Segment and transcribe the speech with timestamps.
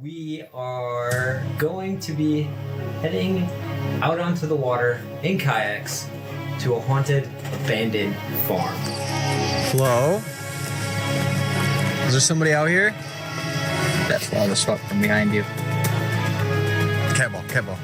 [0.00, 2.42] we are going to be
[3.00, 3.48] heading
[4.00, 6.08] out onto the water in kayaks
[6.60, 7.24] to a haunted,
[7.64, 8.14] abandoned
[8.46, 8.74] farm.
[9.70, 10.22] Hello?
[12.06, 12.90] Is there somebody out here?
[14.08, 15.42] That's loud as fuck from behind you.
[17.14, 17.76] Kevo, Kevo.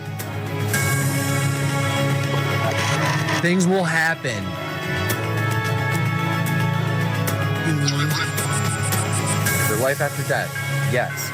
[3.40, 4.42] Things will happen.
[9.68, 10.52] Your life after death.
[10.92, 11.30] Yes.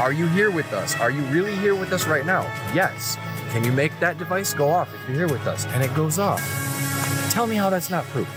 [0.00, 0.94] Are you here with us?
[1.00, 2.42] Are you really here with us right now?
[2.74, 3.16] Yes.
[3.50, 5.66] Can you make that device go off if you're here with us?
[5.66, 6.40] And it goes off.
[7.30, 8.28] Tell me how that's not proof.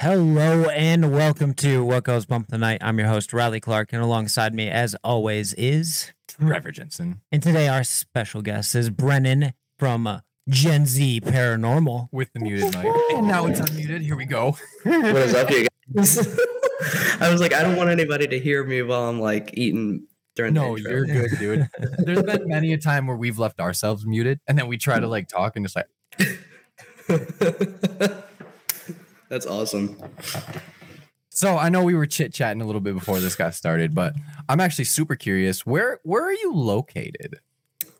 [0.00, 2.78] Hello and welcome to What Goes Bump Tonight.
[2.82, 7.22] I'm your host, Riley Clark, and alongside me, as always, is Trevor Jensen.
[7.32, 12.08] and today our special guest is Brennan from uh, Gen Z Paranormal.
[12.12, 12.86] With the muted mic.
[13.16, 14.02] And now it's unmuted.
[14.02, 14.56] Here we go.
[14.84, 16.18] What is up, you guys?
[17.20, 20.52] I was like, I don't want anybody to hear me while I'm like eating during
[20.54, 21.68] the No, you're good, dude.
[21.98, 25.08] There's been many a time where we've left ourselves muted and then we try to
[25.08, 25.88] like talk and just like,
[29.28, 29.96] That's awesome.
[31.30, 34.14] so I know we were chit chatting a little bit before this got started, but
[34.48, 35.64] I'm actually super curious.
[35.66, 37.40] Where where are you located?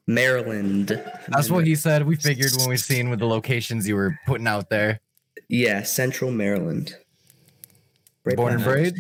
[0.07, 0.89] Maryland.
[1.29, 2.07] That's what he said.
[2.07, 5.01] We figured when we seen with the locations you were putting out there.
[5.49, 6.97] Yeah, Central Maryland.
[8.25, 8.95] Right Born and bred?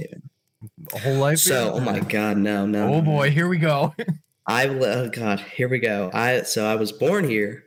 [0.94, 1.38] A whole life.
[1.38, 2.94] So, oh my God, no, no.
[2.94, 3.94] Oh boy, here we go.
[4.46, 6.10] I oh God, here we go.
[6.12, 7.64] I so I was born here,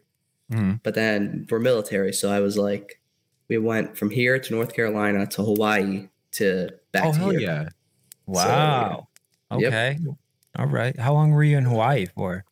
[0.52, 0.80] Mhm.
[0.84, 3.02] but then we're military, so I was like,
[3.50, 7.40] we went from here to North Carolina to Hawaii to back Oh to hell here.
[7.42, 7.70] yeah.
[8.26, 9.08] Wow.
[9.52, 9.62] Yep.
[9.68, 9.98] Okay.
[10.58, 10.98] All right.
[10.98, 12.46] How long were you in Hawaii for?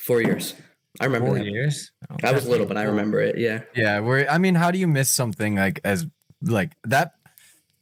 [0.00, 0.54] Four years.
[1.00, 1.46] I remember Four that.
[1.46, 1.92] years.
[2.22, 2.50] I was Okay.
[2.50, 3.38] little, but I remember it.
[3.38, 3.60] Yeah.
[3.74, 6.06] Yeah, we're I mean, how do you miss something like as
[6.42, 7.12] like that?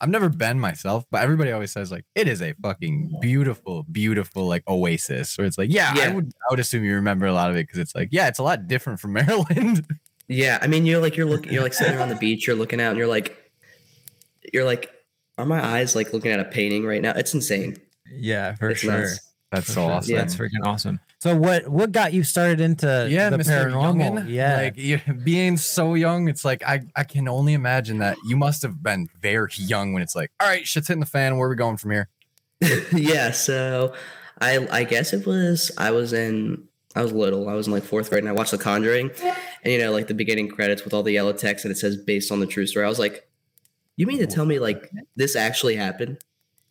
[0.00, 4.46] I've never been myself, but everybody always says like it is a fucking beautiful, beautiful
[4.46, 5.36] like oasis.
[5.39, 7.67] Where it's like, yeah, I would I would assume you remember a lot of it
[7.67, 9.86] because it's like, yeah, it's a lot different from Maryland.
[10.28, 10.58] Yeah.
[10.61, 12.80] I mean, you're like you're looking, you're like sitting there on the beach, you're looking
[12.80, 13.51] out, and you're like,
[14.52, 14.90] you're like,
[15.39, 17.12] are my eyes like looking at a painting right now?
[17.17, 17.77] It's insane.
[18.12, 18.92] Yeah, for It's sure.
[19.01, 19.20] nuts.
[19.51, 19.90] That's For so sure.
[19.92, 20.14] awesome.
[20.17, 21.01] That's freaking awesome.
[21.20, 23.67] So what what got you started into yeah, the Mr.
[23.73, 24.23] paranormal?
[24.24, 24.56] Youngin, yeah.
[24.56, 28.62] like you, being so young, it's like I I can only imagine that you must
[28.62, 31.36] have been very young when it's like, all right, shit's hitting the fan.
[31.36, 32.08] Where are we going from here?
[32.92, 33.33] yeah.
[33.33, 33.95] So,
[34.40, 37.48] I I guess it was I was in I was little.
[37.48, 39.11] I was in like fourth grade, and I watched The Conjuring,
[39.64, 41.96] and you know, like the beginning credits with all the yellow text, and it says
[41.96, 42.86] based on the true story.
[42.86, 43.28] I was like,
[43.96, 46.18] you mean to tell me like this actually happened?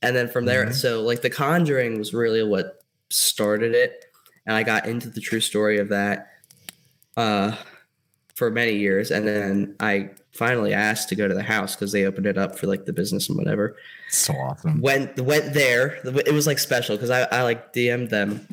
[0.02, 0.74] And then from there, Mhm.
[0.74, 4.06] so like The Conjuring was really what started it,
[4.47, 6.31] and I got into the true story of that
[7.18, 7.56] uh,
[8.34, 12.06] for many years, and then I finally asked to go to the house because they
[12.06, 13.75] opened it up for like the business and whatever
[14.09, 14.81] So awesome.
[14.81, 16.00] went went there.
[16.06, 18.47] It was like special because I, I like DM'd them,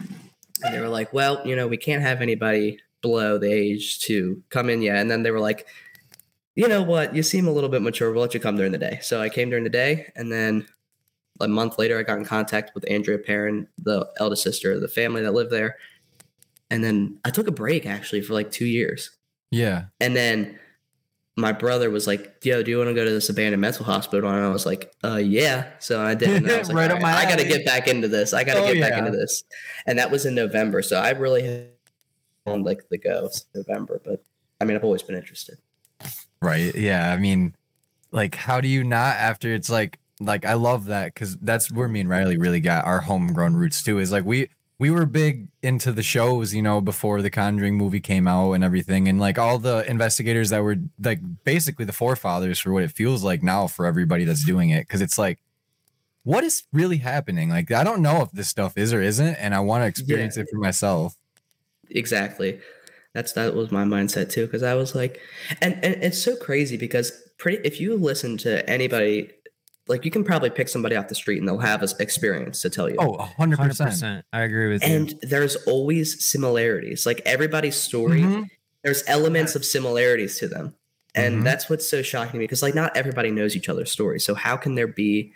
[0.62, 4.42] and they were like, "Well, you know, we can't have anybody below the age to
[4.50, 5.66] come in yet." And then they were like,
[6.56, 7.14] "You know what?
[7.14, 8.10] You seem a little bit mature.
[8.12, 10.66] We'll let you come during the day." So I came during the day, and then
[11.40, 14.88] a month later, I got in contact with Andrea Perron, the eldest sister of the
[14.88, 15.76] family that lived there,
[16.70, 19.10] and then I took a break actually for like two years.
[19.50, 19.86] Yeah.
[20.00, 20.58] And then
[21.36, 24.30] my brother was like, "Yo, do you want to go to this abandoned mental hospital?"
[24.30, 26.30] And I was like, "Uh, yeah." So I did.
[26.30, 28.32] And I was like, Right "All up my I got to get back into this.
[28.32, 28.98] I got to Oh, get back yeah.
[29.06, 29.42] into this."
[29.86, 30.82] And that was in November.
[30.82, 31.66] So I really
[32.46, 34.22] on like the go November, but
[34.60, 35.58] I mean, I've always been interested.
[36.40, 36.74] Right.
[36.74, 37.12] Yeah.
[37.12, 37.54] I mean,
[38.12, 41.88] like, how do you not after it's like, like, I love that because that's where
[41.88, 43.98] me and Riley really got our homegrown roots too.
[43.98, 44.48] Is like, we,
[44.78, 48.64] we were big into the shows, you know, before the Conjuring movie came out and
[48.64, 49.08] everything.
[49.08, 53.22] And like all the investigators that were like basically the forefathers for what it feels
[53.22, 54.88] like now for everybody that's doing it.
[54.88, 55.38] Cause it's like,
[56.24, 57.50] what is really happening?
[57.50, 59.34] Like, I don't know if this stuff is or isn't.
[59.36, 61.16] And I want to experience it for myself.
[61.90, 62.60] Exactly.
[63.12, 65.20] That's that was my mindset too, because I was like,
[65.62, 69.30] and and it's so crazy because pretty if you listen to anybody,
[69.86, 72.70] like you can probably pick somebody off the street and they'll have an experience to
[72.70, 72.96] tell you.
[72.98, 73.90] Oh, a hundred Hundred percent.
[73.90, 74.26] percent.
[74.32, 74.94] I agree with you.
[74.94, 77.04] and there's always similarities.
[77.06, 78.48] Like everybody's story, Mhm.
[78.82, 80.74] there's elements of similarities to them.
[81.14, 81.44] And Mhm.
[81.44, 84.24] that's what's so shocking to me because like not everybody knows each other's stories.
[84.24, 85.32] So how can there be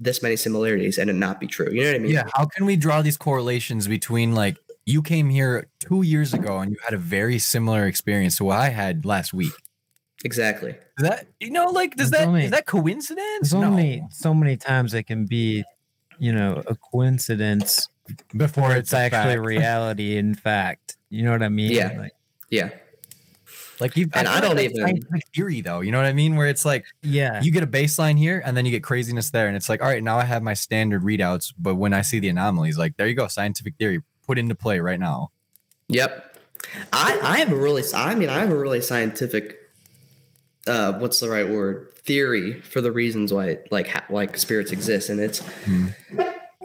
[0.00, 1.70] this many similarities and it not be true?
[1.70, 2.12] You know what I mean?
[2.12, 4.56] Yeah, how can we draw these correlations between like
[4.86, 8.58] you came here two years ago and you had a very similar experience to what
[8.58, 9.52] I had last week?
[10.24, 10.70] Exactly.
[10.70, 13.50] Is that you know, like does There's that is only- that coincidence?
[13.50, 15.64] There's only so many times it can be,
[16.18, 17.88] you know, a coincidence
[18.36, 20.16] before it's it's actually reality.
[20.16, 21.72] In fact, you know what I mean?
[21.72, 21.94] Yeah.
[21.98, 22.12] Like,
[22.50, 22.70] Yeah.
[23.80, 25.80] Like you, And I feel don't like that's even- scientific theory though.
[25.80, 26.36] You know what I mean?
[26.36, 27.42] Where it's like Yeah.
[27.42, 29.88] you get a baseline here, and then you get craziness there, and it's like, all
[29.88, 33.08] right, now I have my standard readouts, but when I see the anomalies, like there
[33.08, 35.32] you go, scientific theory put into play right now.
[35.88, 36.38] Yep.
[36.94, 39.58] I I have a really I mean I have a really scientific
[40.66, 45.08] uh what's the right word theory for the reasons why like ha- like spirits exist
[45.10, 45.86] and it's Hmm.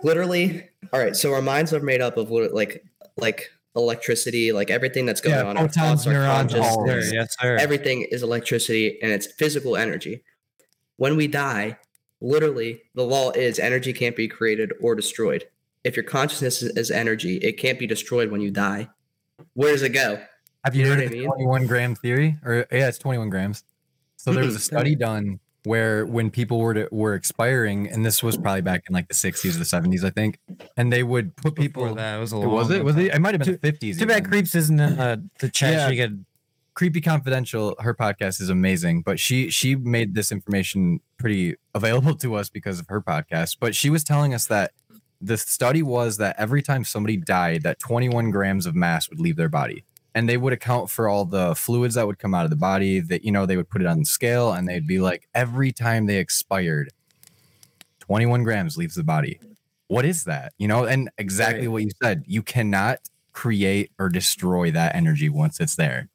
[0.04, 2.84] literally all right so our minds are made up of lit- like
[3.18, 7.02] like electricity like everything that's going Yeah, on our thoughts, our neurons, conscious- all Sir,
[7.02, 7.58] Sir, yes, sir.
[7.58, 10.24] everything is electricity and it's physical energy
[10.98, 11.78] when we die
[12.22, 15.46] literally the law is energy can't be created or destroyed
[15.84, 18.90] if your consciousness is, is energy it can't be destroyed when you die
[19.54, 20.20] where does it go
[20.66, 21.30] Have you You know heard what of I the mean?
[21.30, 22.38] 21 gram theory?
[22.44, 23.64] Or yeah, it's 21 grams.
[24.20, 28.22] So there was a study done where when people were to, were expiring, and this
[28.22, 30.40] was probably back in like the 60s or the 70s, I think,
[30.76, 31.96] and they would put Before people.
[31.96, 32.84] that, it was a long was it?
[32.84, 33.14] Was it?
[33.14, 33.98] It might have been the 50s.
[33.98, 34.28] Too bad.
[34.28, 35.74] Creeps isn't in uh, the chat.
[35.74, 35.90] Yeah.
[35.90, 36.26] She could.
[36.74, 42.36] Creepy Confidential, her podcast is amazing, but she she made this information pretty available to
[42.36, 43.58] us because of her podcast.
[43.60, 44.72] But she was telling us that
[45.22, 49.36] the study was that every time somebody died, that 21 grams of mass would leave
[49.36, 49.84] their body.
[50.20, 53.00] And they would account for all the fluids that would come out of the body,
[53.00, 55.72] that you know, they would put it on the scale and they'd be like, every
[55.72, 56.92] time they expired,
[58.02, 59.40] 21 grams leaves the body.
[59.88, 60.52] What is that?
[60.58, 61.72] You know, and exactly Right.
[61.72, 62.26] what you said.
[62.28, 63.00] You cannot
[63.32, 66.10] create or destroy that energy once it's there.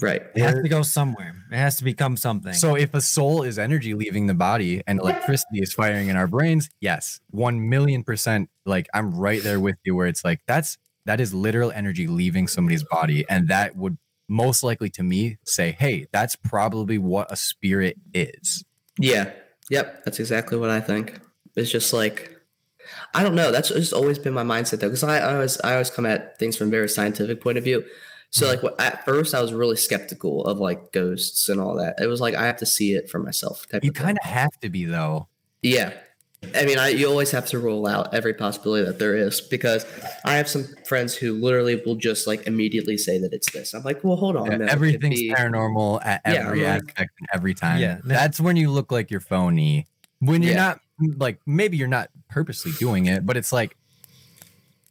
[0.00, 1.34] right It has to go somewhere.
[1.50, 2.52] It has to become something.
[2.54, 6.28] So if a soul is energy leaving the body and electricity is firing in our
[6.28, 8.50] brains, yes, one million percent.
[8.66, 12.48] Like I'm right there with you, where it's like that's that is literal energy leaving
[12.48, 17.36] somebody's body, and that would most likely to me say, hey, that's probably what a
[17.36, 18.64] spirit is.
[18.98, 19.30] Yeah.
[19.70, 20.04] Yep.
[20.04, 21.20] That's exactly what I think.
[21.54, 22.30] It's just like
[23.14, 23.52] I don't know.
[23.52, 26.38] That's just always been my mindset though, because I, I always I always come at
[26.38, 27.84] things from a very scientific point of view.
[28.30, 32.00] So like what, at first I was really skeptical of like ghosts and all that.
[32.00, 33.68] It was like I have to see it for myself.
[33.68, 35.28] Type You kind of have to be though.
[35.60, 35.92] Yeah.
[36.54, 39.86] I mean, I you always have to rule out every possibility that there is because
[40.24, 43.74] I have some friends who literally will just like immediately say that it's this.
[43.74, 44.50] I'm like, well, hold on.
[44.50, 47.80] Yeah, no, Everything's be- paranormal at every I'm like- aspect and every time.
[47.80, 47.98] Yeah.
[48.04, 49.86] that's when you look like you're phony.
[50.18, 50.58] When you're Yeah.
[50.58, 50.80] not
[51.18, 53.76] like maybe you're not purposely doing it, but it's like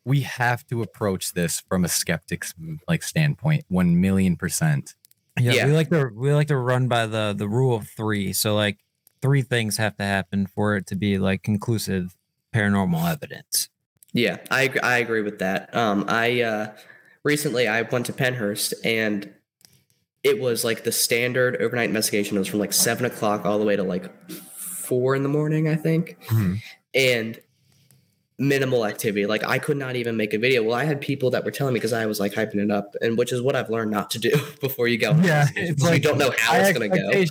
[0.04, 2.54] we have to approach this from a skeptic's
[2.88, 4.96] like standpoint, one million percent.
[5.40, 5.66] yeah, yeah.
[5.68, 8.34] we like to we like to run by the the rule of three.
[8.34, 8.78] So like
[9.22, 12.16] three things have to happen for it to be like conclusive
[12.54, 13.70] paranormal evidence.
[14.14, 15.74] Yeah, I ag- I agree with that.
[15.76, 16.74] Um, I uh,
[17.24, 19.32] recently I went to Pennhurst and
[20.24, 22.36] it was like the standard overnight investigation.
[22.36, 24.12] It was from like seven o'clock all the way to like
[24.54, 26.18] four in the morning, I think,
[26.94, 27.40] and
[28.42, 29.26] minimal activity.
[29.26, 30.64] Like I could not even make a video.
[30.64, 32.96] Well, I had people that were telling me because I was like hyping it up,
[33.02, 35.12] and which is what I've learned not to do before you go.
[35.22, 37.24] Yeah, it's like you don't know how it's gonna go.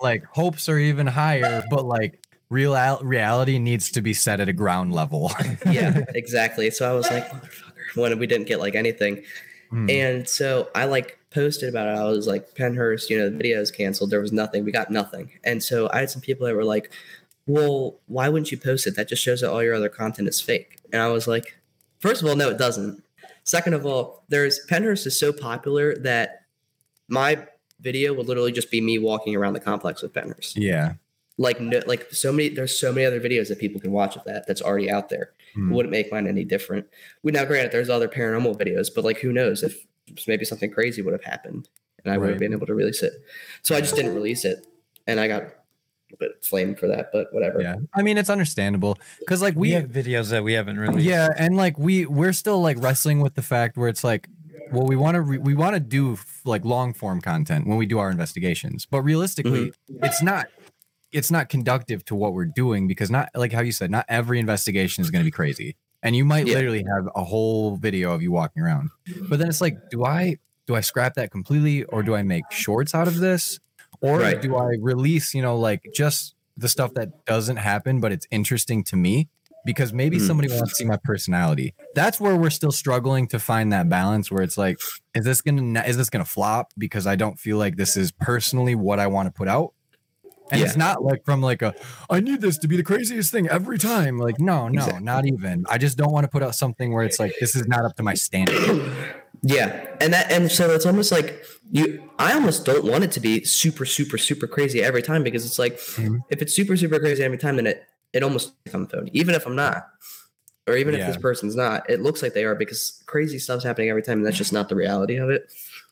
[0.00, 4.52] like hopes are even higher, but like real reality needs to be set at a
[4.52, 5.32] ground level.
[5.70, 6.70] yeah, exactly.
[6.70, 9.24] So I was like, motherfucker, when we didn't get like anything.
[9.70, 9.88] Hmm.
[9.88, 11.98] And so I like posted about it.
[11.98, 14.10] I was like, Pennhurst, you know, the video is canceled.
[14.10, 14.64] There was nothing.
[14.64, 15.30] We got nothing.
[15.44, 16.90] And so I had some people that were like,
[17.50, 18.96] well, why wouldn't you post it?
[18.96, 20.78] That just shows that all your other content is fake.
[20.92, 21.56] And I was like,
[21.98, 23.02] first of all, no, it doesn't.
[23.44, 26.42] Second of all, there's Pennhurst is so popular that
[27.08, 27.44] my
[27.80, 30.94] video would literally just be me walking around the complex with Pennhurst yeah.
[31.38, 34.24] like no, like so many there's so many other videos that people can watch of
[34.24, 35.72] that that's already out there hmm.
[35.72, 36.86] it wouldn't make mine any different
[37.22, 39.86] we now granted there's other paranormal videos but like who knows if
[40.26, 41.68] maybe something crazy would have happened
[42.04, 43.14] and i would have been able to release it
[43.62, 44.66] so i just didn't release it
[45.06, 45.44] and i got
[46.18, 47.76] bit flamed for that but whatever Yeah.
[47.94, 51.06] I mean, it's understandable because like We we have videos that we haven't released.
[51.06, 54.28] Yeah, and like we we're still like wrestling with the fact where it's like,
[54.72, 57.86] well, we want to re- we want to do like long form content when we
[57.86, 60.04] do our investigations, but realistically, mm-hmm.
[60.04, 60.46] it's not
[61.12, 64.38] it's not conductive to what we're doing because not like how you said, not every
[64.38, 66.54] investigation is going to be crazy, and you might Yeah.
[66.54, 68.90] literally have a whole video of you walking around,
[69.28, 70.36] but then it's like, do I
[70.66, 73.58] do I scrap that completely, or do I make shorts out of this,
[74.00, 74.40] or Right.
[74.40, 78.84] do I release you know like just the stuff that doesn't happen but it's interesting
[78.84, 79.28] to me
[79.64, 80.26] because maybe Mhm.
[80.26, 81.74] somebody wants to see my personality.
[81.94, 84.78] That's where we're still struggling to find that balance where it's like,
[85.14, 88.74] is this gonna is this gonna flop because I don't feel like this is personally
[88.74, 89.74] what I want to put out.
[90.52, 91.74] And it's not like from like a
[92.08, 94.16] I need this to be the craziest thing every time.
[94.18, 95.04] Like, no, no, Exactly.
[95.04, 95.64] not even.
[95.68, 97.94] I just don't want to put out something where it's like this is not up
[97.96, 98.56] to my standard.
[99.42, 99.86] Yeah.
[100.00, 103.44] And that and so it's almost like you i almost don't want it to be
[103.44, 106.18] super super super crazy every time because it's like Mhm.
[106.30, 109.54] if it's super super crazy every time then it it almost phony even if i'm
[109.54, 109.86] not
[110.66, 113.88] or even if this person's not it looks like they are because crazy stuff's happening
[113.88, 115.50] every time and that's just not the reality of it.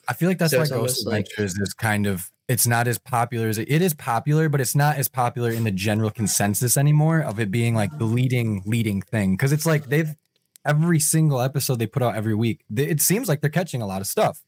[0.08, 2.88] I feel like that's So why Ghost almost like- Adventures is kind of it's not
[2.88, 6.10] as popular as it, it is popular, but it's not as popular in the general
[6.10, 9.32] consensus anymore of it being like the leading leading thing.
[9.36, 10.14] Because it's like they've
[10.64, 12.64] every single episode they put out every week.
[12.74, 14.42] It seems like they're catching a lot of stuff.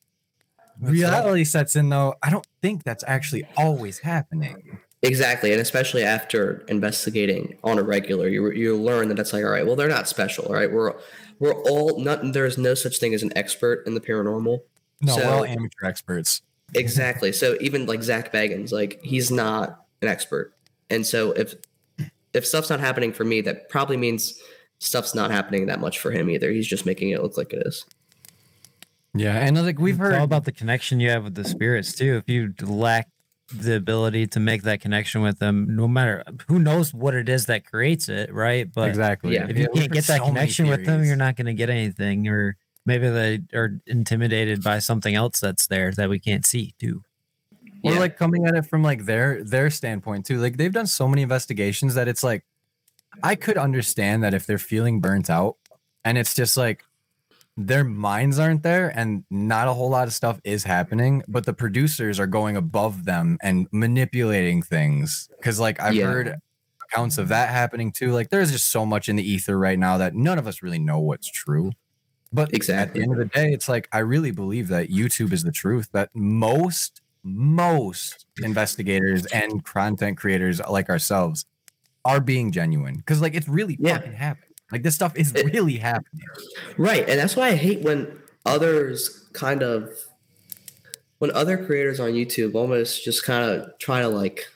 [0.81, 0.93] That's right.
[0.93, 2.15] Reality sets in though.
[2.23, 4.79] I don't think that's actually always happening.
[5.03, 9.51] Exactly, and especially after investigating on a regular, you you learn that it's like, all
[9.51, 10.71] right, well, they're not special, all right?
[10.71, 10.93] We're
[11.39, 12.33] we're all not.
[12.35, 14.61] There's no such thing as an expert in the paranormal.
[15.01, 16.43] No, we're all So- amateur experts.
[16.75, 17.33] Exactly.
[17.33, 20.55] so even like Zak Bagans, like he's not an expert,
[20.91, 21.55] and so if
[22.33, 24.39] if stuff's not happening for me, that probably means
[24.81, 26.51] stuff's not happening that much for him either.
[26.51, 27.85] He's just making it look like it is.
[29.15, 31.93] Yeah, and like we've It's all heard about the connection you have with the spirits
[31.95, 32.17] too.
[32.17, 33.09] If you lack
[33.53, 37.47] the ability to make that connection with them, no matter who knows what it is
[37.47, 38.73] that creates it, right?
[38.73, 39.35] But exactly.
[39.35, 39.49] Yeah.
[39.49, 41.69] if you we've can't get that so connection with them, you're not going to get
[41.71, 42.29] anything.
[42.29, 42.57] Or
[42.87, 47.03] maybe they are intimidated by something else that's there that we can't see too.
[47.83, 47.99] or Yeah.
[47.99, 51.23] like coming at it from like their their standpoint too like they've done so many
[51.23, 52.45] investigations that it's like
[53.23, 55.57] i could understand that if they're feeling burnt out
[56.05, 56.85] and it's just like
[57.57, 61.53] their minds aren't there and not a whole lot of stuff is happening but the
[61.53, 66.07] producers are going above them and manipulating things because like i've Yeah.
[66.07, 66.37] heard
[66.91, 69.99] accounts of that happening too like there's just so much in the ether right now
[69.99, 71.73] that none of us really know what's true
[72.33, 72.89] but exactly.
[72.89, 75.53] at the end of the day it's like i really believe that youtube is the
[75.53, 81.45] truth that most most investigators and content creators like ourselves
[82.05, 83.99] are being genuine because like it's really Yeah.
[83.99, 86.25] fucking happening like this stuff is It- really happening
[86.77, 89.91] Right, and that's why I hate when others kind of
[91.19, 94.49] when other creators on YouTube almost just kind of try to like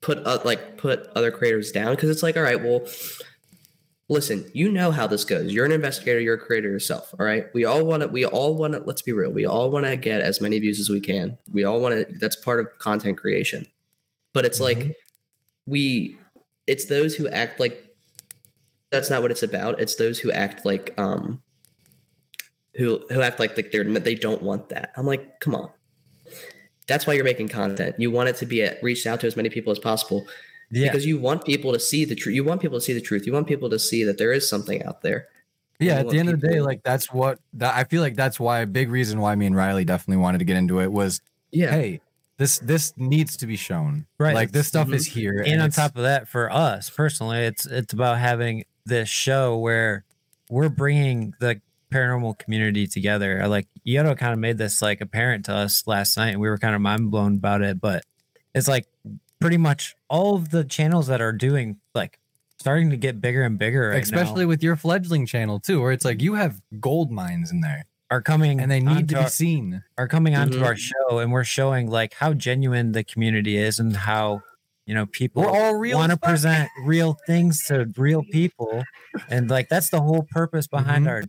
[0.00, 2.86] put up like put other creators down because it's like, all right, well,
[4.08, 5.52] listen, you know how this goes.
[5.52, 7.14] You're an investigator, you're a creator yourself.
[7.18, 8.08] All right, we all want to.
[8.08, 8.80] We all want to.
[8.80, 9.30] Let's be real.
[9.30, 11.38] We all want to get as many views as we can.
[11.52, 12.18] We all want to.
[12.18, 13.66] That's part of content creation.
[14.32, 14.90] But it's like mm-hmm.
[15.66, 16.18] we.
[16.66, 17.84] It's those who act like
[18.90, 19.80] that's not what it's about.
[19.80, 21.42] It's those who act like um
[22.74, 24.92] who who act like they- they're they don't want that.
[24.96, 25.70] I'm like, come on.
[26.86, 27.96] That's why you're making content.
[27.98, 30.26] You want it to be at, reached out to as many people as possible
[30.70, 30.88] Yeah.
[30.88, 32.34] because you want people to see the truth.
[32.34, 33.26] You want people to see the truth.
[33.26, 35.28] You want people to see that there is something out there.
[35.80, 38.38] yeah at the end of the day like that's what that i feel like that's
[38.38, 41.20] why a big reason why me and riley definitely wanted to get into it was
[41.50, 41.72] Yeah.
[41.72, 42.00] hey
[42.38, 44.34] this this needs to be shown Right.
[44.34, 44.94] like this stuff Mhm.
[44.94, 49.08] is here and on top of that for us personally it's it's about having this
[49.08, 50.04] show where
[50.50, 51.60] we're bringing the
[51.92, 56.30] paranormal community together like Yodo kind of made this like apparent to us last night
[56.30, 58.04] and we were kind of mind blown about it but
[58.54, 58.86] it's like
[59.40, 62.18] pretty much all of the channels that are doing like
[62.58, 65.92] starting to get bigger and bigger right especially now with your fledgling channel too where
[65.92, 69.14] it's like you have gold mines in there are coming and they need onto to
[69.14, 69.82] be our- seen.
[69.98, 70.64] are coming onto Mhm.
[70.66, 74.42] our show and we're showing like how genuine the community is and how
[74.86, 78.84] you know people we're all real want to present real things to real people.
[79.28, 81.10] And like that's the whole purpose behind Mhm.
[81.10, 81.22] our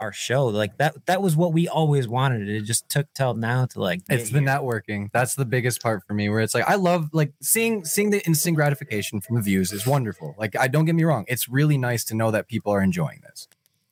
[0.00, 0.46] our show.
[0.46, 2.48] Like that that was what we always wanted.
[2.48, 4.48] It just took till now to like get it's the here.
[4.48, 5.08] networking.
[5.12, 8.24] That's the biggest part for me where it's like i love like seeing seeing the
[8.26, 10.36] instant gratification from the views is wonderful.
[10.38, 13.20] Like i don't get me wrong it's really nice to know that people are enjoying
[13.22, 13.48] this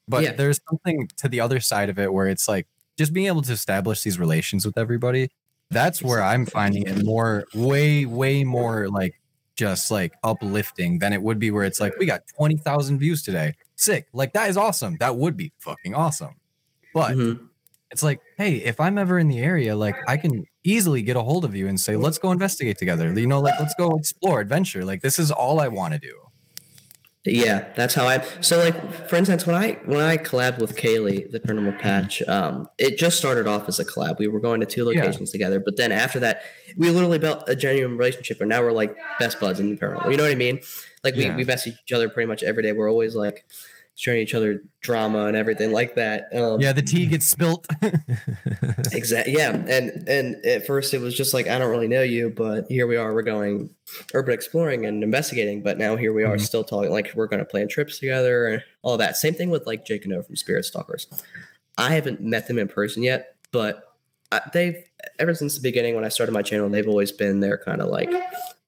[0.08, 0.32] but Yeah.
[0.32, 2.66] there's something to the other side of it where it's like
[2.98, 5.28] just being able to establish these relations with everybody
[5.70, 9.20] that's where i'm finding it more way way more like
[9.56, 13.54] just like uplifting than it would be where it's like we got 20,000 views today
[13.76, 16.36] sick like that is awesome that would be fucking awesome
[16.94, 17.48] but Mhm.
[17.90, 21.22] it's like, hey, if I'm ever in the area, like I can easily get a
[21.22, 23.12] hold of you and say, let's go investigate together.
[23.18, 24.84] You know, like let's go explore, adventure.
[24.84, 26.14] Like this is all I want to do.
[27.26, 28.24] Yeah, that's how I.
[28.40, 32.68] So, like, for instance, when I when I collabed with Kaylee, the Paranormal Patch, um,
[32.78, 34.18] it just started off as a collab.
[34.18, 35.00] We were going to two Yeah.
[35.02, 36.42] locations together, but then after that,
[36.76, 40.10] we literally built a genuine relationship, and now we're like best buds in the paranormal.
[40.10, 40.60] You know what I mean?
[41.04, 41.36] Like, we Yeah.
[41.36, 42.72] we message each other pretty much every day.
[42.72, 43.44] We're always like
[43.96, 46.28] sharing each other drama and everything like that.
[46.34, 47.66] Um, Yeah, the tea gets spilt.
[48.92, 49.34] Exactly.
[49.34, 52.66] Yeah, and and at first it was just like I don't really know you, but
[52.68, 53.12] here we are.
[53.14, 53.70] We're going
[54.14, 56.40] urban exploring and investigating, but now here we are Mhm.
[56.40, 56.90] still talking.
[56.90, 59.16] Like we're going to plan trips together and all that.
[59.16, 61.06] Same thing with like Jake and O from Spirit Stalkers.
[61.78, 63.92] I haven't met them in person yet, but
[64.32, 64.82] I, they've
[65.18, 67.88] ever since the beginning when I started my channel, they've always been there, kind of
[67.88, 68.10] like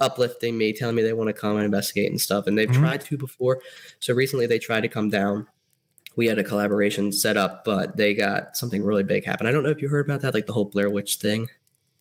[0.01, 2.47] uplifting me, telling me they want to come and investigate and stuff.
[2.47, 2.79] And they've Mhm.
[2.81, 3.61] tried to before.
[4.01, 5.47] So recently they tried to come down
[6.17, 9.47] we had a collaboration set up, but they got something really big happen.
[9.47, 11.49] I don't know if you heard about that, like the whole Blair Witch thing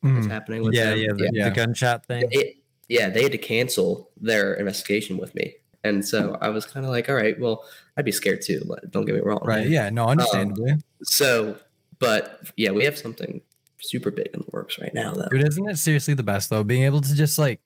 [0.01, 0.31] that's Mm.
[0.31, 0.97] happening with yeah them.
[0.97, 1.49] yeah the, Yeah.
[1.49, 2.55] the gunshot thing It,
[2.89, 5.53] yeah, they had to cancel their investigation with me.
[5.83, 7.63] And so I was kind of like, all right, well,
[7.95, 8.63] I'd be scared too.
[8.89, 9.41] Don't get me wrong.
[9.45, 9.67] Right.
[9.69, 9.91] Yeah.
[9.91, 10.73] No, understandably.
[11.03, 11.57] So,
[11.99, 13.41] but yeah, we have something
[13.81, 15.27] super big in the works right now, though.
[15.29, 16.63] Dude, isn't it seriously the best though?
[16.63, 17.61] Being able to just like,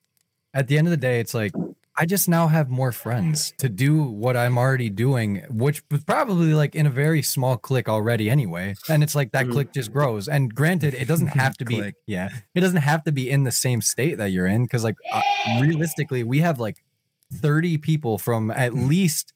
[0.54, 1.52] at the end of the day, it's like
[1.96, 6.54] I just now have more friends to do what I'm already doing, which was probably
[6.54, 8.74] like in a very small click already anyway.
[8.88, 9.52] And it's like that Mhm.
[9.52, 10.26] click just grows.
[10.26, 13.52] And granted, it doesn't have to be, yeah, it doesn't have to be in the
[13.52, 14.66] same state that you're in.
[14.68, 15.20] Cause like uh,
[15.60, 16.82] realistically, we have like
[17.34, 19.32] 30 people from at least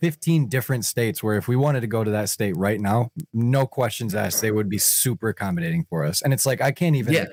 [0.00, 3.66] 15 different states where if we wanted to go to that state right now, no
[3.66, 6.22] questions asked, they would be super accommodating for us.
[6.22, 7.24] And it's like, I can't even, Yeah.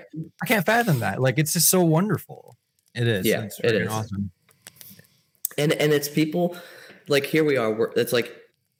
[0.41, 1.22] I can't fathom that.
[1.22, 2.58] Like, it's just so wonderful.
[2.96, 3.25] It is.
[3.25, 3.88] Yeah, It's it freaking is.
[3.89, 4.32] awesome.
[5.58, 6.55] and and it's people
[7.08, 8.36] like here we are we're, it's like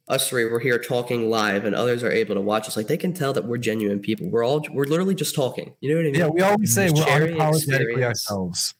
[0.08, 2.98] us three we're here talking live and others are able to watch us like they
[2.98, 6.02] can tell that we're genuine people we're all we're literally just talking you know what
[6.08, 6.94] i mean Yeah, we always mm-hmm.
[6.96, 8.75] say we're Sharing unapologetically ourselves.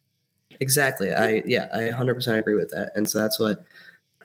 [0.60, 3.64] exactly i yeah i 100% agree with that and so that's what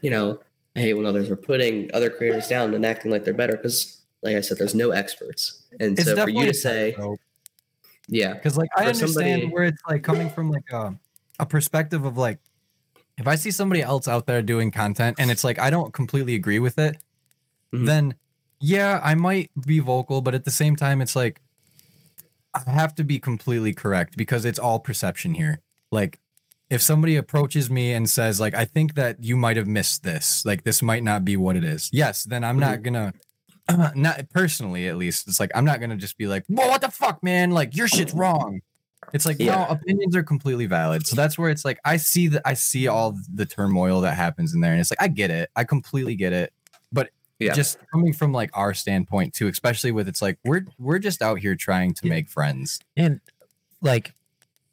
[0.02, 0.40] you know
[0.78, 4.02] i hate when others are putting other creators down and acting like they're better because
[4.23, 6.94] like i said there's no experts and so for you to say
[8.08, 10.94] yeah because like I understand somebody- where it's like coming from like a,
[11.40, 12.38] a perspective of like
[13.18, 16.35] if I see somebody else out there doing content and it's like I don't completely
[16.37, 16.97] agree with it,
[17.75, 17.85] Mhm.
[17.87, 18.14] then
[18.61, 21.40] yeah, I might be vocal, but at the same time, it's like
[22.54, 25.61] I have to be completely correct because it's all perception here.
[25.90, 26.18] Like
[26.70, 30.44] if somebody approaches me and says like I think that you might have missed this,
[30.44, 31.88] like this might not be what it is.
[31.92, 33.12] Yes, then I'm not mm-hmm.
[33.68, 35.28] gonna not personally at least.
[35.28, 37.50] It's like I'm not gonna just be like, "Whoa, what the fuck, man?
[37.50, 38.60] Like your shit's wrong."
[39.12, 39.56] It's like Yeah.
[39.56, 41.06] no, opinions are completely valid.
[41.06, 44.54] So that's where it's like I see that I see all the turmoil that happens
[44.54, 46.52] in there, and it's like I get it, I completely get it.
[46.92, 47.54] But Yeah.
[47.54, 51.38] just coming from like our standpoint too, especially with it's like we're we're just out
[51.38, 52.80] here trying to make friends.
[52.96, 53.20] And
[53.80, 54.12] like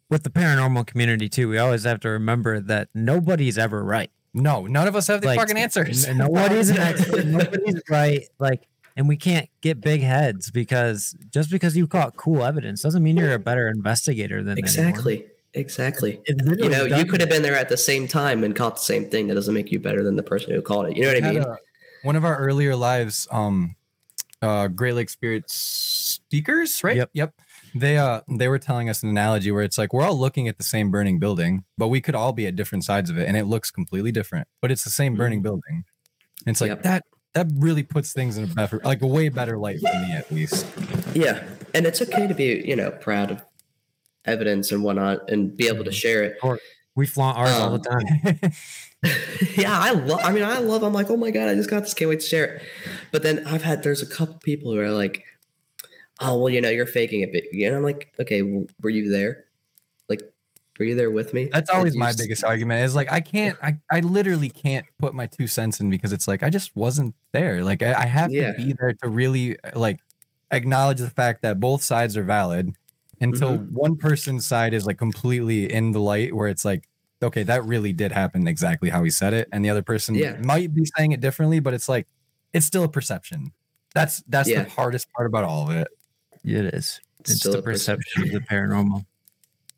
[0.09, 4.12] with the paranormal community too, we always have to remember that nobody's ever right.
[4.33, 6.05] No, none of us have the Like, fucking answers.
[6.05, 7.25] n- Nobody's an expert.
[7.25, 8.24] Nobody's right.
[8.38, 13.01] Like, and we can't get big heads because just because you caught cool evidence doesn't
[13.03, 14.65] mean you're a better investigator than anyone.
[14.65, 18.75] exactly exactly you know you could have been there at the same time and caught
[18.75, 21.03] the same thing that doesn't make you better than the person who caught it you
[21.03, 21.57] know what i mean a-
[22.03, 23.75] one of our earlier lives, um,
[24.41, 26.98] uh, Great Lake Spirit speakers, right?
[26.98, 27.09] Yep.
[27.13, 27.33] Yep.
[27.77, 30.57] They uh they were telling us an analogy where it's like we're all looking at
[30.57, 33.35] the same burning building, but we could all be at different sides of it, and
[33.35, 35.83] it looks completely different, but it's the same burning building.
[36.46, 36.83] And it's like Yep.
[36.83, 40.14] that that really puts things in a better, like a way better light for me
[40.14, 40.66] at least.
[41.14, 43.44] Yeah, and it's okay to be, you know, proud of
[44.24, 46.38] evidence and whatnot, and be able to share it.
[46.96, 48.00] we flaunt ours all the Um,
[48.42, 48.51] time.
[49.57, 50.22] yeah, I love.
[50.24, 50.81] I mean, I love.
[50.83, 51.94] I'm like, oh my god, I just got this.
[51.94, 52.64] Can't wait to share it.
[53.11, 55.24] But then I've had there's a couple people who are like,
[56.21, 57.31] oh well, you know, you're faking it.
[57.33, 59.45] But and I'm like, okay, well, were you there?
[60.09, 60.21] Like,
[60.79, 61.49] were you there with me?
[61.51, 64.85] That's always you my s- biggest argument is like I can't I, I literally can't
[64.99, 67.63] put my two cents in because it's like I just wasn't there.
[67.63, 68.51] Like I, I have Yeah.
[68.51, 69.99] to be there to really uh, like
[70.51, 72.73] acknowledge the fact that both sides are valid
[73.21, 73.75] until Mm-hmm.
[73.75, 76.87] one person's side is like completely in the light where it's like
[77.23, 80.37] okay that really did happen exactly how he said it and the other person Yeah.
[80.41, 82.07] might be saying it differently but it's like
[82.53, 83.53] it's still a perception
[83.95, 84.63] that's that's Yeah.
[84.63, 85.87] the hardest part about all of it
[86.46, 87.01] It is.
[87.22, 89.05] It's Still the a perception of the paranormal.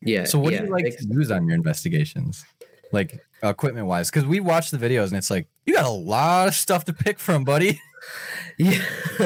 [0.01, 0.25] Yeah.
[0.25, 2.45] so what yeah, do you like ex- to use on your investigations
[2.91, 6.47] like equipment wise because we watch the videos and it's like you got a lot
[6.47, 7.79] of stuff to pick from buddy
[8.59, 8.79] Yeah.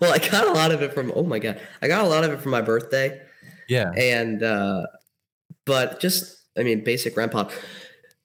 [0.00, 1.10] well, I got a lot of it from.
[1.16, 3.20] Oh my god, I got a lot of it from my birthday.
[3.68, 4.86] yeah and uh
[5.64, 7.52] but just i mean basic REM pod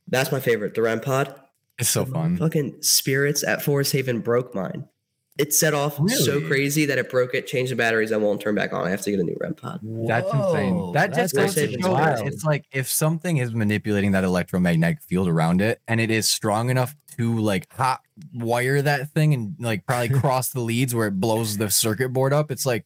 [0.07, 1.33] that's my favorite the REM pod
[1.79, 4.87] it's so fun fucking spirits at forest haven broke mine
[5.37, 8.55] it set off so crazy that it broke it changed the batteries i won't turn
[8.55, 10.91] back on i have to get a new REM pod That's insane.
[10.93, 11.81] That just goes to insane.
[11.81, 16.09] show that it's like if something is manipulating that electromagnetic field around it and it
[16.09, 18.01] is strong enough to like hot
[18.33, 22.31] wire that thing and like probably cross the leads where it blows the circuit board
[22.33, 22.85] up, it's like,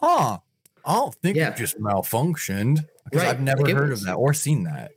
[0.00, 0.38] huh,
[0.84, 1.50] I don't think Yeah.
[1.50, 3.30] it just malfunctioned because Right.
[3.30, 4.92] I've never Like, heard was- of that or seen that.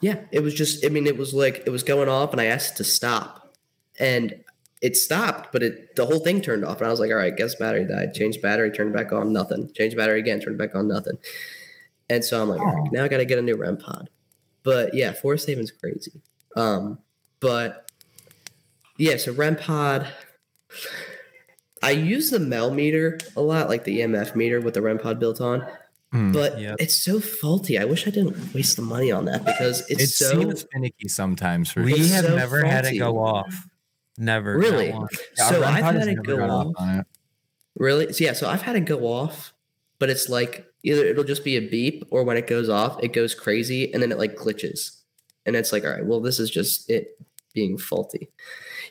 [0.00, 2.46] yeah it was just i mean it was like it was going off and i
[2.46, 3.52] asked it to stop
[3.98, 4.34] and
[4.82, 7.36] it stopped but it the whole thing turned off and i was like all right
[7.36, 10.88] guess battery died Change battery turned back on nothing Change battery again turned back on
[10.88, 11.18] nothing
[12.08, 12.88] and so i'm like right, Oh.
[12.92, 14.08] now i gotta get a new REM pod
[14.62, 16.12] but yeah forest haven's crazy
[16.56, 16.98] um
[17.40, 17.90] but
[18.96, 20.06] yeah so REM pod
[21.82, 25.18] i use the mel meter a lot like the emf meter with the REM pod
[25.20, 25.66] built on
[26.12, 26.32] Hmm.
[26.32, 26.76] but Yep.
[26.80, 30.08] it's so faulty i wish i didn't waste the money on that because it's It
[30.08, 33.68] so seems finicky sometimes for We have so never had it go off.
[34.20, 34.58] Never.
[34.58, 34.88] Really?
[34.88, 36.74] Yeah, so I've had it go off.
[36.78, 37.06] it.
[37.74, 38.12] Really?
[38.12, 39.54] So yeah, so I've had it go off,
[39.98, 43.14] but it's like either it'll just be a beep or when it goes off, it
[43.14, 44.98] goes crazy and then it like glitches.
[45.46, 47.18] And it's like, all right, well, this is just it
[47.54, 48.28] being faulty.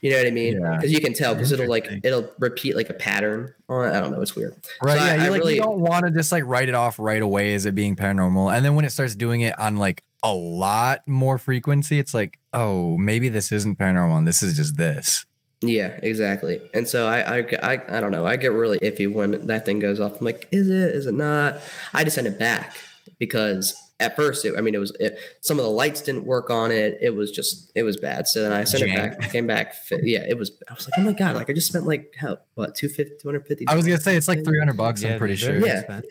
[0.02, 0.60] You know what I mean?
[0.62, 0.76] Yeah.
[0.78, 3.54] Because you can tell because it'll like it'll repeat like a pattern.
[3.70, 4.22] I don't know.
[4.22, 4.56] It's weird.
[4.82, 4.98] Right.
[4.98, 5.12] So yeah.
[5.12, 7.54] I you like really- you don't want to just like write it off right away
[7.54, 8.52] as it being paranormal.
[8.56, 12.39] And then when it starts doing it on like a lot more frequency, it's like,
[12.53, 15.25] oh, maybe this isn't paranormal and this is just this.
[15.62, 16.62] Yeah, exactly.
[16.73, 18.25] And so I, I, I, I don't know.
[18.25, 20.19] I get really iffy when that thing goes off.
[20.19, 20.95] I'm like, is it?
[20.95, 21.60] Is it not?
[21.93, 22.77] I just send it back
[23.17, 26.49] because at first, it, I mean, it was it, some of the lights didn't work
[26.49, 26.97] on it.
[27.01, 28.27] It was just, it was bad.
[28.27, 29.19] So then I sent it Jank.
[29.19, 29.32] back.
[29.32, 29.75] Came back.
[29.91, 30.51] Yeah, it was.
[30.69, 31.36] I was like, oh my god!
[31.36, 34.45] Like I just spent like how what 250 250 I was gonna say it's like
[34.45, 35.03] 300 bucks.
[35.03, 35.58] I'm pretty sure.
[35.58, 36.01] Yeah.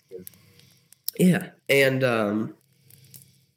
[1.19, 2.55] Yeah, and um,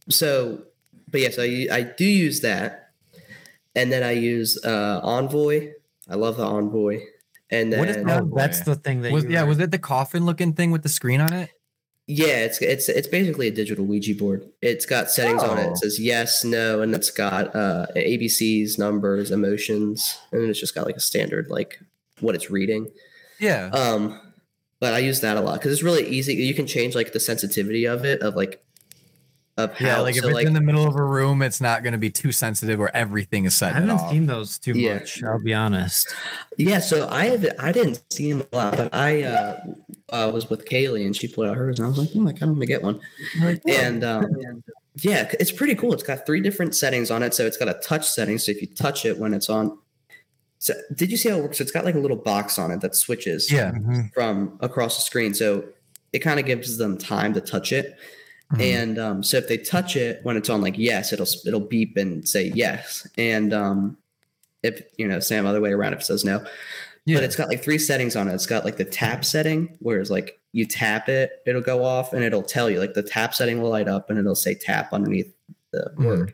[0.09, 0.63] so,
[1.09, 2.89] but yes, I I do use that,
[3.75, 5.71] and then I use uh Envoy.
[6.09, 7.01] I love the Envoy,
[7.49, 8.37] and then What is No, Envoy?
[8.37, 10.83] that's the thing that Was, you yeah, were- was it the coffin looking thing with
[10.83, 11.49] the screen on it?
[12.07, 14.43] Yeah, it's it's it's basically a digital Ouija board.
[14.61, 15.67] It's got settings on it.
[15.67, 15.71] Oh.
[15.71, 20.85] It says yes, no, and it's got uh ABCs, numbers, emotions, and it's just got
[20.85, 21.79] like a standard like
[22.19, 22.87] what it's reading.
[23.39, 23.67] Yeah.
[23.67, 24.19] Um,
[24.79, 26.33] but I use that a lot because it's really easy.
[26.33, 28.61] You can change like the sensitivity of it of like
[29.57, 31.83] of how yeah, like if so, it's in the middle of a room, it's not
[31.83, 33.71] gonna be too sensitive where everything is set.
[33.71, 34.11] I haven't off.
[34.11, 34.95] seen those too Yeah.
[34.95, 35.21] much.
[35.23, 36.07] I'll be honest.
[36.57, 39.59] Yeah, so I have I didn't see him a lot, but I uh,
[40.09, 42.31] uh was with Kaylee and she pulled out hers and I was like, oh, I
[42.31, 42.99] kind of want to get one.
[43.67, 44.63] And um,
[45.01, 45.93] yeah, it's pretty cool.
[45.93, 47.33] It's got three different settings on it.
[47.33, 48.37] So it's got a touch setting.
[48.37, 49.77] So if you touch it when it's on,
[50.59, 51.59] so did you see how it works?
[51.59, 53.71] It's got like a little box on it that switches Yeah.
[54.13, 55.33] from across the screen.
[55.33, 55.65] So
[56.13, 57.97] it kind of gives them time to touch it.
[58.53, 58.61] Mhm.
[58.61, 61.95] And um, so if they touch it when it's on like yes, it'll it'll beep
[61.97, 63.07] and say yes.
[63.17, 63.97] And um,
[64.63, 66.45] if you know, same other way around if it says no.
[67.05, 67.17] Yeah.
[67.17, 68.33] But it's got like three settings on it.
[68.33, 72.23] It's got like the tap setting, whereas like you tap it, it'll go off and
[72.23, 75.33] it'll tell you like the tap setting will light up and it'll say tap underneath
[75.71, 76.05] the Mhm.
[76.05, 76.33] word.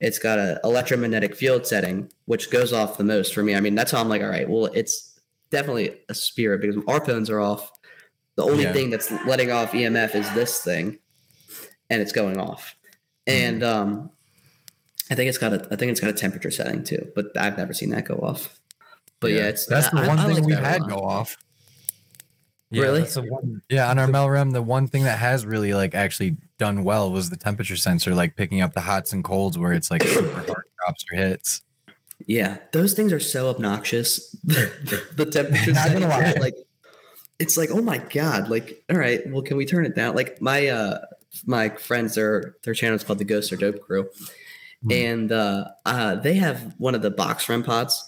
[0.00, 3.54] It's got a electromagnetic field setting, which goes off the most for me.
[3.54, 5.18] I mean, that's how I'm like, all right, well, it's
[5.50, 7.70] definitely a spirit because our phones are off.
[8.34, 8.72] The only Yeah.
[8.74, 10.98] thing that's letting off EMF is this thing,
[11.90, 12.74] and it's going off.
[13.26, 14.10] And um,
[15.10, 17.56] I think it's got a I think it's got a temperature setting too, but I've
[17.58, 18.58] never seen that go off.
[19.20, 20.90] But yeah, it's that's the I- one I thing like we've had lot.
[20.90, 21.36] go off.
[22.70, 23.00] Yeah, Really?
[23.00, 23.62] That's the one.
[23.68, 27.30] Yeah, on our Melrem, the one thing that has really like actually done well was
[27.30, 30.46] the temperature sensor, like picking up the hots and colds where it's like super hard
[30.84, 31.62] drops or hits.
[32.26, 34.30] Yeah, those things are so obnoxious.
[34.44, 36.34] the temperature Not gonna setting, lie.
[36.40, 36.54] like
[37.38, 40.16] it's like, oh my god, like, all right, well, can we turn it down?
[40.16, 40.98] Like my uh
[41.46, 44.08] my friends, their their channel is called the Ghost or Dope Crew,
[44.82, 44.92] Hmm.
[44.92, 48.02] and uh, uh they have one of the box REM pods,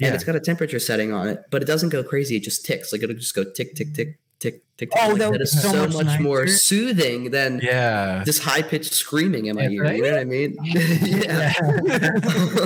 [0.00, 0.14] and Yeah.
[0.14, 2.36] it's got a temperature setting on it, but it doesn't go crazy.
[2.36, 4.90] It just ticks, like it'll just go tick tick tick tick tick.
[4.96, 5.18] Oh, tick.
[5.18, 8.22] that Like, was is so so much much more soothing than Yeah.
[8.24, 9.82] this high pitched screaming in my Yeah, ear.
[9.82, 9.96] right?
[9.96, 10.56] You know what I mean?
[10.62, 11.52] yeah.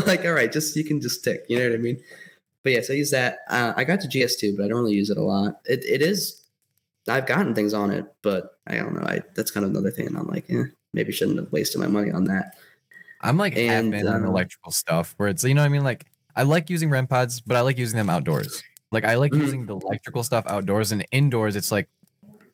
[0.06, 1.44] like, all right, just you can just tick.
[1.48, 1.98] You know what I mean?
[2.62, 3.38] But yes, I use that.
[3.48, 5.60] Uh, I got to GS2, but I don't really use it a lot.
[5.64, 6.41] It, it is.
[7.08, 9.02] I've gotten things on it, but I don't know.
[9.06, 10.06] I that's kind of another thing.
[10.06, 12.54] And I'm like, eh, maybe shouldn't have wasted my money on that.
[13.20, 15.70] I'm like half And, in on uh, electrical stuff where it's you know what I
[15.70, 18.62] mean like I like using REM pods, but I like using them outdoors.
[18.90, 19.40] Like I like Mhm.
[19.40, 21.56] using the electrical stuff outdoors and indoors.
[21.56, 21.88] It's like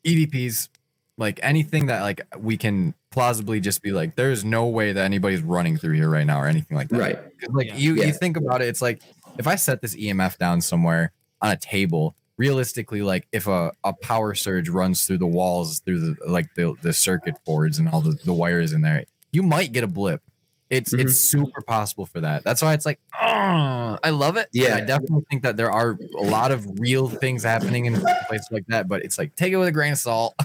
[0.05, 0.69] EVPs,
[1.17, 5.43] like anything that like we can plausibly just be like, there's no way that anybody's
[5.43, 6.99] running through here right now or anything like that.
[6.99, 7.19] Right.
[7.51, 7.77] Like Yeah.
[7.77, 8.05] you, Yeah.
[8.07, 9.01] you think about it, it's like
[9.39, 13.93] if I set this EMF down somewhere on a table, realistically, like if a, a
[13.93, 18.01] power surge runs through the walls, through the like the, the circuit boards and all
[18.01, 20.23] the, the wires in there, you might get a blip.
[20.71, 21.01] It's Mhm.
[21.01, 22.45] it's super possible for that.
[22.45, 24.49] That's why it's like, oh, I love it.
[24.55, 24.77] and Yeah.
[24.77, 27.95] I definitely think that there are a lot of real things happening in
[28.29, 30.35] places like that, but it's like take it with a grain of salt.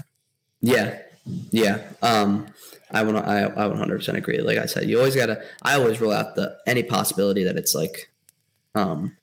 [0.66, 0.98] Yeah.
[1.50, 1.82] Yeah.
[2.00, 2.46] Um,
[2.90, 4.40] I want I I 100 percent agree.
[4.40, 5.42] Like I said, you always gotta.
[5.62, 8.10] I always rule out the any possibility that it's like,
[8.74, 9.14] um,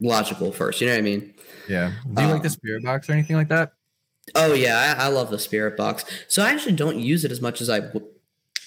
[0.00, 0.80] logical first.
[0.80, 1.34] You know what I mean?
[1.68, 1.92] Yeah.
[2.14, 3.72] Do you like the Um, spirit box or anything like that?
[4.34, 6.04] Oh yeah, I, I love the spirit box.
[6.28, 8.06] So I actually don't use it as much as I w-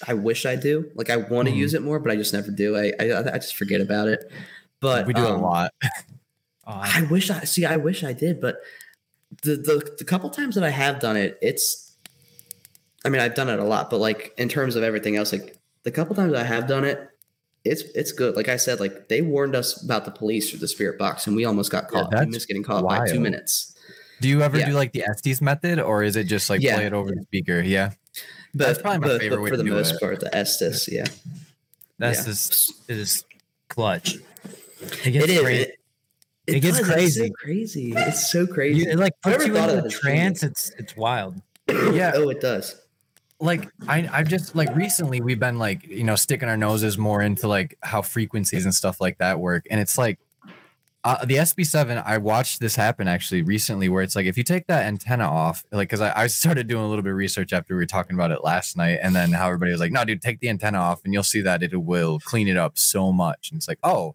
[0.06, 0.90] I wish I do.
[0.94, 1.58] Like I want to Mhm.
[1.58, 2.76] use it more, but I just never do.
[2.76, 4.30] I I, I just forget about it.
[4.80, 5.72] But we do it a um, lot.
[6.66, 7.64] I- I wish I see.
[7.64, 8.56] I wish I did, but
[9.42, 11.96] the the the couple times that I have done it, it's.
[13.04, 15.56] I mean, I've done it a lot, but like in terms of everything else, like
[15.82, 17.08] the couple times I have done it,
[17.64, 18.36] it's it's good.
[18.36, 21.36] Like I said, like they warned us about the police through the spirit box, and
[21.36, 22.10] we almost got Yeah, caught.
[22.10, 23.74] we that's missed getting caught by two minutes.
[24.20, 24.66] Do you ever yeah.
[24.66, 26.76] do like the Estes method or is it just like Yeah.
[26.76, 27.60] play it over the speaker?
[27.60, 27.90] Yeah.
[28.54, 30.00] But, That's probably my but- favorite but way for the most it.
[30.00, 30.20] part.
[30.20, 31.06] The Estes, yeah,
[31.98, 32.24] that's yeah.
[32.24, 33.24] just it is
[33.68, 34.16] clutch.
[35.04, 35.40] It gets it is.
[35.42, 35.62] crazy.
[35.62, 37.32] It, It gets does, it's so crazy.
[37.40, 37.92] crazy.
[37.96, 38.80] It's so crazy.
[38.80, 40.42] You, it like puts you of a trance.
[40.42, 41.40] It's it's wild.
[41.92, 42.12] Yeah.
[42.16, 42.76] oh, it does.
[43.42, 47.20] Like I I've just like recently we've been like you know sticking our noses more
[47.20, 50.18] into like how frequencies and stuff like that work, and it's like
[51.04, 52.02] uh, the SB7.
[52.06, 55.64] I watched this happen actually recently, where it's like if you take that antenna off,
[55.72, 58.14] like because I, I started doing a little bit of research after we were talking
[58.14, 60.78] about it last night, and then how everybody was like, no, dude, take the antenna
[60.78, 63.80] off, and you'll see that it will clean it up so much, and it's like,
[63.82, 64.14] oh,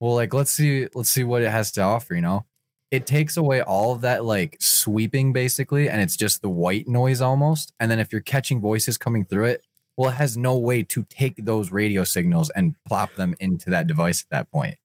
[0.00, 2.46] well, like let's see let's see what it has to offer, you know.
[2.92, 7.22] It takes away all of that like sweeping basically, and it's just the white noise
[7.22, 7.72] almost.
[7.80, 9.64] And then if you're catching voices coming through it,
[9.96, 13.86] well, it has no way to take those radio signals and plop them into that
[13.86, 14.76] device at that point.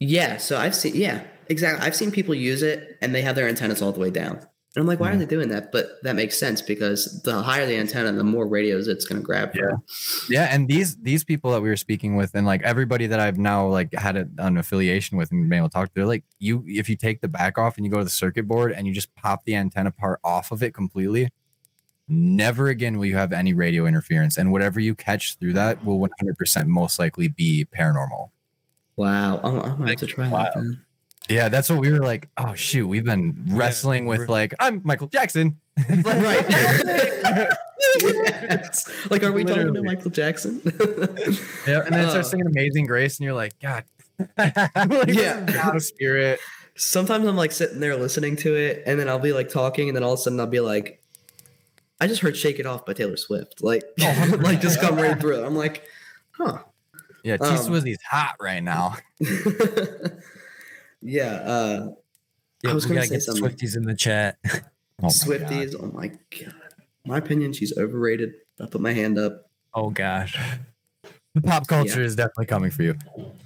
[0.00, 1.86] Yeah, so I've seen yeah, exactly.
[1.86, 4.44] I've seen people use it and they have their antennas all the way down.
[4.76, 5.20] And I'm like, why are Mhm.
[5.20, 5.70] they doing that?
[5.70, 9.24] But that makes sense because the higher the antenna, the more radios it's going to
[9.24, 9.52] grab.
[9.54, 9.68] Yeah.
[9.70, 9.82] from.
[10.28, 13.38] Yeah, and these these people that we were speaking with, and like everybody that I've
[13.38, 16.24] now like had a, an affiliation with and been able to talk to, they're like,
[16.40, 18.86] you if you take the back off and you go to the circuit board and
[18.88, 21.30] you just pop the antenna part off of it completely,
[22.08, 26.00] never again will you have any radio interference, and whatever you catch through that will
[26.00, 28.30] 100% most likely be paranormal.
[28.96, 30.42] Wow, I'm, I'm gonna have to try Wow.
[30.42, 30.54] that.
[30.56, 30.83] Then.
[31.28, 32.28] Yeah, that's what we were like.
[32.36, 35.58] Oh shoot, we've been wrestling with like I'm Michael Jackson.
[36.04, 36.44] Right.
[38.02, 38.90] Yes.
[39.10, 40.60] Like, are we talking to Michael Jackson?
[40.64, 43.84] Yeah, and then it starts singing Amazing Grace, and you're like, God,
[44.38, 45.44] like, Yeah.
[45.54, 46.40] not a spirit.
[46.76, 49.96] Sometimes I'm like sitting there listening to it, and then I'll be like talking, and
[49.96, 51.02] then all of a sudden I'll be like,
[52.00, 55.18] I just heard "Shake It Off" by Taylor Swift, like, Oh, like just come right
[55.20, 55.44] through.
[55.44, 55.84] I'm like,
[56.32, 56.58] huh.
[57.22, 58.96] Yeah, T Um, Swizzy's hot right now.
[61.04, 61.90] Yeah, uh,
[62.62, 63.44] Yeah, I was we gonna gotta say get something.
[63.44, 64.38] Swifties in the chat.
[65.02, 65.12] Oh my God.
[65.12, 65.74] Swifties.
[65.78, 66.54] Oh my god.
[67.04, 68.34] My opinion, she's overrated.
[68.60, 69.50] I put my hand up.
[69.74, 70.38] Oh gosh.
[71.34, 72.94] The pop culture is definitely coming for you.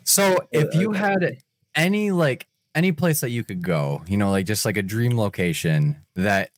[0.04, 0.98] So if you okay.
[0.98, 1.38] had
[1.74, 5.16] any like any place that you could go, you know, like just like a dream
[5.16, 6.50] location that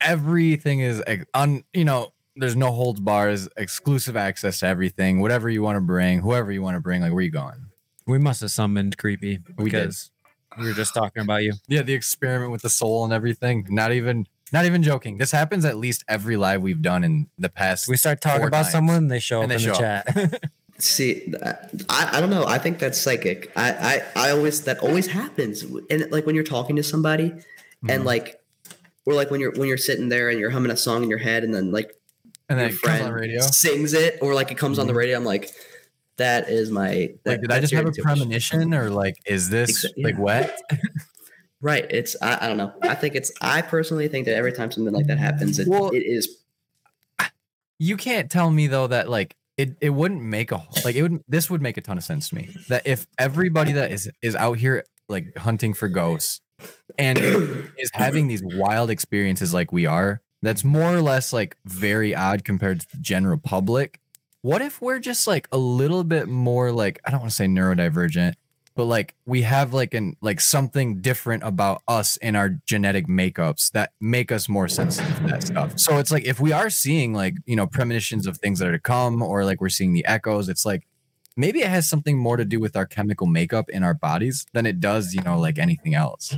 [0.00, 5.50] everything is ex- on, you know, there's no holds bars, exclusive access to everything, whatever
[5.50, 7.66] you want to bring, whoever you want to bring, like where you going?
[8.06, 9.82] We must have summoned creepy We did.
[9.82, 10.10] because
[10.56, 11.52] we were just talking about you.
[11.66, 13.66] Yeah, the experiment with the soul and everything.
[13.68, 15.18] Not even not even joking.
[15.18, 17.86] This happens at least every live we've done in the past.
[17.88, 18.72] We start talking about times.
[18.72, 20.06] someone, they show And up they in the show up.
[20.40, 20.50] chat.
[20.78, 21.34] See,
[21.90, 22.46] I, I don't know.
[22.46, 23.50] I think that's psychic.
[23.56, 27.32] I, I, I always that always happens, and like when you're talking to somebody,
[27.88, 28.04] and Mhm.
[28.04, 28.40] like,
[29.04, 31.18] or like when you're when you're sitting there and you're humming a song in your
[31.18, 31.92] head, and then like
[32.48, 33.40] and then your it comes friend radio.
[33.40, 34.96] sings it, or like it comes on the Mhm.
[34.96, 35.16] radio.
[35.16, 35.50] I'm like,
[36.18, 37.12] that is my.
[37.24, 38.04] That, Like, did I just have a intuition.
[38.04, 40.60] premonition, or like, is this like wet?
[41.60, 41.86] Right.
[41.90, 42.72] It's I, I don't know.
[42.82, 45.90] I think it's I personally think that every time something like that happens, it, Well-
[45.90, 46.36] it is
[47.80, 51.22] you can't tell me though that like it, it wouldn't make a like it would
[51.28, 54.36] this would make a ton of sense to me that if everybody that is is
[54.36, 56.40] out here like hunting for ghosts
[56.98, 57.18] and
[57.78, 62.44] is having these wild experiences like we are that's more or less like very odd
[62.44, 64.00] compared to the general public
[64.42, 67.46] what if we're just like a little bit more like i don't want to say
[67.46, 68.34] neurodivergent
[68.78, 73.72] but like we have like an like something different about us in our genetic makeups
[73.72, 75.76] that make us more sensitive to that stuff.
[75.80, 78.72] So it's like if we are seeing like you know premonitions of things that are
[78.72, 80.86] to come or like we're seeing the echoes it's like
[81.36, 84.64] maybe it has something more to do with our chemical makeup in our bodies than
[84.64, 86.36] it does you know like anything else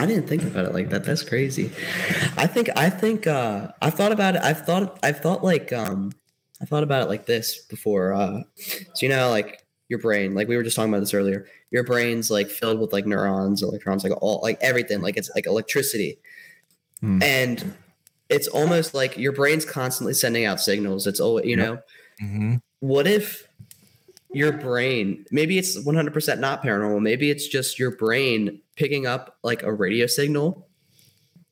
[0.00, 1.04] I didn't think about it like that.
[1.04, 1.70] That's crazy.
[2.38, 4.40] I think I think uh I've thought about it.
[4.42, 6.12] I've thought I've thought like um
[6.62, 8.14] I thought about it like this before.
[8.14, 11.46] Uh so you know like your brain, like we were just talking about this earlier.
[11.70, 15.02] Your brain's like filled with like neurons, electrons, like all like everything.
[15.02, 16.18] Like it's like electricity.
[17.00, 17.22] Hmm.
[17.22, 17.74] And
[18.30, 21.06] it's almost like your brain's constantly sending out signals.
[21.06, 21.78] It's all you know.
[22.22, 22.54] mm-hmm.
[22.80, 23.46] what if
[24.32, 29.62] your brain maybe it's 100% not paranormal maybe it's just your brain picking up like
[29.62, 30.66] a radio signal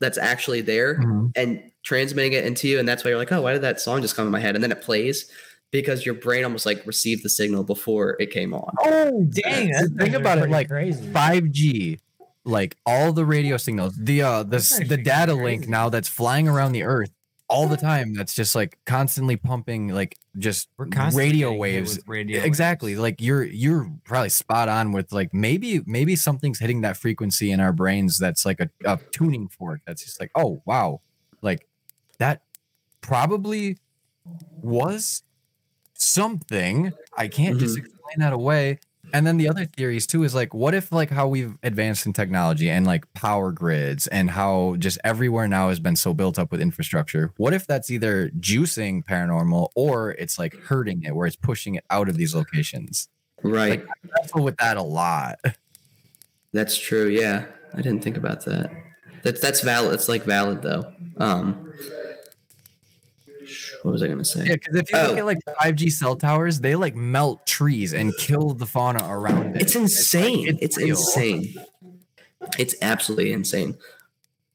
[0.01, 1.33] that's actually there Mhm.
[1.37, 4.01] and transmitting it into you and that's why you're like oh why did that song
[4.01, 5.31] just come in my head and then it plays
[5.71, 9.91] because your brain almost like received the signal before it came on oh Dang, that's-
[9.99, 11.03] think about it like crazy.
[11.13, 11.99] 5G,
[12.45, 15.45] like all the radio signals, the uh the the data crazy.
[15.45, 17.11] link now that's flying around the earth
[17.49, 18.13] all the time.
[18.15, 21.99] That's just like constantly pumping like just radio waves.
[22.07, 22.93] radio exactly.
[22.93, 23.01] waves.
[23.01, 27.61] Like you're you're probably spot on with like maybe maybe something's hitting that frequency in
[27.61, 29.81] our brains that's like a, a tuning fork.
[29.87, 31.01] That's just like oh wow,
[31.43, 31.67] like
[32.19, 32.43] that
[33.01, 33.79] probably
[34.61, 35.23] was
[35.95, 36.93] something.
[37.17, 37.81] I can't just Mhm.
[37.85, 38.79] explain that away.
[39.13, 42.13] And then the other theories too is like, what if like how we've advanced in
[42.13, 46.51] technology and like power grids and how just everywhere now has been so built up
[46.51, 47.33] with infrastructure?
[47.37, 51.85] What if that's either juicing paranormal or it's like hurting it, where it's pushing it
[51.91, 53.09] out of these locations?
[53.45, 55.39] right I wrestle with that a lot.
[56.53, 57.45] that's true yeah
[57.75, 58.71] i didn't think about that
[59.23, 61.68] that's that's valid it's like valid though um
[63.89, 64.45] What was I gonna say?
[64.45, 65.17] Yeah, because if you look Oh.
[65.17, 69.63] at like 5G cell towers, they like melt trees and kill the fauna around it.
[69.63, 70.47] It's insane.
[70.47, 70.91] like, it's real.
[70.91, 71.55] insane.
[72.59, 73.79] It's absolutely insane.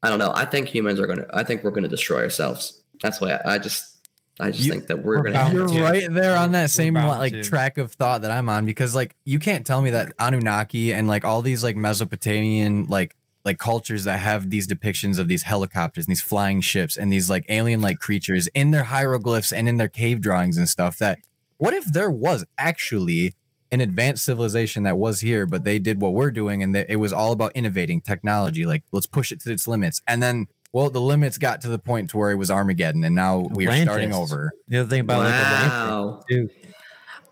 [0.04, 0.30] I don't know.
[0.36, 1.26] I think humans are gonna.
[1.34, 2.80] I think we're gonna destroy ourselves.
[3.02, 3.90] That's why I, I just.
[4.38, 5.52] I just You- think that we're, we're gonna.
[5.52, 5.82] You're to.
[5.82, 7.42] right there on that same like to.
[7.42, 11.08] track of thought that I'm on because like you can't tell me that Anunnaki and
[11.08, 16.06] like all these like Mesopotamian like like cultures that have these depictions of these helicopters
[16.06, 19.76] and these flying ships and these like alien like creatures in their hieroglyphs and in
[19.76, 21.18] their cave drawings and stuff that
[21.58, 23.34] what if there was actually
[23.70, 26.96] an advanced civilization that was here but they did what we're doing and that it
[26.96, 30.88] was all about innovating technology like let's push it to its limits and then well
[30.90, 33.76] the limits got to the point to where it was armageddon and now we are
[33.82, 36.22] starting over The other thing about like Atlantis, wow.
[36.30, 36.48] too.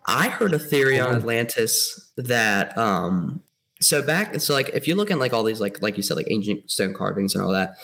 [0.04, 3.40] I heard a theory on Atlantis that um
[3.82, 6.16] so back so like if you look at like all these like like you said
[6.16, 7.76] like ancient stone carvings and all that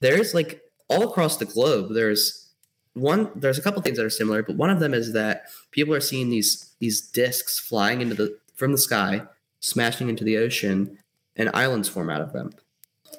[0.00, 2.50] there's like all across the globe there's
[2.94, 5.94] one there's a couple things that are similar but one of them is that people
[5.94, 9.22] are seeing these these discs flying into the from the sky
[9.62, 10.98] smashing into the ocean
[11.36, 12.52] and islands form out of them.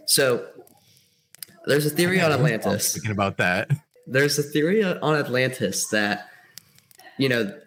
[0.05, 0.45] So
[1.65, 2.93] there's a theory on Atlantis.
[2.93, 3.71] thinking about that.
[4.05, 6.29] there's a theory on Atlantis that
[7.17, 7.57] you know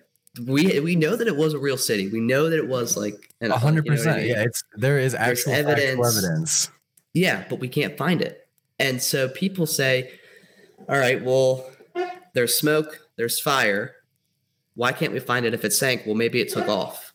[0.47, 2.09] we we know that it was a real city.
[2.09, 4.27] We know that it was like an A hundred you know what I percent.
[4.27, 4.37] mean?
[4.37, 5.91] Yeah, it's there is actual evidence.
[5.93, 6.19] evidence.
[6.25, 6.71] evidence.
[7.15, 8.47] Yeah, but we can't find it.
[8.79, 10.13] And so people say,
[10.89, 11.71] "All right, well,
[12.35, 13.95] there's smoke, there's fire.
[14.75, 16.03] Why can't we find it if it sank?
[16.05, 17.15] Well, maybe it took off,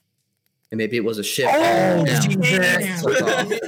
[0.72, 1.48] and maybe it was a ship.
[1.52, 2.06] Oh.
[2.06, 3.60] Jesus.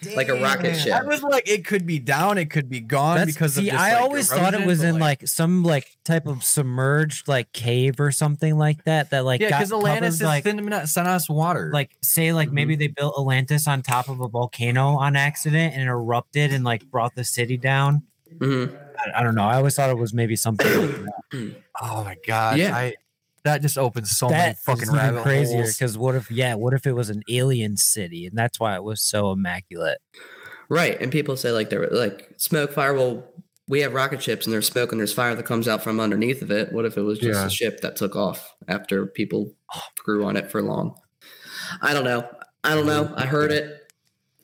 [0.00, 0.16] Took off.
[0.16, 0.92] like a rocket ship.
[0.92, 3.72] I was like, it could be down, it could be gone That's, because see, of
[3.72, 7.52] this, I like, always thought it was in like, some like type of submerged like
[7.52, 9.10] cave or something like that.
[9.10, 11.70] That like yeah, because Atlantis covered, is like thin sent us water.
[11.72, 15.82] like say like maybe they built Atlantis on top of a volcano on accident and
[15.82, 18.02] it erupted and like brought the city down.
[18.38, 18.76] Mhm.
[18.98, 19.44] I, I don't know.
[19.44, 21.54] I always thought it was maybe something like that.
[21.80, 22.76] oh my god, Yeah.
[22.76, 22.94] I
[23.44, 25.74] that just opens so many that fucking is even rabbit crazier holes.
[25.76, 28.82] because what if yeah, what if it was an alien city and that's why it
[28.82, 29.98] was so immaculate.
[30.68, 32.92] Right, and people say like they're like smoke fire.
[32.94, 33.24] Well,
[33.68, 36.42] we have rocket ships, and there's smoke and there's fire that comes out from underneath
[36.42, 36.72] of it.
[36.72, 37.46] What if it was just Yeah.
[37.46, 39.52] a ship that took off after people
[39.98, 40.94] grew on it for long?
[41.82, 42.28] I don't know.
[42.64, 43.12] I don't know.
[43.16, 43.90] I heard it.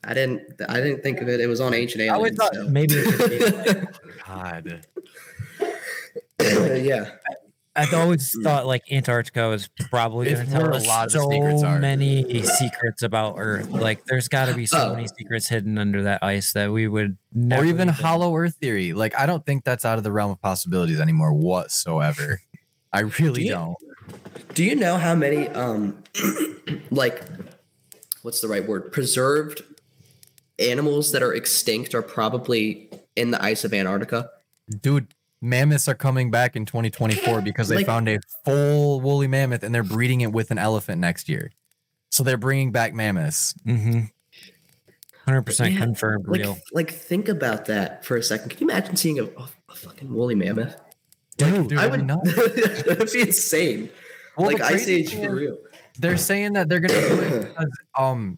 [0.03, 0.41] I didn't.
[0.69, 1.39] I didn't think of it.
[1.39, 2.11] It was on Ancient Aliens.
[2.13, 2.67] I always thought so.
[2.69, 3.87] maybe it could be
[4.27, 4.85] God.
[6.83, 7.11] yeah.
[7.75, 11.11] I always thought like Antarctica was probably going to tell where a us lot of
[11.13, 13.69] the so secrets many secrets about Earth.
[13.69, 14.95] Like, there's got to be so Oh.
[14.95, 18.55] many secrets hidden under that ice that we would never or even even- hollow earth
[18.61, 18.93] theory.
[18.93, 22.41] Like I don't think that's out of the realm of possibilities anymore whatsoever.
[22.93, 23.75] I really Do you- don't.
[24.53, 26.01] Do you know how many um
[26.91, 27.23] like
[28.21, 28.91] what's the right word?
[28.91, 29.63] Preserved
[30.59, 34.29] animals that are extinct are probably in the ice of Antarctica?
[34.81, 35.13] Dude,
[35.45, 39.73] mammoths are coming back in 2024 because they Like- found a full woolly mammoth and
[39.73, 41.51] they're breeding it with an elephant next year.
[42.11, 43.53] So they're bringing back mammoths.
[43.65, 44.09] Mhm.
[45.27, 46.57] 100% Yeah, confirmed Like, real.
[46.71, 48.49] like think about that for a second.
[48.49, 50.75] Can you imagine seeing a, a, a fucking woolly mammoth?
[51.37, 52.21] Dude, I I would know.
[52.25, 53.89] That'd be insane.
[54.37, 55.57] Well, like the Ice crazy Age for real.
[55.99, 58.37] They're saying that they're gonna do it because um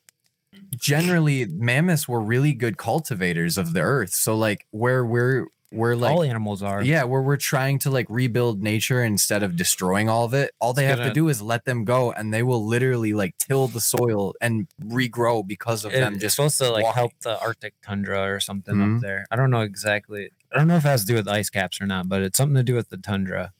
[0.75, 4.13] generally mammoths were really good cultivators of the earth.
[4.13, 6.81] So like where we're we're like All animals are.
[6.81, 10.51] yeah, where we're trying to like rebuild nature instead of destroying all of it.
[10.59, 13.67] All they have to do is let them go and they will literally like till
[13.67, 16.95] the soil and regrow because of It- them just supposed to like walking.
[16.99, 18.95] help the Arctic tundra or something Mhm.
[18.97, 19.25] up there.
[19.29, 20.29] I don't know exactly.
[20.53, 22.37] I don't know if it has to do with ice caps or not, but it's
[22.37, 23.51] something to do with the tundra.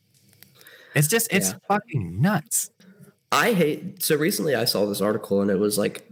[0.96, 1.56] It's just it's Yeah.
[1.67, 2.70] fucking nuts.
[3.32, 4.02] I hate.
[4.02, 6.08] So recently, I saw this article, and it was like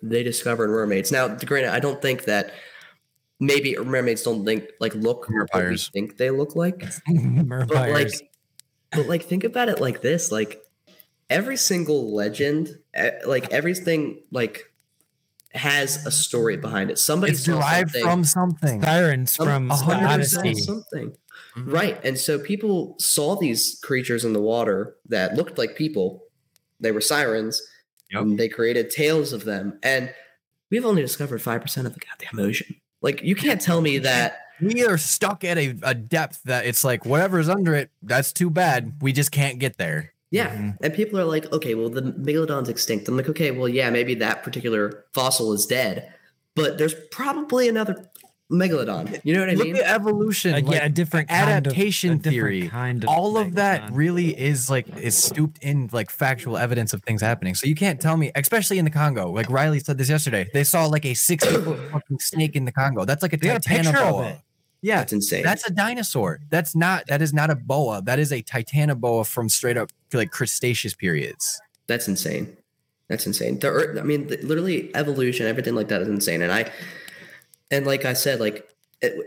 [0.00, 1.10] they discovered mermaids.
[1.10, 2.52] Now, granted, I don't think that
[3.42, 6.84] maybe mermaids don't think like look what we think they look like.
[7.68, 8.12] but like
[8.92, 10.62] but like think about it like this like
[11.28, 12.78] every single legend
[13.26, 14.72] like everything like
[15.54, 18.82] has a story behind it somebody It's derived something, from something.
[18.82, 20.36] Sirens some- from a hundred Odyssey.
[20.36, 20.58] percent.
[20.58, 21.16] something
[21.56, 21.72] Mhm.
[21.72, 26.24] right and so people saw these creatures in the water that looked like people
[26.80, 27.60] they were sirens
[28.10, 28.22] Yep.
[28.22, 30.14] and they created tales of them and
[30.70, 34.84] we've only discovered 5% of the goddamn ocean like you can't tell me that We
[34.84, 38.94] are stuck at a, a depth that it's like whatever's under it, that's too bad.
[39.02, 40.12] We just can't get there.
[40.30, 40.56] Yeah.
[40.56, 40.76] Mhm.
[40.82, 43.06] And people are like, okay, well, the megalodon's extinct.
[43.08, 46.10] I'm like, okay, well, yeah, maybe that particular fossil is dead,
[46.54, 47.96] but there's probably another
[48.50, 49.20] megalodon.
[49.24, 49.76] You know what I Look mean?
[49.76, 50.52] at evolution.
[50.52, 52.68] Like, yeah, a different kind of- adaptation a different theory.
[52.68, 57.02] Kind of all of that really is like is stooped in like factual evidence of
[57.02, 57.54] things happening.
[57.54, 59.30] So you can't tell me, especially in the Congo.
[59.30, 62.72] Like Riley said this yesterday, they saw like a sixty foot fucking snake in the
[62.72, 63.04] Congo.
[63.04, 63.62] That's like a a picture of
[63.94, 64.30] titanoboa.
[64.32, 64.38] it.
[64.84, 65.44] Yeah, That's insane.
[65.44, 66.40] that's a dinosaur.
[66.50, 67.06] That's not.
[67.06, 68.02] That is not a boa.
[68.02, 71.60] That is a titanoboa from straight up like Cretaceous periods.
[71.86, 72.56] That's insane.
[73.08, 73.60] That's insane.
[73.60, 76.42] The earth, I mean, the, literally evolution, everything like that is insane.
[76.42, 76.68] And I,
[77.72, 78.68] and like I said, like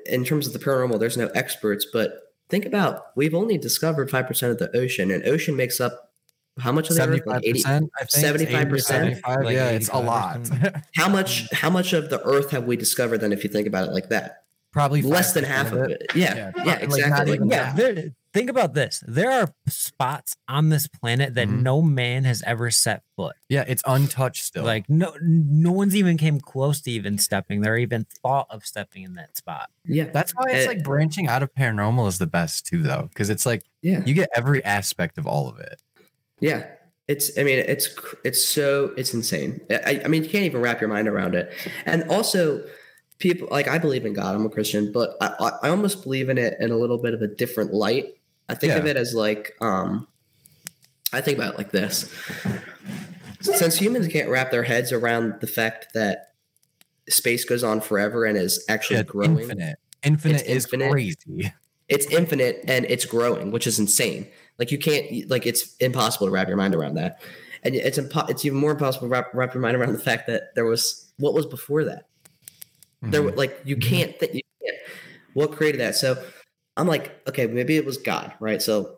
[0.05, 4.27] in terms of the paranormal, there's no experts, but think about we've only discovered five
[4.27, 6.13] percent of the ocean, and ocean makes up
[6.59, 7.07] how much of the earth?
[7.07, 7.91] Seventy-five Like 80, percent.
[7.99, 8.81] I think 75%?
[8.81, 10.49] 75, Like yeah, it's a lot.
[10.95, 11.51] how much?
[11.51, 13.17] How much of the earth have we discovered?
[13.17, 16.05] Then, if you think about it like that, Probably less than 5% half of it.
[16.15, 17.33] Yeah, Yeah, yeah, exactly.
[17.33, 19.01] even Like, yeah, there, think about this.
[19.07, 21.63] There are spots on this planet that Mhm.
[21.63, 23.36] no man has ever set foot.
[23.49, 24.65] Yeah, it's untouched still.
[24.65, 29.03] Like no, no one's even came close to even stepping there, even thought of stepping
[29.03, 29.69] in that spot.
[29.86, 33.07] yeah, That's why it's Eh, like branching out of paranormal is the best too, though,
[33.11, 34.03] because it's like yeah.
[34.05, 35.81] you get every aspect of all of it.
[36.41, 36.65] Yeah,
[37.07, 37.38] it's.
[37.39, 37.88] I mean, it's
[38.25, 39.61] it's so it's insane.
[39.71, 41.53] I, I mean, you can't even wrap your mind around it.
[41.86, 42.67] And also,
[43.19, 44.36] people like I believe in God.
[44.36, 47.13] I'm a Christian, but I, I, I almost believe in it in a little bit
[47.13, 48.07] of a different light.
[48.47, 50.07] I think of it as like um,
[51.13, 52.13] I think about it like this.
[53.41, 56.33] Since humans can't wrap their heads around the fact that
[57.09, 59.77] space goes on forever and is actually Yeah, growing, infinite.
[60.03, 60.91] Infinite It's is infinite.
[60.91, 61.51] crazy.
[61.87, 64.27] it's infinite and it's growing, which is insane.
[64.57, 67.21] Like you can't like it's impossible to wrap your mind around that,
[67.63, 70.27] and it's impo- it's even more impossible to wrap, wrap your mind around the fact
[70.27, 72.05] that there was what was before that.
[73.01, 73.25] There Mhm.
[73.25, 74.77] were like you can't think you can't.
[75.33, 75.95] What created that?
[75.95, 76.23] So
[76.78, 78.61] I'm like, okay, maybe it was God, right?
[78.61, 78.97] So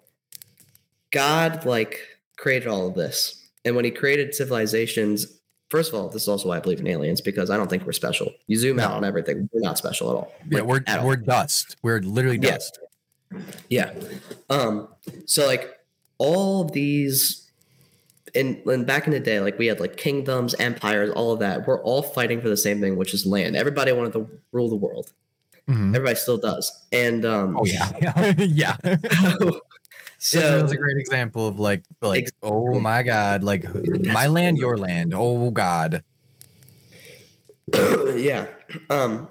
[1.12, 2.00] God like
[2.38, 5.28] created all of this, and when He created civilizations,
[5.70, 7.86] first of all, this is also why I believe in aliens because I don't think
[7.86, 8.32] we're special.
[8.48, 10.34] You zoom out on everything, we're not special at all.
[10.50, 11.06] yeah, Like, we're all.
[11.08, 11.76] we're dust.
[11.84, 12.52] We're literally Yeah.
[12.52, 12.80] dust.
[13.70, 13.94] Yeah.
[14.50, 14.88] Um,
[15.26, 15.78] so like
[16.18, 17.44] all these
[18.34, 21.68] in, in back in the day, like we had like kingdoms, empires, all of that.
[21.68, 23.56] We're all fighting for the same thing, which is land.
[23.56, 25.12] Everybody wanted to rule the world.
[25.68, 25.96] Mhm.
[25.96, 26.86] Everybody still does.
[26.92, 28.78] And um Oh yeah, yeah.
[30.18, 32.50] so Israel's a great example of like like Exactly.
[32.50, 33.66] oh my god, like
[34.06, 35.14] my land, your land.
[35.16, 36.04] Oh god.
[38.16, 38.48] yeah.
[38.90, 39.30] Um,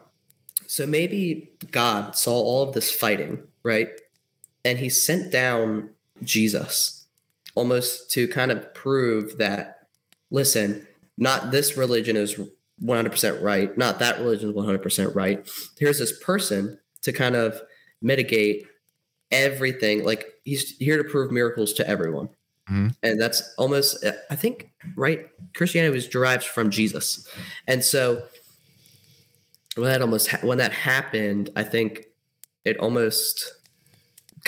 [0.66, 3.88] so maybe God saw all of this fighting, right?
[4.64, 5.90] And he sent down
[6.22, 7.06] Jesus
[7.54, 9.86] almost to kind of prove that,
[10.30, 12.38] listen, not this religion is
[12.82, 15.48] 100% right, not that religion is 100% right.
[15.78, 17.60] Here's this person to kind of
[18.02, 18.66] mitigate
[19.30, 20.04] everything.
[20.04, 22.28] Like he's here to prove miracles to everyone.
[22.70, 22.94] Mhm.
[23.02, 25.28] And that's almost, I think, right?
[25.54, 27.26] Christianity was derived from Jesus.
[27.66, 28.24] And so
[29.76, 32.06] when that almost ha- when that happened, I think
[32.64, 33.52] it almost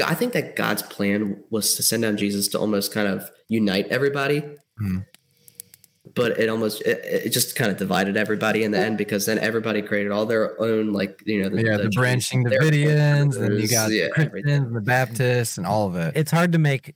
[0.05, 3.89] I think that God's plan was to send down Jesus to almost kind of unite
[3.89, 4.43] everybody.
[4.81, 5.05] Mhm.
[6.15, 9.39] But it almost it, it just kind of divided everybody in the end because then
[9.39, 13.61] everybody created all their own like you know yeah, the, Jews, branching their Davidians, and
[13.61, 14.63] you got yeah, the Christians everything.
[14.65, 16.17] and the Baptists and all of it.
[16.17, 16.95] It's hard to make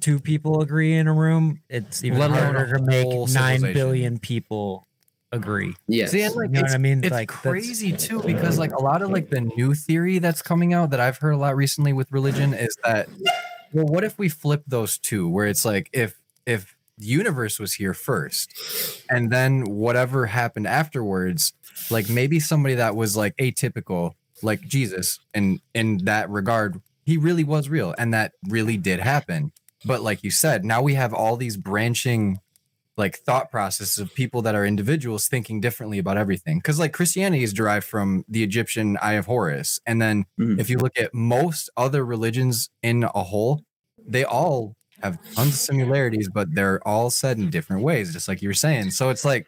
[0.00, 1.60] two people agree in a room.
[1.68, 3.74] It's even Let harder to make whole nine civilization.
[3.74, 4.86] billion people
[5.32, 5.74] agree.
[5.88, 7.04] Yeah, See, and like You know what I mean?
[7.04, 10.72] It's Like, crazy too because like a lot of like the new theory that's coming
[10.72, 13.08] out that I've heard a lot recently with religion is that
[13.72, 17.74] well, what if we flip those two where it's like if if the universe was
[17.74, 18.52] here first
[19.08, 21.52] and then whatever happened afterwards,
[21.90, 27.44] like maybe somebody that was like atypical, like Jesus, and in that regard, he really
[27.44, 29.52] was real and that really did happen.
[29.84, 32.40] But like you said, now we have all these branching
[32.96, 36.58] like thought processes of people that are individuals thinking differently about everything.
[36.58, 40.58] Because like Christianity is derived from the Egyptian Eye of Horus, and then Mhm.
[40.58, 43.62] if you look at most other religions in a whole,
[44.04, 48.42] they all have tons of similarities, but they're all said in different ways, just like
[48.42, 48.90] you were saying.
[48.90, 49.46] So it's like,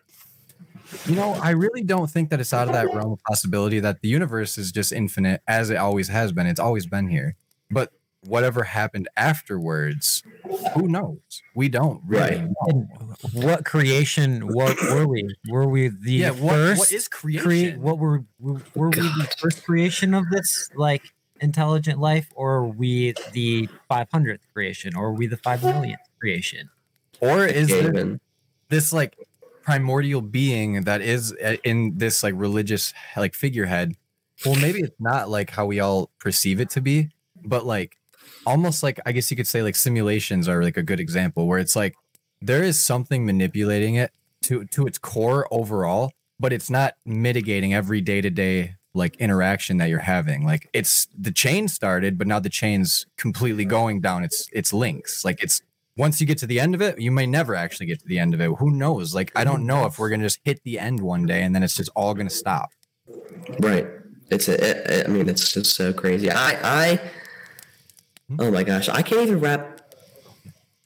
[1.06, 4.00] you know, I really don't think that it's out of that realm of possibility that
[4.02, 6.46] the universe is just infinite as it always has been.
[6.46, 7.36] It's always been here.
[7.70, 7.92] But
[8.24, 10.22] whatever happened afterwards,
[10.74, 11.18] who knows?
[11.54, 12.48] We don't really Right.
[12.68, 12.88] know.
[13.32, 15.28] What creation what were we?
[15.48, 17.42] Were we the yeah, what, first what is creation?
[17.44, 21.02] create what were were were we the first creation of this like
[21.40, 26.70] intelligent life or are we the 500th creation or are we the 5 millionth creation?
[27.20, 28.18] or is there
[28.68, 29.16] this like
[29.62, 33.94] primordial being that is uh, in this like religious like figurehead
[34.44, 37.10] well maybe it's not like how we all perceive it to be
[37.44, 37.96] but like
[38.46, 41.58] almost like i guess you could say like simulations are like a good example where
[41.58, 41.94] it's like
[42.40, 44.12] there is something manipulating it
[44.42, 50.00] to to its core overall but it's not mitigating every day-to-day like interaction that you're
[50.00, 54.72] having like it's the chain started but now the chain's completely going down its its
[54.72, 55.62] links like it's
[56.00, 58.18] once you get to the end of it, you may never actually get to the
[58.18, 58.50] end of it.
[58.58, 59.14] Who knows?
[59.14, 61.62] Like, I don't know if we're gonna just hit the end one day and then
[61.62, 62.70] it's just all gonna stop.
[63.58, 63.86] Right.
[64.30, 66.30] It's a, it, I mean, it's just so crazy.
[66.30, 67.00] I, I,
[68.28, 68.36] hmm?
[68.40, 69.94] oh my gosh, I can't even wrap.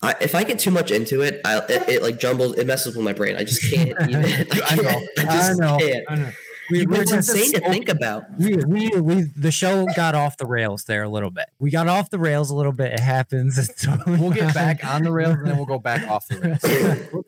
[0.02, 2.96] I, if I get too much into it, I, it, it like jumbles, it messes
[2.96, 3.36] with my brain.
[3.36, 4.24] I just can't even.
[4.24, 4.82] I, I know.
[4.82, 6.04] can't- I just can't.
[6.08, 6.32] I know.
[6.70, 8.24] We, It's we're insane to think about.
[8.38, 11.46] we, we we the show got off the rails there a little bit.
[11.58, 12.92] We got off the rails a little bit.
[12.92, 13.58] It happens.
[14.06, 16.40] We'll get back on the rails and then we'll go back off the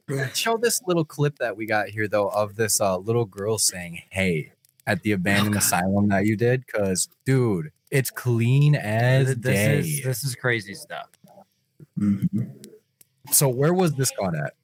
[0.08, 0.32] rails.
[0.38, 4.02] Show this little clip that we got here though of this uh, little girl saying
[4.10, 4.52] "Hey"
[4.86, 5.62] at the abandoned God.
[5.62, 9.78] asylum that you did, because dude, it's clean as This day.
[9.80, 11.08] is this is crazy stuff.
[13.30, 14.54] so where was this caught at?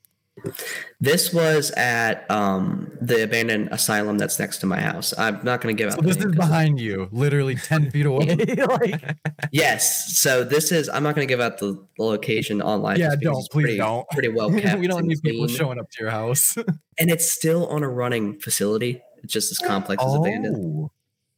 [1.00, 5.12] This was at um, the abandoned asylum that's next to my house.
[5.18, 5.96] I'm not going to give out.
[5.96, 8.36] So the this name is 'cause- behind you, literally ten feet away.
[8.68, 9.16] like,
[9.52, 10.18] Yes.
[10.18, 10.88] So this is.
[10.88, 12.98] I'm not going to give out the, the location online.
[13.00, 13.34] Yeah, don't.
[13.34, 14.08] Please pretty, don't.
[14.10, 14.78] Pretty well kept.
[14.80, 15.56] we don't and need people clean.
[15.56, 16.56] showing up to your house.
[16.98, 19.02] And it's still on a running facility.
[19.22, 20.56] It's just as complex as abandoned.
[20.64, 20.90] Oh,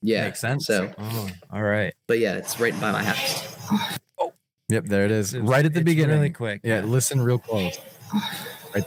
[0.03, 0.25] Yeah.
[0.25, 0.67] makes sense.
[0.67, 1.93] So, oh, all right.
[2.07, 3.57] but yeah, it's right by my house.
[4.19, 4.33] oh.
[4.71, 6.17] Yep, there it is, It's- right at the it's beginning.
[6.17, 6.61] Really quick.
[6.65, 7.79] Yeah, listen real close.
[8.75, 8.85] Right.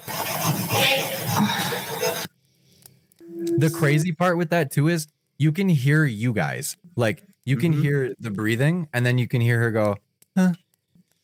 [3.58, 5.08] The crazy part with that too is
[5.38, 6.78] you can hear you guys.
[6.96, 7.82] Like you can Mhm.
[7.82, 9.98] hear the breathing and then you can hear her go,
[10.36, 10.54] huh?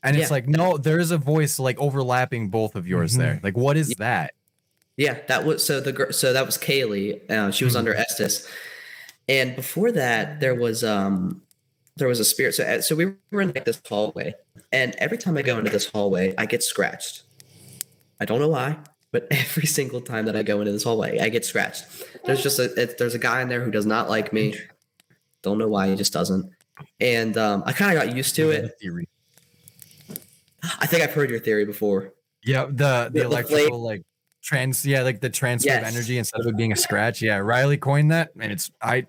[0.04, 0.34] And it's Yeah.
[0.34, 3.40] like, no, there's a voice like overlapping both of yours there.
[3.44, 4.34] Like, what is that?
[4.98, 6.12] Yeah, that was so the girl.
[6.12, 7.30] So that was Kaylee.
[7.30, 7.80] Uh, she was Mhm.
[7.80, 8.48] under Estes,
[9.28, 11.42] and before that, there was um,
[11.98, 12.54] there was a spirit.
[12.54, 14.36] So uh, so we were in like this hallway,
[14.72, 17.24] and every time I go into this hallway, I get scratched.
[18.20, 18.78] I don't know why,
[19.12, 21.86] but every single time that I go into this hallway, I get scratched.
[22.26, 24.56] There's just a it, there's a guy in there who does not like me.
[25.42, 26.50] Don't know why he just doesn't.
[27.00, 28.72] And um, I kind of got used to it.
[28.82, 29.08] Theory.
[30.80, 32.14] I think I've heard your theory before.
[32.44, 34.04] Yeah, the The- the the electrical like
[34.42, 37.22] trans yeah, like the transfer of energy instead of it being a scratch.
[37.22, 39.06] Yeah, Riley coined that, and it's I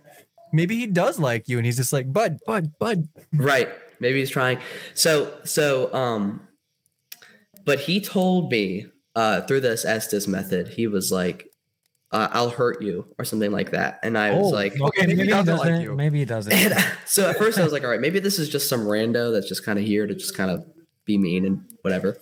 [0.52, 3.08] maybe he does like you, and he's just like bud, bud, bud.
[3.32, 3.68] Right.
[4.00, 4.58] Maybe he's trying.
[4.94, 6.46] So so um
[7.64, 11.48] but he told me uh through this Estes method, he was like,
[12.12, 13.98] uh, I'll hurt you or something like that.
[14.02, 15.88] And I was Oh, like okay, maybe, maybe he doesn't like.
[15.96, 16.52] Maybe he doesn't.
[16.52, 16.74] and
[17.06, 19.48] so at first I was like, all right, maybe this is just some rando that's
[19.48, 20.64] just kind of here to just kind of
[21.04, 22.16] be mean and whatever.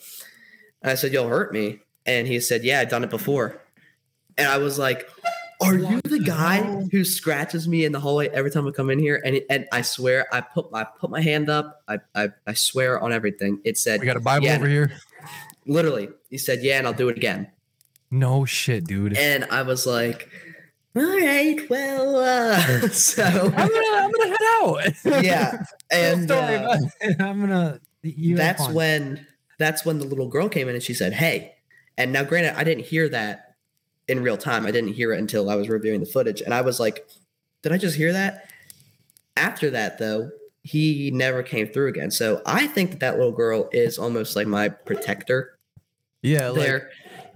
[0.82, 1.80] And I said, You'll hurt me.
[2.06, 3.60] And he said, Yeah, I've done it before.
[4.36, 5.08] And I was like,
[5.60, 8.98] Are you the guy who scratches me in the hallway every time I come in
[8.98, 9.22] here?
[9.24, 11.82] And and I swear, I put I put my hand up.
[11.86, 13.60] I I, I swear on everything.
[13.64, 14.56] It said We got a Bible Yeah.
[14.56, 14.90] over here.
[15.66, 16.08] Literally.
[16.30, 17.50] He said, Yeah, and I'll do it again.
[18.10, 19.16] No shit, dude.
[19.16, 20.28] And I was like,
[20.94, 25.22] All right, well, uh, so I'm gonna, I'm gonna head out.
[25.24, 25.62] yeah.
[25.92, 26.78] And uh.
[27.20, 27.80] I'm gonna.
[28.02, 29.26] That's when
[29.58, 31.54] that's when the little girl came in and she said, "Hey."
[31.98, 33.56] And now, granted, I didn't hear that
[34.08, 34.64] in real time.
[34.64, 37.06] I didn't hear it until I was reviewing the footage, and I was like,
[37.62, 38.48] "Did I just hear that?"
[39.36, 40.30] After that, though,
[40.62, 42.10] he never came through again.
[42.10, 45.58] So I think that that little girl is almost like my protector
[46.22, 46.90] yeah, like, there.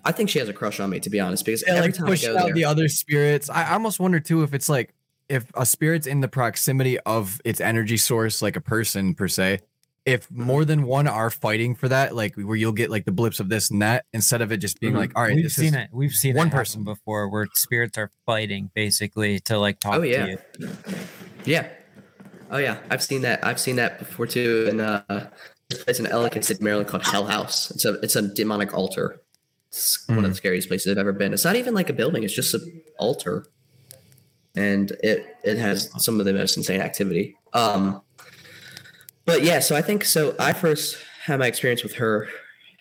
[0.04, 1.94] I think she has a crush on me, to be honest, because yeah, every like
[1.96, 3.50] time I pushing go out there, the other spirits.
[3.50, 4.94] I I almost wonder too if it's like
[5.28, 9.60] if a spirit's in the proximity of its energy source, like a person per se.
[10.04, 13.40] If more than one are fighting for that, like where you'll get like the blips
[13.40, 14.98] of this and that, instead of it just being Mhm.
[14.98, 15.88] like, all right, We've this seen is, it.
[15.90, 16.84] We've seen one one person.
[16.84, 20.26] person before where spirits are fighting basically to like talk Oh, yeah.
[20.26, 20.70] to you.
[21.44, 21.66] Yeah.
[22.51, 23.44] Oh yeah, I've seen that.
[23.44, 24.66] I've seen that before too.
[24.68, 25.03] And uh,
[25.70, 27.70] it's an Ellicott City, Maryland called Hell House.
[27.70, 29.20] It's a it's a demonic altar.
[29.68, 31.34] It's one of the scariest places I've ever been.
[31.34, 32.22] It's not even like a building.
[32.22, 33.47] It's just an altar,
[34.55, 37.36] and it it has some of the most insane activity.
[37.53, 38.01] Um,
[39.24, 40.36] but yeah, so I think so.
[40.38, 42.28] I first had my experience with her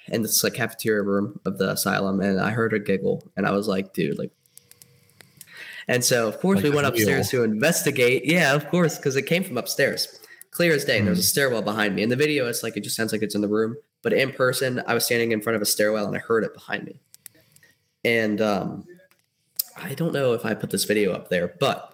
[0.08, 3.52] in this like cafeteria room of the asylum, and I heard her giggle, and I
[3.52, 4.32] was like, dude, like.
[5.88, 8.26] And so, of course, Like we went upstairs to investigate.
[8.26, 10.20] Yeah, of course, because it came from upstairs,
[10.52, 10.98] clear as day.
[10.98, 12.02] And there's a stairwell behind me.
[12.02, 14.32] In the video, it's like it just sounds like it's in the room, but in
[14.32, 17.00] person, I was standing in front of a stairwell and I heard it behind me.
[18.04, 18.86] And um,
[19.78, 21.94] I don't know if I put this video up there, but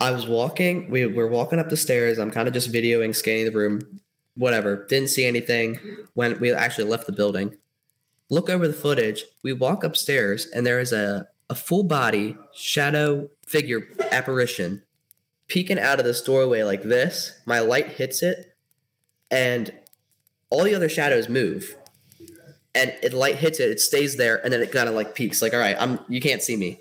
[0.00, 0.90] I was walking.
[0.90, 2.18] We were walking up the stairs.
[2.18, 4.00] I'm kind of just videoing, scanning the room,
[4.36, 4.86] whatever.
[4.88, 5.78] Didn't see anything.
[6.14, 7.56] When we actually left the building,
[8.30, 9.24] look over the footage.
[9.42, 14.82] We walk upstairs, and there is a a full body shadow figure apparition
[15.48, 17.32] peeking out of this doorway like this.
[17.46, 18.54] My light hits it,
[19.30, 19.72] and
[20.50, 21.74] all the other shadows move.
[22.74, 25.42] And it light hits it, it stays there, and then it kind of like peaks.
[25.42, 26.80] Like, all right, I'm you can't see me.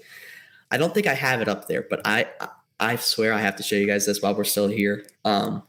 [0.70, 2.28] I don't think I have it up there, but I
[2.80, 5.06] I swear I have to show you guys this while we're still here.
[5.26, 5.64] Um,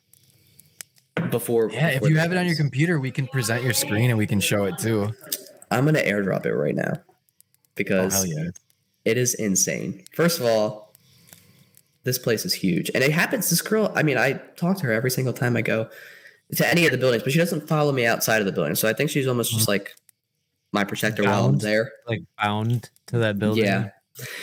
[1.31, 1.89] before yeah.
[1.89, 4.41] If you have it on your computer, we can present your screen and we can
[4.41, 5.11] show it too.
[5.71, 7.03] I'm gonna airdrop it right now Oh
[7.75, 8.51] because hell yeah!
[9.05, 10.05] It is insane.
[10.13, 10.95] First of all,
[12.05, 13.51] this place is huge, and it happens.
[13.51, 15.89] This girl, I mean, I talk to her every single time I go
[16.55, 18.75] to any of the buildings, but she doesn't follow me outside of the building.
[18.75, 19.73] So I think she's almost just mm-hmm.
[19.73, 19.95] like
[20.73, 21.93] my protector while I'm there.
[22.07, 23.65] Like bound to that building.
[23.65, 23.91] Yeah.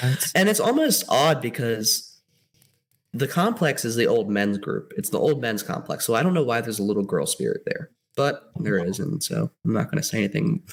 [0.02, 2.20] That's- And it's almost odd because
[3.14, 4.94] the complex is the old men's group.
[4.98, 6.06] It's the old men's complex.
[6.06, 9.00] So I don't know why there's a little girl spirit there, but there is.
[9.00, 10.64] And so I'm not going to say anything.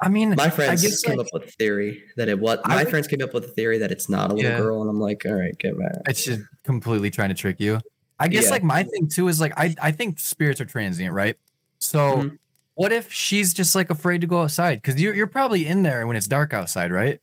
[0.00, 2.58] I mean, My I friends guess came like, up with a theory that it was.
[2.66, 4.58] My would- friends came up with a theory that it's not a little Yeah.
[4.58, 4.80] girl.
[4.82, 5.92] And I'm like, all right, get back.
[6.06, 7.80] it's just completely trying to trick you.
[8.18, 8.50] I guess Yeah.
[8.50, 11.36] like my thing too is like I I think spirits are transient, right?
[11.78, 12.38] So Mhm.
[12.74, 14.80] what if she's just like afraid to go outside?
[14.82, 17.20] Because you're you're probably in there when it's dark outside, right?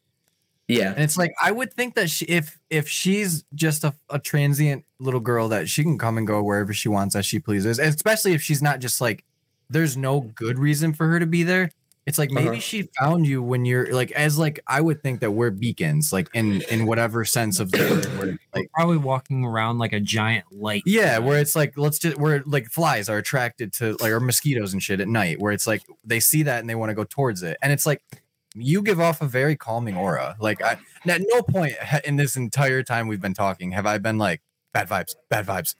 [0.67, 0.91] Yeah.
[0.93, 4.85] And it's like I would think that she, if if she's just a, a transient
[4.99, 8.33] little girl that she can come and go wherever she wants as she pleases, especially
[8.33, 9.23] if she's not just like
[9.69, 11.71] there's no good reason for her to be there.
[12.05, 12.59] It's like maybe Uh-huh.
[12.59, 16.27] she found you when you're like as like I would think that we're beacons, like
[16.33, 17.79] in in whatever sense of the
[18.19, 20.83] word, like probably walking around like a giant light.
[20.85, 24.73] yeah, where it's like let's just where like flies are attracted to like or mosquitoes
[24.73, 27.05] and shit at night, where it's like they see that and they want to go
[27.05, 28.01] towards it, and it's like
[28.55, 30.35] you give off a very calming aura.
[30.39, 30.77] Like I
[31.07, 31.73] at no point
[32.05, 34.41] in this entire time we've been talking have I been like
[34.73, 35.75] bad vibes, bad vibes.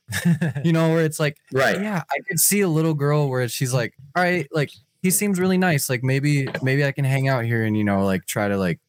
[0.65, 1.82] You know, where it's like Right.
[1.82, 4.71] yeah, I could see a little girl where she's like, all right, like
[5.04, 5.89] he seems really nice.
[5.89, 8.80] Like maybe maybe I can hang out here and you know like try to like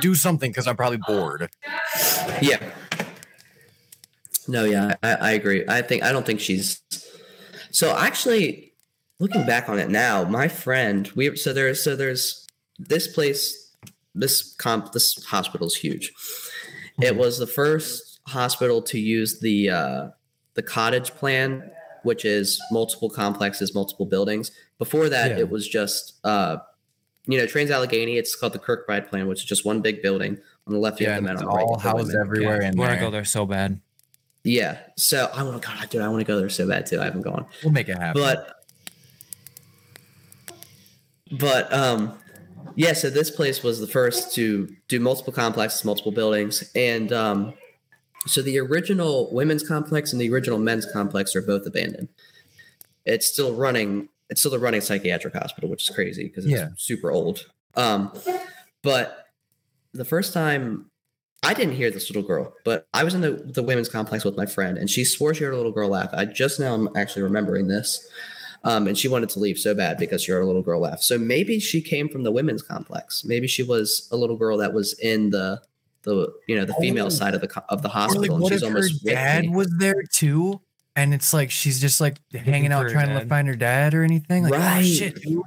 [0.00, 1.48] do something because I'm probably bored.
[2.42, 2.58] Yeah.
[4.48, 5.64] No, yeah, I, I agree.
[5.68, 6.82] I think I don't think she's
[7.70, 8.72] so actually
[9.20, 12.46] looking back on it now, my friend, we so there's so there's
[12.80, 13.72] this place,
[14.16, 16.12] this comp this hospital is huge.
[17.00, 20.08] It was the first hospital to use the uh
[20.54, 21.70] the cottage plan,
[22.02, 24.50] which is multiple complexes, multiple buildings.
[24.80, 25.38] Before that, Yeah.
[25.40, 26.56] it was just uh
[27.26, 30.38] you know, Trans Allegheny, it's called the Kirkbride plan, which is just one big building.
[30.66, 31.42] On the left, you Yeah, have the and men.
[31.42, 33.24] it's On the right, you all have housed everywhere in I want to go there
[33.26, 33.78] so bad.
[34.42, 34.78] Yeah.
[34.96, 36.98] So I want to, go, dude, I want to go there so bad too.
[36.98, 38.20] I haven't gone, We'll make it happen.
[38.22, 38.64] but,
[41.30, 42.18] but, um,
[42.74, 42.94] yeah.
[42.94, 47.54] So this place was the first to do multiple complexes, multiple buildings, and um,
[48.26, 52.08] so the original women's complex and the original men's complex are both abandoned.
[53.04, 54.08] It's still running.
[54.30, 56.68] It's still a running psychiatric hospital, which is crazy because it's Yeah.
[56.78, 57.46] super old.
[57.76, 58.12] Um,
[58.82, 59.26] but
[59.92, 60.86] the first time
[61.42, 64.36] I didn't hear this little girl, but I was in the, the women's complex with
[64.36, 66.10] my friend, and she swore she heard a little girl laugh.
[66.12, 68.06] I just now I'm actually remembering this.
[68.62, 71.00] Um, and she wanted to leave so bad because she heard a little girl laugh.
[71.00, 73.24] So maybe she came from the women's complex.
[73.24, 75.62] Maybe she was a little girl that was in the
[76.02, 77.08] the you know the female Oh.
[77.10, 80.02] side of the of the hospital, like, and what she's if her dad was there
[80.12, 80.60] too?
[80.96, 84.02] And it's like she's just like hanging out her trying to find her dad or
[84.02, 84.44] anything.
[84.44, 84.80] Like, oh, Right.
[84.80, 85.42] oh, shit, dude.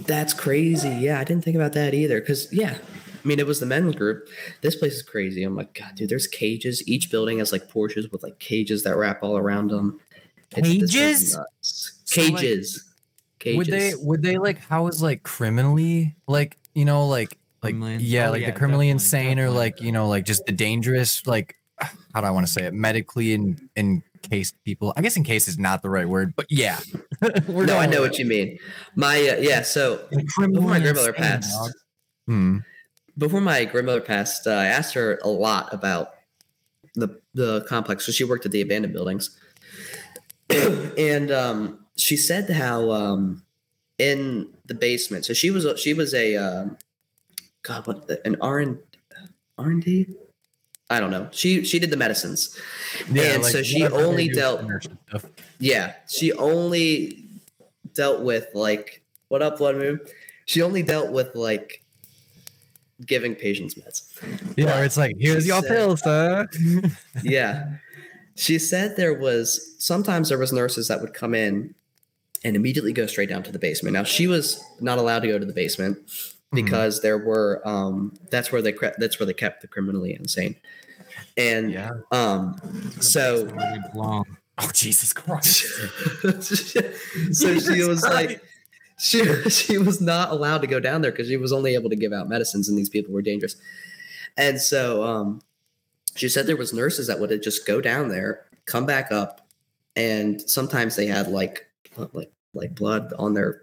[0.00, 0.88] That's crazy.
[0.90, 2.20] Yeah, I didn't think about that either.
[2.20, 4.28] Because yeah, I mean, it was the men's group.
[4.60, 5.42] This place is crazy.
[5.44, 6.08] I'm like, God, dude.
[6.08, 6.86] There's cages.
[6.88, 10.00] Each building has like porches with like cages that wrap all around them.
[10.54, 11.38] this place is Cages?
[11.62, 12.84] So, like, Cages.
[13.38, 13.56] cages.
[13.56, 18.28] Would they would they like house like criminally like you know like like Criminally yeah
[18.28, 21.26] oh, like yeah, the criminally definitely, insane or like you know like just the dangerous
[21.26, 21.56] like
[22.14, 23.68] how do I want to say it medically in
[24.24, 26.78] encased people I guess in case is not the right word but yeah
[27.48, 28.58] no, I know what you mean.
[28.96, 29.62] My uh, yeah.
[29.62, 31.72] So before my grandmother passed,
[32.26, 32.58] Hmm.
[33.18, 36.14] before my grandmother passed, uh, I asked her a lot about
[36.94, 38.04] the the complex.
[38.04, 39.38] So she worked at the abandoned buildings,
[40.50, 43.42] and um, she said how um,
[43.98, 45.24] in the basement.
[45.24, 46.76] So she was a, she was a um,
[47.62, 48.78] God, what an R and
[49.58, 50.06] R and D.
[50.92, 51.28] I don't know.
[51.32, 52.58] She she did the medicines.
[53.16, 55.24] And so she only dealt- the nurse stuff.
[55.58, 57.24] Yeah, she only
[57.94, 60.00] dealt with like what up, blood moon.
[60.44, 61.82] She only dealt with like
[63.06, 64.04] giving patients meds.
[64.56, 66.46] yeah where it's like here's your said- pill sir
[67.22, 67.76] yeah.
[68.34, 71.74] She said there was sometimes there was nurses that would come in
[72.44, 73.92] and immediately go straight down to the basement.
[73.94, 75.98] Now she was not allowed to go to the basement
[76.54, 80.54] because there were um that's where they cre- that's where they kept the criminally insane.
[81.36, 81.90] And yeah.
[82.10, 82.56] um
[83.00, 83.48] so
[83.96, 84.24] oh
[84.72, 85.66] Jesus Christ.
[87.32, 88.42] So she was like
[88.98, 91.96] she she was not allowed to go down there because she was only able to
[91.96, 93.56] give out medicines and these people were dangerous.
[94.36, 95.40] And so um
[96.14, 99.48] she said there was nurses that would just go down there come back up
[99.96, 101.66] and sometimes they had like
[102.12, 103.62] like like blood on their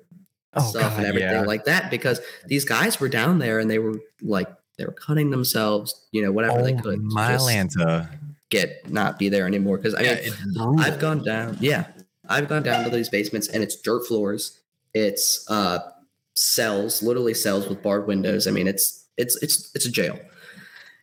[0.53, 1.41] oh stuff and everything yeah.
[1.41, 4.49] like that because these guys were down there and they were like
[4.79, 8.09] they were cutting themselves you know whatever they oh could to my just Lanta
[8.49, 11.55] get not be there anymore because I mean, I've gone down.
[11.59, 11.85] Yeah,
[12.27, 14.57] I've gone down to these basements, and it's dirt floors.
[14.95, 15.79] It's uh
[16.33, 18.47] cells, literally cells with barred windows.
[18.47, 20.17] I mean, it's it's it's it's a jail.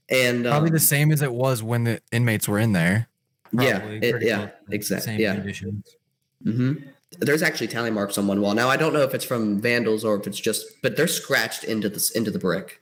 [0.08, 3.08] And Probably um, the same as it was when the inmates were in there.
[3.52, 5.12] yeah, it- yeah, exactly.
[5.12, 5.34] Same Yeah.
[5.34, 5.84] conditions.
[6.42, 6.72] hmm
[7.20, 8.54] There's actually tally marks on one wall.
[8.54, 11.62] Now I don't know if it's from vandals or if it's just, but they're scratched
[11.64, 12.80] into this into the brick.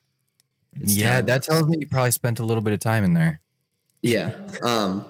[0.81, 3.15] It's yeah, tally that tells me you probably spent a little bit of time in
[3.15, 3.41] there.
[4.03, 4.35] Yeah.
[4.63, 5.07] Um.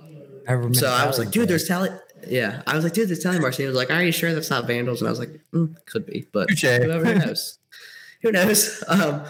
[0.47, 1.89] I remember So I was like, dude, there's tally.
[2.27, 3.57] Yeah, I was like, dude, there's tally marks.
[3.59, 5.01] And he was like, are you sure that's not vandals?
[5.01, 7.59] And I was like, mm, could be, but whoever knows,
[8.23, 8.83] who knows?
[8.89, 9.25] Um.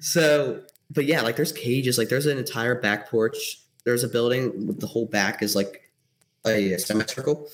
[0.00, 1.98] So, but yeah, like there's cages.
[1.98, 3.60] Like there's an entire back porch.
[3.84, 5.90] There's a building with the whole back is like
[6.46, 7.48] a semicircle,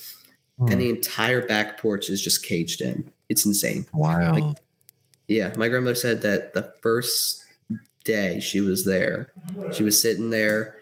[0.59, 0.69] Hmm.
[0.73, 3.11] and the entire back porch is just caged in.
[3.29, 3.87] It's insane.
[3.93, 4.41] Wild.
[4.41, 4.57] Like-
[5.29, 7.44] Yeah, my grandmother said that the first
[8.05, 9.33] day she was there,
[9.73, 10.77] she was sitting there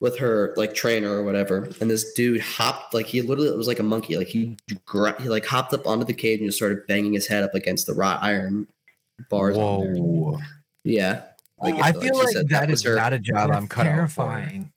[0.00, 3.66] with her like trainer or whatever, and this dude hopped like he literally it was
[3.66, 6.86] like a monkey, like he he like hopped up onto the cage and just started
[6.86, 8.66] banging his head up against the wrought iron
[9.28, 9.56] bars.
[9.56, 9.94] on there.
[9.96, 10.38] Whoa.
[10.84, 11.22] Yeah,
[11.60, 14.22] I feel she like said that was her- not a job I'm cut out for.
[14.24, 14.72] terrifying.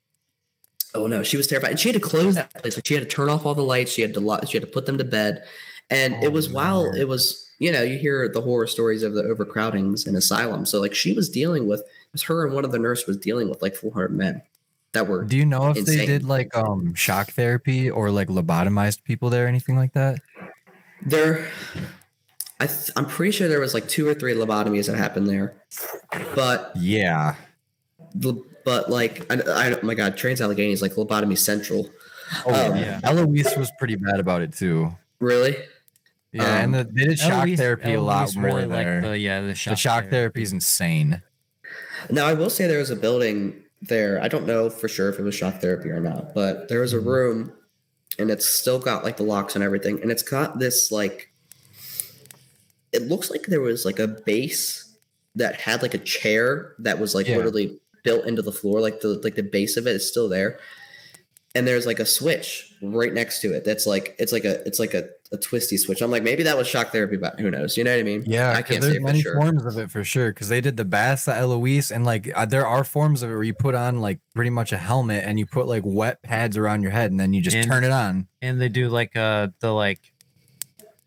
[0.93, 2.76] Oh no, she was terrified, and she had to close that place.
[2.76, 3.91] Like she had to turn off all the lights.
[3.91, 5.43] She had to lo- she had to put them to bed,
[5.91, 9.14] and Oh, it was while it was you know you hear the horror stories of
[9.14, 10.70] the overcrowdings in asylums.
[10.72, 13.18] So like she was dealing with it was her and one of the nurses was
[13.18, 14.41] dealing with like 400 men
[14.93, 19.03] that were Do you know if they did like um shock therapy or like lobotomized
[19.03, 20.20] people there, anything like that?
[21.05, 21.47] there.
[22.59, 25.53] I th- I'm pretty sure there was like two or three lobotomies that happened there,
[26.36, 27.36] but Yeah.
[28.66, 31.89] but like I, I oh my god, Trans Allegheny is like lobotomy central.
[32.45, 32.99] Oh Um, yeah.
[33.03, 34.95] Eloise was pretty bad about it too.
[35.20, 35.55] Really?
[36.34, 38.96] Yeah, Um, and the, they did shock Eloise- therapy a lot more really there.
[39.02, 41.22] liked the, yeah, the shock, the shock therapy is insane.
[42.10, 44.22] Now I will say there was a building there.
[44.24, 46.94] I don't know for sure if it was shock therapy or not, but there was
[46.94, 47.52] a room
[48.18, 50.02] and it's still got like the locks and everything.
[50.02, 51.34] And it's got this like
[52.94, 54.96] it looks like there was like a base
[55.36, 57.38] that had like a chair that was like Yeah.
[57.38, 58.82] literally built into the floor.
[58.82, 60.60] Like the like the base of it is still there.
[61.56, 63.64] And there's like a switch right next to it.
[63.66, 66.02] That's like it's like a it's like a, a twisty switch.
[66.02, 67.78] I'm like, maybe that was shock therapy, but who knows?
[67.78, 68.24] You know what I mean?
[68.28, 69.36] Yeah, I 'cause can't there's say for many sure.
[69.36, 70.32] forms of it for sure.
[70.34, 73.34] Because they did the baths at Eloise, and like uh, there are forms of it
[73.34, 76.58] where you put on like pretty much a helmet and you put like wet pads
[76.58, 78.28] around your head, and then you just And- turn it on.
[78.42, 80.11] and they do like uh the like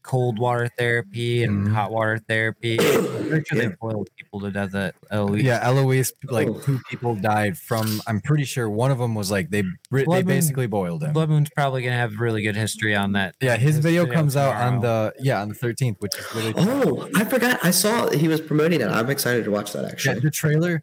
[0.04, 1.72] cold water therapy and Mhm.
[1.72, 2.78] hot water therapy.
[2.78, 3.68] I'm pretty sure Yeah.
[3.70, 5.42] they boiled people to death at Eloise.
[5.42, 6.60] Yeah, Eloise, like Oh.
[6.60, 8.02] two people died from.
[8.06, 11.14] I'm pretty sure one of them was like they they Moon- basically boiled him.
[11.14, 13.34] Blood Moon's probably gonna have really good history on that.
[13.40, 17.08] Yeah, his video comes out on the yeah on the 13th, which is really Oh,
[17.16, 17.58] I forgot.
[17.64, 18.88] I saw he was promoting it.
[18.88, 20.20] I'm excited to watch that yeah, actually.
[20.20, 20.82] the trailer.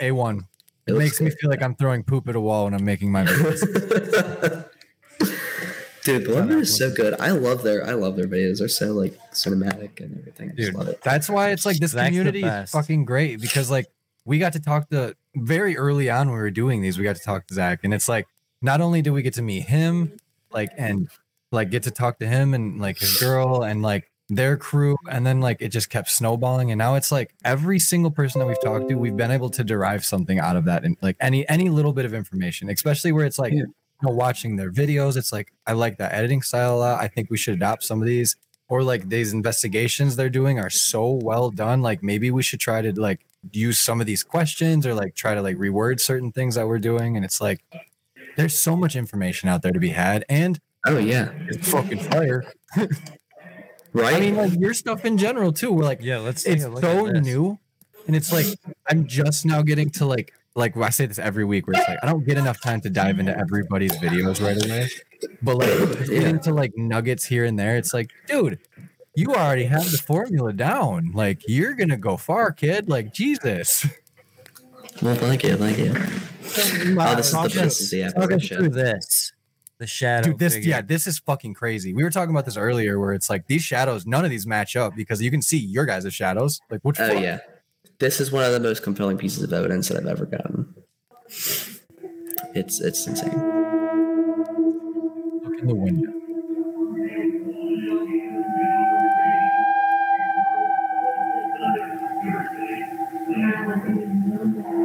[0.00, 0.38] A one.
[0.86, 2.84] It, It looks makes me feel like I'm throwing poop at a wall when I'm
[2.84, 4.64] making my videos.
[6.08, 7.14] Dude, Blood Moon is so good.
[7.20, 8.58] I love their I love their videos.
[8.58, 10.50] They're so like cinematic and everything.
[10.50, 11.00] I just Dude, love it.
[11.02, 13.86] That's why it's like this Zach's the community is fucking great because like
[14.24, 17.16] we got to talk to very early on when we were doing these, we got
[17.16, 18.26] to talk to Zach, and it's like
[18.62, 20.16] not only do we get to meet him,
[20.50, 21.08] like and
[21.52, 25.26] like get to talk to him and like his girl and like their crew, and
[25.26, 28.60] then like it just kept snowballing, and now it's like every single person that we've
[28.62, 31.68] talked to, we've been able to derive something out of that, and like any any
[31.68, 33.52] little bit of information, especially where it's like.
[33.52, 33.64] Yeah.
[34.02, 37.00] You know, watching their videos, it's like I like that editing style a lot.
[37.02, 38.36] I think we should adopt some of these
[38.68, 42.82] or like these investigations they're doing are so well done like maybe we should try
[42.82, 43.20] to like
[43.52, 46.78] use some of these questions or like try to like reword certain things that we're
[46.78, 47.60] doing and it's like
[48.36, 51.30] there's so much information out there to be had and Oh yeah.
[51.48, 52.44] it's fucking fire
[53.94, 54.14] Right?
[54.16, 57.06] i mean like your stuff in general too we're like Yeah, let's take it's so
[57.06, 57.58] new
[58.06, 58.46] and it's like
[58.90, 61.98] i'm just now getting to like like i say this every week where it's like
[62.02, 64.88] i don't get enough time to dive into everybody's videos right away
[65.42, 66.18] but like just Yeah.
[66.20, 68.58] getting to like nuggets here and there it's like dude
[69.14, 73.86] you already have the formula down like you're gonna go far kid like jesus
[75.00, 75.92] well, thank you, thank you.
[75.94, 77.56] Oh, this is the Talk best.
[77.56, 79.32] us- This is the Talk episode through this.
[79.78, 80.30] The shadow.
[80.30, 80.70] dude this figure.
[80.70, 83.62] yeah this is fucking crazy we were talking about this earlier where it's like these
[83.62, 86.98] shadows none of these match up because you can see your guys' shadows like which
[86.98, 87.38] Oh yeah.
[88.00, 90.74] This is one of the most compelling pieces of evidence that I've ever gotten.
[92.54, 93.32] It's it's insane.
[95.42, 96.12] look in the window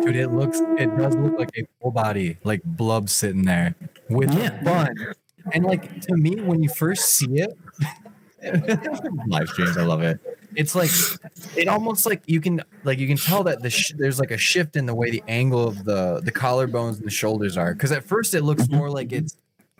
[0.03, 3.75] Dude, it looks it does look like a full body, like blub sitting there
[4.09, 4.61] with Yeah.
[4.63, 4.95] fun.
[5.53, 7.57] And like to me, when you first see it,
[9.27, 10.19] live streams, I love it.
[10.55, 10.91] It's like
[11.55, 14.37] it almost like you can like you can tell that the sh- there's like a
[14.37, 17.73] shift in the way the angle of the the collarbones and the shoulders are.
[17.73, 19.37] Because at first it looks more like it's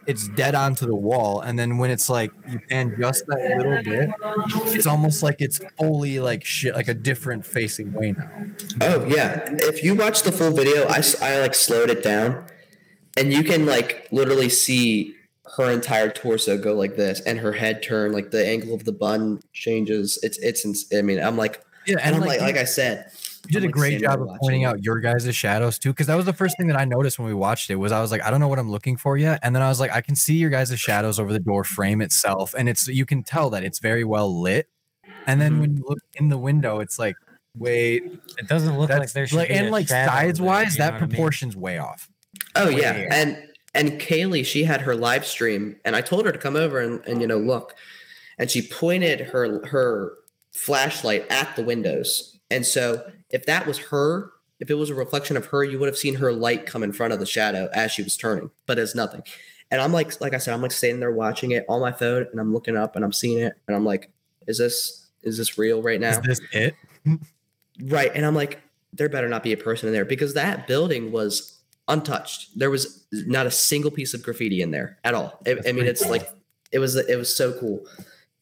[0.07, 3.84] it's dead onto the wall, and then when it's like you pan just that little
[3.84, 4.09] bit,
[4.76, 8.30] it's almost like it's fully like shit, like a different facing way now.
[8.82, 9.45] Oh yeah.
[9.49, 12.45] If you watch the full video, i, I like slowed it down,
[13.18, 15.16] and you can like literally see
[15.57, 18.93] her entire torso go like this, and her head turn, like the angle of the
[18.93, 20.19] bun changes.
[20.23, 20.65] It's it's.
[20.65, 23.11] ins- I mean, I'm like, Yeah, and I'm like, like I said,
[23.47, 26.07] You did I'm, a like, great job of pointing out your guys' shadows too, because
[26.07, 27.75] that was the first thing that I noticed when we watched it.
[27.75, 29.69] Was I was like, I don't know what I'm looking for yet, and then I
[29.69, 32.87] was like, I can see your guys' shadows over the door frame itself, and it's
[32.87, 34.67] you can tell that it's very well lit.
[35.27, 35.77] And then when mm-hmm.
[35.77, 37.15] you look in the window, it's like,
[37.57, 38.03] wait,
[38.37, 40.97] It doesn't look like that's there should like, and like shadow sides wise, that what
[40.97, 41.09] I mean?
[41.09, 42.09] proportion's way off.
[42.55, 46.32] Oh yeah, Way and and Kaylee, she had her live stream, and I told her
[46.32, 47.76] to come over and, and you know look,
[48.38, 50.13] and she pointed her her
[50.51, 55.38] flashlight at the windows, and so if that was her, if it was a reflection
[55.38, 57.91] of her, you would have seen her light come in front of the shadow as
[57.91, 59.24] she was turning, but it's nothing.
[59.71, 62.28] And I'm like, like I said, I'm like sitting there watching it on my phone,
[62.32, 64.11] and I'm looking up and I'm seeing it, and I'm like,
[64.47, 66.11] is this is this real right now?
[66.11, 66.76] Is this it?
[67.82, 68.11] Right.
[68.13, 68.61] And I'm like,
[68.93, 71.52] there better not be a person in there because that building was
[71.88, 72.57] untouched.
[72.57, 75.39] There was not a single piece of graffiti in there at all.
[75.45, 76.11] I- I, mean, it's cool.
[76.11, 76.29] like
[76.71, 77.86] it was it was so cool.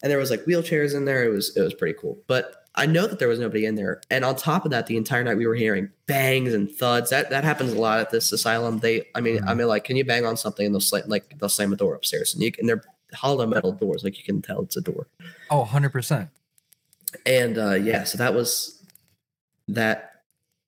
[0.02, 1.24] And there was like wheelchairs in there.
[1.24, 2.18] It was it was pretty cool.
[2.26, 4.00] But I know that there was nobody in there.
[4.10, 7.10] And on top of that, the entire night we were hearing bangs and thuds.
[7.10, 8.78] That that happens a lot at this asylum.
[8.78, 11.38] They I mean, I mean like can you bang on something and they'll slam like
[11.38, 12.82] they'll slam a door upstairs and you can they're
[13.14, 15.06] hollow metal doors, like you can tell it's a door.
[15.50, 16.30] Oh, 100%.
[17.26, 18.82] And uh yeah, so that was
[19.68, 20.11] that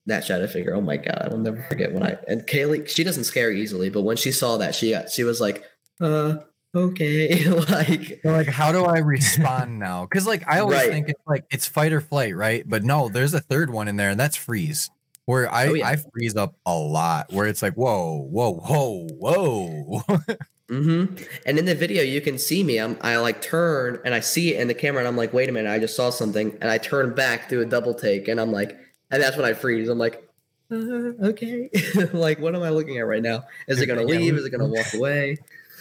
[0.07, 0.75] that shadow figure.
[0.75, 3.91] Oh my god, I will never forget when I and Kaylee she doesn't scare easily,
[3.91, 5.65] but when she saw that, she got she was like,
[6.01, 6.37] uh,
[6.75, 7.49] okay.
[7.71, 10.03] like So, like, how do I respond now?
[10.05, 10.91] Because, like, I always Right.
[10.91, 12.65] think it's like it's fight or flight, right?
[12.69, 14.91] But no, there's a third one in there, and that's freeze.
[15.27, 15.89] Where I, Oh, yeah.
[15.89, 20.03] I freeze up a lot, where it's like, whoa, whoa, whoa, whoa.
[20.71, 21.15] mm-hmm.
[21.47, 22.79] And in the video you can see me.
[22.79, 25.49] I'm I like turn and I see it in the camera and I'm like, wait
[25.49, 26.59] a minute, I just saw something.
[26.61, 28.77] And I turn back, do a double take, and I'm like,
[29.15, 29.89] and that's when I freeze.
[29.89, 30.29] I'm like,
[30.71, 31.71] uh, okay.
[32.13, 33.45] like, what am I looking at right now?
[33.69, 34.35] Is it gonna Yeah, leave?
[34.35, 35.39] we- Is it gonna walk away?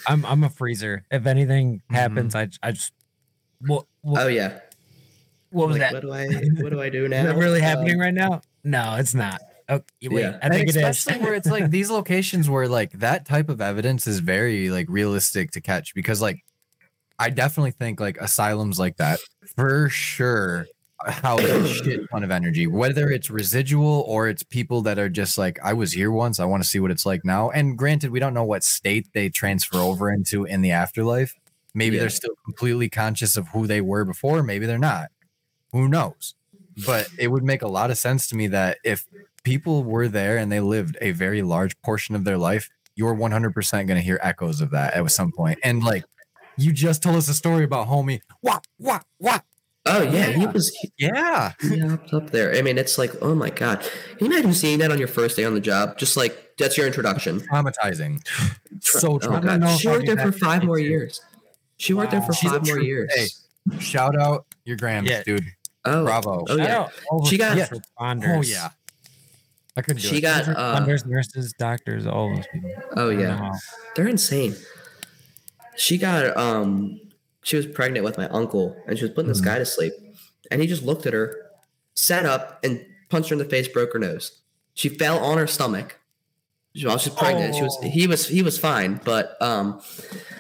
[0.07, 1.05] I'm I'm a freezer.
[1.11, 1.95] If anything Mhm.
[1.95, 2.93] happens, I I just
[3.61, 4.59] what what, Oh yeah.
[5.51, 5.93] what was like, that?
[5.93, 6.27] What do I
[6.61, 7.19] what do I do now?
[7.21, 8.41] Is that really Um, happening right now?
[8.63, 9.39] No, it's not.
[9.69, 10.21] Okay, wait.
[10.21, 10.39] Yeah.
[10.41, 10.75] I think And it is.
[10.75, 14.87] especially where it's like these locations where like that type of evidence is very like
[14.89, 16.43] realistic to catch because like
[17.17, 19.19] I definitely think like asylums like that
[19.55, 20.65] for sure
[21.05, 25.59] a shit ton of energy, whether it's residual or it's people that are just like,
[25.63, 27.49] I was here once, I want to see what it's like now.
[27.49, 31.35] And granted, we don't know what state they transfer over into in the afterlife.
[31.73, 32.01] Maybe Yeah.
[32.01, 35.09] they're still completely conscious of who they were before, maybe they're not.
[35.71, 36.35] Who knows?
[36.85, 39.05] But it would make a lot of sense to me that if
[39.43, 43.71] people were there and they lived a very large portion of their life, you're 100%
[43.71, 45.59] going to hear echoes of that at some point.
[45.63, 46.03] And like,
[46.57, 48.21] you just told us a story about homie.
[48.41, 49.43] What, what, what?
[49.85, 51.53] Oh yeah, he was he, Yeah.
[51.61, 52.55] he hopped up there.
[52.55, 53.81] I mean, it's like, oh my god.
[54.17, 55.97] Can you imagine seeing that on your first day on the job?
[55.97, 57.41] Just like that's your introduction.
[57.41, 58.23] Traumatizing.
[58.23, 59.59] Tra- So oh, I don't God.
[59.59, 60.83] know if She worked there for five more too.
[60.83, 61.19] years.
[61.77, 63.11] She worked there for She's five more true- years.
[63.13, 63.27] hey.
[63.79, 65.23] Shout out your grams, Yeah.
[65.23, 65.43] dude.
[65.85, 66.45] Oh, Bravo.
[66.47, 66.77] Oh Shout yeah.
[66.79, 68.37] out all She got- first responders.
[68.37, 68.69] Oh, yeah.
[69.75, 70.21] I couldn't do She it.
[70.21, 72.71] got First uh, nurses, doctors, all those people.
[72.95, 73.51] oh I don't know yeah.
[73.95, 74.55] They're insane.
[75.75, 76.99] She got um
[77.43, 79.45] she was pregnant with my uncle and she was putting this Mhm.
[79.45, 79.93] guy to sleep.
[80.51, 81.35] And he just looked at her,
[81.93, 84.39] sat up, and punched her in the face, broke her nose.
[84.73, 85.99] She fell on her stomach.
[86.81, 87.87] While she's pregnant, she was Oh.
[87.87, 89.79] he was he was fine, but um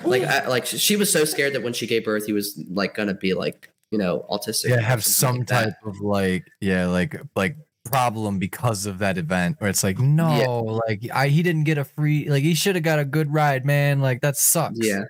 [0.03, 2.95] like I, like she was so scared that when she gave birth, he was like
[2.95, 4.69] gonna be like you know autistic.
[4.69, 5.63] yeah, have some like that.
[5.65, 7.55] type of like, yeah, like, like
[7.91, 11.83] problem because of that event where it's like, no, like, I, he didn't get a
[11.85, 13.99] free, like, he should have got a good ride, man.
[13.99, 14.79] Like, that sucks.
[14.81, 15.03] Yeah.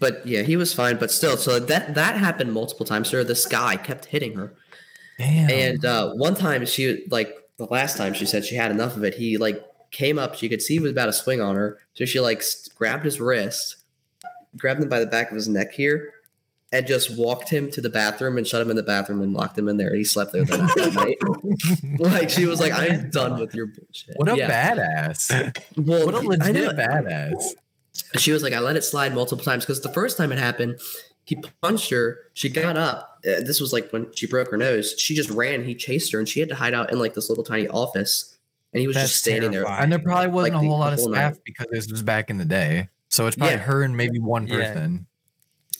[0.00, 0.98] But yeah, he was fine.
[0.98, 3.08] But still, so that that happened multiple times.
[3.10, 4.52] So this guy kept hitting her.
[5.18, 5.50] Damn.
[5.50, 9.04] And uh, one time she like the last time she said she had enough of
[9.04, 9.14] it.
[9.14, 10.34] He like came up.
[10.34, 11.78] She could see he was about to swing on her.
[11.94, 12.42] So she like
[12.74, 13.76] grabbed his wrist,
[14.56, 16.14] grabbed him by the back of his neck here,
[16.72, 19.58] and just walked him to the bathroom and shut him in the bathroom and locked
[19.58, 19.94] him in there.
[19.94, 21.18] He slept there that night.
[22.00, 24.48] Like she was like, "I'm done with your bullshit." what a Yeah.
[24.74, 25.54] badass.
[25.76, 27.42] Well, What a legit badass.
[28.18, 30.78] She was like, I let it slide multiple times because the first time it happened,
[31.24, 32.18] he punched her.
[32.34, 33.18] She got up.
[33.24, 34.94] Uh, this was like when she broke her nose.
[34.98, 35.64] She just ran.
[35.64, 38.36] He chased her, and she had to hide out in like this little tiny office.
[38.72, 39.66] And he was That's just standing there.
[39.68, 41.42] And there probably wasn't Like a the- whole lot of whole staff night.
[41.44, 42.88] because this was back in the day.
[43.08, 43.62] So it's probably Yeah.
[43.62, 44.56] her and maybe one Yeah.
[44.68, 45.06] person.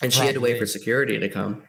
[0.02, 1.62] And she had to wait for security to come.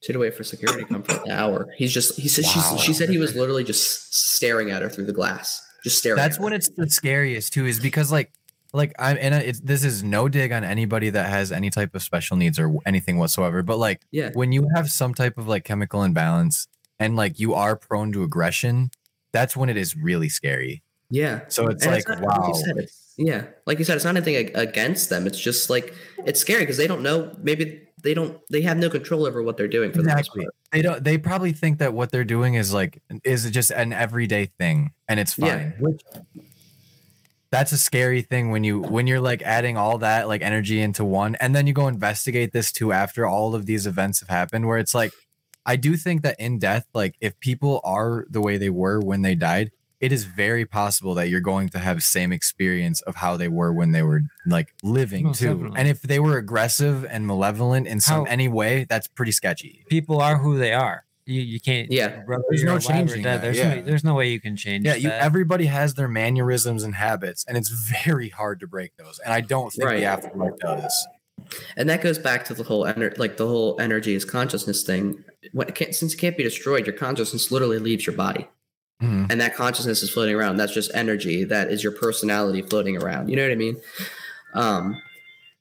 [0.00, 1.66] She had to wait for security to come for an hour.
[1.76, 2.16] He's just.
[2.16, 2.44] He said.
[2.44, 2.76] Wow.
[2.78, 6.16] She, she said he was literally just staring at her through the glass, just staring.
[6.16, 6.56] That's at when her.
[6.56, 8.30] it's the scariest too, is because like
[8.72, 12.02] like I'm and it's this is no dig on anybody that has any type of
[12.02, 13.62] special needs or anything whatsoever.
[13.62, 14.30] But like Yeah.
[14.34, 18.22] when you have some type of like chemical imbalance and like you are prone to
[18.22, 18.90] aggression,
[19.32, 20.82] that's when it is really scary.
[21.10, 21.40] Yeah.
[21.48, 22.48] So it's And like not- wow.
[22.48, 25.26] you said, it's- yeah, like you said, it's not anything against them.
[25.26, 25.92] It's just like
[26.24, 27.34] it's scary because they don't know.
[27.42, 28.38] Maybe they don't.
[28.48, 30.44] They have no control over what they're doing for Exactly.
[30.44, 31.02] the They don't.
[31.02, 35.18] They probably think that what they're doing is like is just an everyday thing, and
[35.18, 35.48] it's fine.
[35.48, 35.70] Yeah.
[35.80, 36.00] Which
[37.50, 41.04] that's a scary thing when you when you're like adding all that like energy into
[41.04, 44.66] one, and then you go investigate this too after all of these events have happened.
[44.66, 45.12] Where it's like,
[45.64, 49.22] I do think that in death, like if people are the way they were when
[49.22, 49.70] they died,
[50.00, 53.72] it is very possible that you're going to have same experience of how they were
[53.72, 55.48] when they were like living Most too.
[55.54, 55.78] definitely.
[55.78, 59.84] And if they were aggressive and malevolent in some How- any way, that's pretty sketchy.
[59.88, 61.04] People are who they are.
[61.28, 61.92] You you can't.
[61.92, 62.22] Yeah.
[62.24, 63.74] whether There's no changing that, There's yeah.
[63.74, 64.86] no there's no way you can change.
[64.86, 65.20] Yeah, you that.
[65.22, 67.68] everybody has their mannerisms and habits, and it's
[68.04, 69.18] very hard to break those.
[69.24, 69.98] And I don't think Right.
[70.00, 71.06] the afterlife does.
[71.76, 75.22] and that goes back to the whole ener- like the whole energy is consciousness thing.
[75.52, 78.48] When it can't, since it can't be destroyed, your consciousness literally leaves your body,
[79.02, 79.30] Mhm.
[79.30, 80.56] and that consciousness is floating around.
[80.56, 81.44] That's just energy.
[81.44, 83.28] That is your personality floating around.
[83.28, 83.76] You know what I mean?
[84.54, 85.00] Um,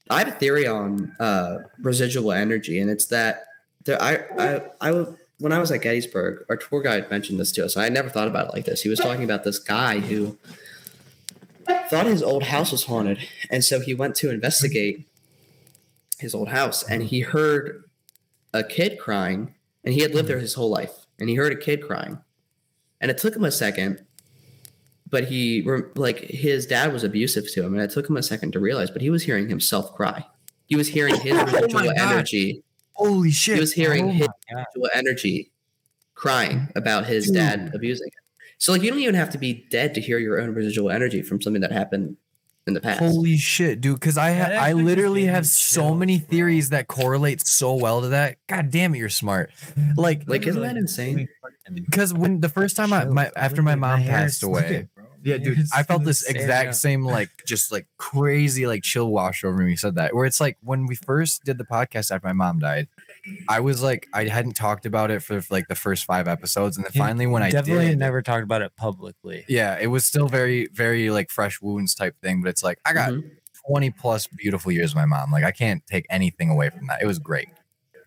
[0.10, 3.44] I have a theory on uh, residual energy, and it's that
[3.86, 4.02] there.
[4.02, 5.18] I I I would.
[5.40, 7.78] When I was at Gettysburg, our tour guide mentioned this to us.
[7.78, 8.82] I never thought about it like this.
[8.82, 10.38] He was talking about this guy who
[11.90, 13.20] thought his old house was haunted,
[13.52, 15.08] and so he went to investigate
[16.18, 17.84] his old house, and he heard
[18.54, 21.58] a kid crying, and he had lived there his whole life, and he heard a
[21.58, 22.20] kid crying,
[23.00, 24.04] and it took him a second,
[25.10, 25.62] but he
[25.96, 28.90] like his dad was abusive to him, and it took him a second to realize,
[28.90, 30.26] but he was hearing himself cry.
[30.66, 31.98] He was hearing his oh residual God.
[31.98, 32.64] energy.
[32.94, 33.56] Holy shit!
[33.56, 34.66] He was hearing Oh his my God.
[34.74, 35.52] residual energy
[36.16, 37.36] crying about his hmm.
[37.36, 38.24] dad abusing him.
[38.58, 41.22] So like you don't even have to be dead to hear your own residual energy
[41.22, 42.18] from something that happened
[42.66, 43.00] in the past.
[43.00, 44.00] Holy shit, dude!
[44.00, 46.28] Because I ha- I literally gave me have so many bro.
[46.28, 48.38] theories that correlate so well to that.
[48.48, 49.52] God damn it, you're smart.
[49.96, 51.30] Like, like isn't that insane?
[51.74, 55.06] because when the first time I my after my mom hair passed away, look.
[55.24, 56.76] Yeah, dude, I felt this exact up.
[56.76, 59.76] same like just like crazy like chill wash over me.
[59.76, 62.88] said that where it's like when we first did the podcast after my mom died,
[63.50, 66.86] I was like I hadn't talked about it for like the first five episodes, and
[66.86, 69.46] then finally when I definitely did, never talked about it publicly.
[69.48, 72.42] yeah, it was still very very like fresh wounds type thing.
[72.42, 73.32] But it's like I got Mhm.
[73.68, 75.32] twenty plus beautiful years with my mom.
[75.32, 77.02] Like I can't take anything away from that.
[77.02, 77.50] It was great.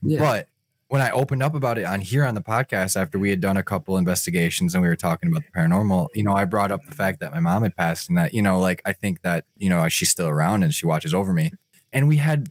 [0.03, 0.19] Yeah.
[0.19, 0.49] But
[0.89, 3.57] when I opened up about it on here on the podcast after we had done
[3.57, 6.81] a couple investigations and we were talking about the paranormal, you know, I brought up
[6.85, 9.45] the fact that my mom had passed and that, you know, like I think that,
[9.57, 11.53] you know, she's still around and she watches over me.
[11.93, 12.49] And we had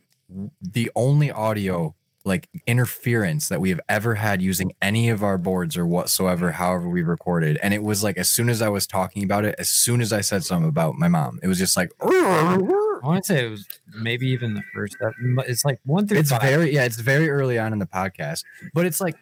[0.61, 1.95] the only audio
[2.29, 6.55] like interference that we have ever had using any of our boards or whatsoever, mm-hmm.
[6.63, 7.59] however we recorded.
[7.61, 10.13] And it was like as soon as I was talking about it, as soon as
[10.13, 12.57] I said something about my mom, it was just like I
[13.03, 14.95] want to say it was maybe even the first.
[15.47, 16.41] It's like one through it's five.
[16.41, 19.15] very yeah it's very early on in the podcast but it's like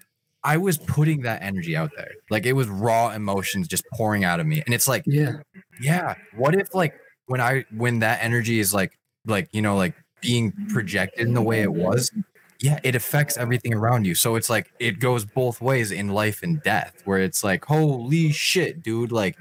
[0.44, 4.40] i was putting that energy out there like it was raw emotions just pouring out
[4.40, 5.38] of me and it's like Yeah.
[5.80, 6.94] yeah what if like
[7.28, 11.42] when i when that energy is like like you know like being projected in the
[11.42, 12.12] way it was
[12.60, 14.16] yeah it affects everything around you.
[14.16, 18.32] So it's like it goes both ways in life and death where it's like holy
[18.32, 19.38] shit dude like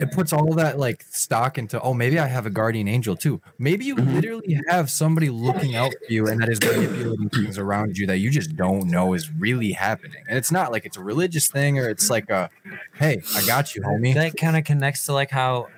[0.00, 3.38] it puts all that like stock into oh maybe i have a guardian angel too.
[3.58, 4.14] Maybe you Mhm.
[4.14, 8.16] literally have somebody looking out for you and that is manipulating things around you that
[8.18, 10.22] you just don't know is really happening.
[10.28, 12.48] And it's not like it's a religious thing or it's like a
[12.94, 14.14] hey i got you homie.
[14.14, 15.68] That kind of connects to like how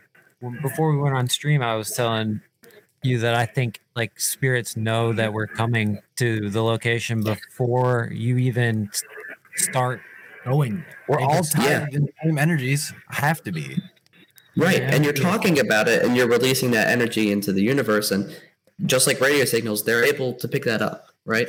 [0.62, 2.40] before we went on stream, I was telling
[3.02, 8.36] you that I think like spirits know that we're coming to the location before you
[8.38, 8.90] even
[9.56, 10.00] start
[10.44, 10.84] going.
[11.08, 11.86] we're They all just- tied yeah.
[11.92, 13.78] in the same energies have to be
[14.54, 14.82] Right.
[14.82, 14.94] Yeah.
[14.94, 18.10] And you're talking about it and you're releasing that energy into the universe.
[18.10, 18.38] And
[18.84, 21.06] just like radio signals, they're able to pick that up.
[21.24, 21.48] Right.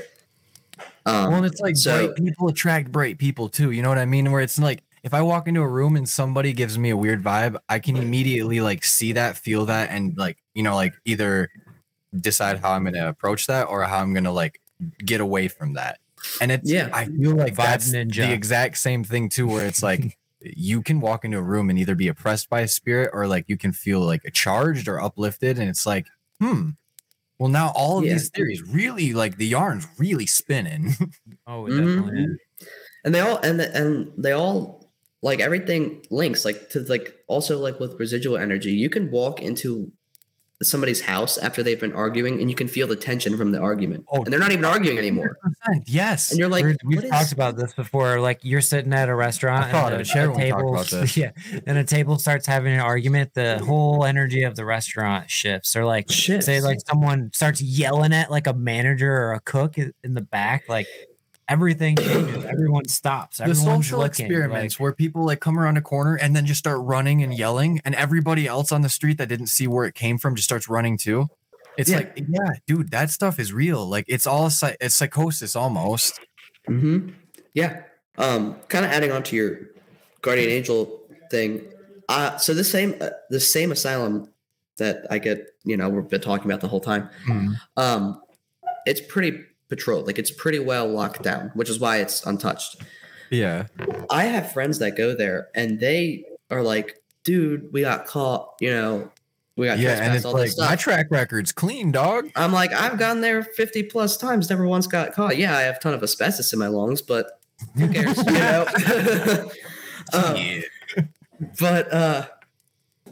[1.06, 3.98] Um, well and it's like so- bright people attract bright people too you know what
[3.98, 6.90] i mean where it's like if i walk into a room and somebody gives me
[6.90, 10.76] a weird vibe i can immediately like see that feel that and like you know
[10.76, 11.50] like either
[12.20, 14.60] decide how i'm going to approach that or how i'm going to like
[15.06, 16.00] get away from that
[16.42, 16.90] and it's Yeah.
[16.94, 18.28] i feel like Vibe that's ninja.
[18.28, 21.80] the exact same thing too where it's like you can walk into a room and
[21.80, 25.58] either be oppressed by a spirit or like you can feel like charged or uplifted
[25.60, 26.06] and it's like
[26.42, 26.72] hmm
[27.40, 28.14] well now all of Yeah.
[28.14, 30.96] these theories really like the yarn's really spinning
[31.48, 31.78] Oh, it Mhm.
[31.78, 32.28] definitely.
[33.06, 34.83] and they all and and they all
[35.24, 39.92] like everything links like to like also like with residual energy you can walk into
[40.62, 44.06] somebody's house after they've been arguing and you can feel the tension from the argument.
[44.14, 45.38] Oh, and they're not even arguing anymore.
[45.88, 46.32] Yes.
[46.32, 48.22] And you're like, We're- we've talked is- about this before.
[48.22, 50.30] Like you're sitting at a restaurant I thought and of a, it.
[50.30, 51.32] a table, yeah,
[51.68, 53.34] and a table starts having an argument.
[53.34, 55.76] The whole energy of the restaurant shifts.
[55.76, 60.14] Or like, say like someone starts yelling at like a manager or a cook in
[60.14, 60.88] the back, like
[61.54, 62.44] everything changes.
[62.46, 63.38] Everyone stops.
[63.38, 66.46] the Everyone's social looking, experiments like- where people like come around a corner and then
[66.46, 69.86] just start running and yelling and everybody else on the street that didn't see where
[69.86, 71.28] it came from just starts running too
[71.78, 71.98] it's Yeah.
[71.98, 76.20] like yeah dude that stuff is real like it's all psy- it's psychosis almost
[76.68, 77.10] hmm
[77.54, 77.84] Yeah.
[78.18, 79.60] Um, kind of adding on to your
[80.22, 81.02] guardian angel
[81.32, 81.62] thing.
[82.08, 84.30] Uh, so the same uh, the same asylum
[84.78, 87.10] that I get, you know, we've been talking about the whole time.
[87.78, 88.22] Um,
[88.86, 89.44] it's pretty
[89.76, 90.08] patrolled.
[90.08, 92.82] Like it's pretty well locked down, which is why it's untouched.
[93.30, 93.66] yeah
[94.10, 98.70] I have friends that go there and they are like, dude, we got caught, you
[98.70, 99.12] know,
[99.56, 102.98] we got yeah and it's all like my track record's clean dog I'm like, I've
[102.98, 105.38] gone there 50 plus times, never once got caught.
[105.38, 107.40] Yeah, I have a ton of asbestos in my lungs, but
[107.76, 108.18] who cares?
[108.18, 108.66] you know?
[110.14, 110.64] um,
[111.60, 112.28] but uh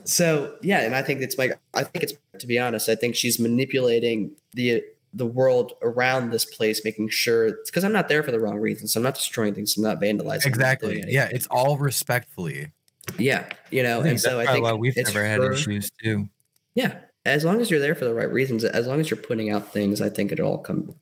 [0.04, 3.16] so yeah, and I think it's like I think it's to be honest, I think
[3.16, 4.84] she's manipulating the
[5.14, 8.58] the world around this place, making sure it's because I'm not there for the wrong
[8.58, 8.96] reasons.
[8.96, 10.46] I'm not destroying things, I'm not vandalizing.
[10.46, 12.72] Exactly yeah it's all respectfully
[13.18, 16.30] Yeah, you know, and so I think why we've never had issues too.
[16.76, 16.96] Yeah,
[17.26, 19.74] as long as you're there for the right reasons, as long as you're putting out
[19.74, 20.96] things, I think it'll all come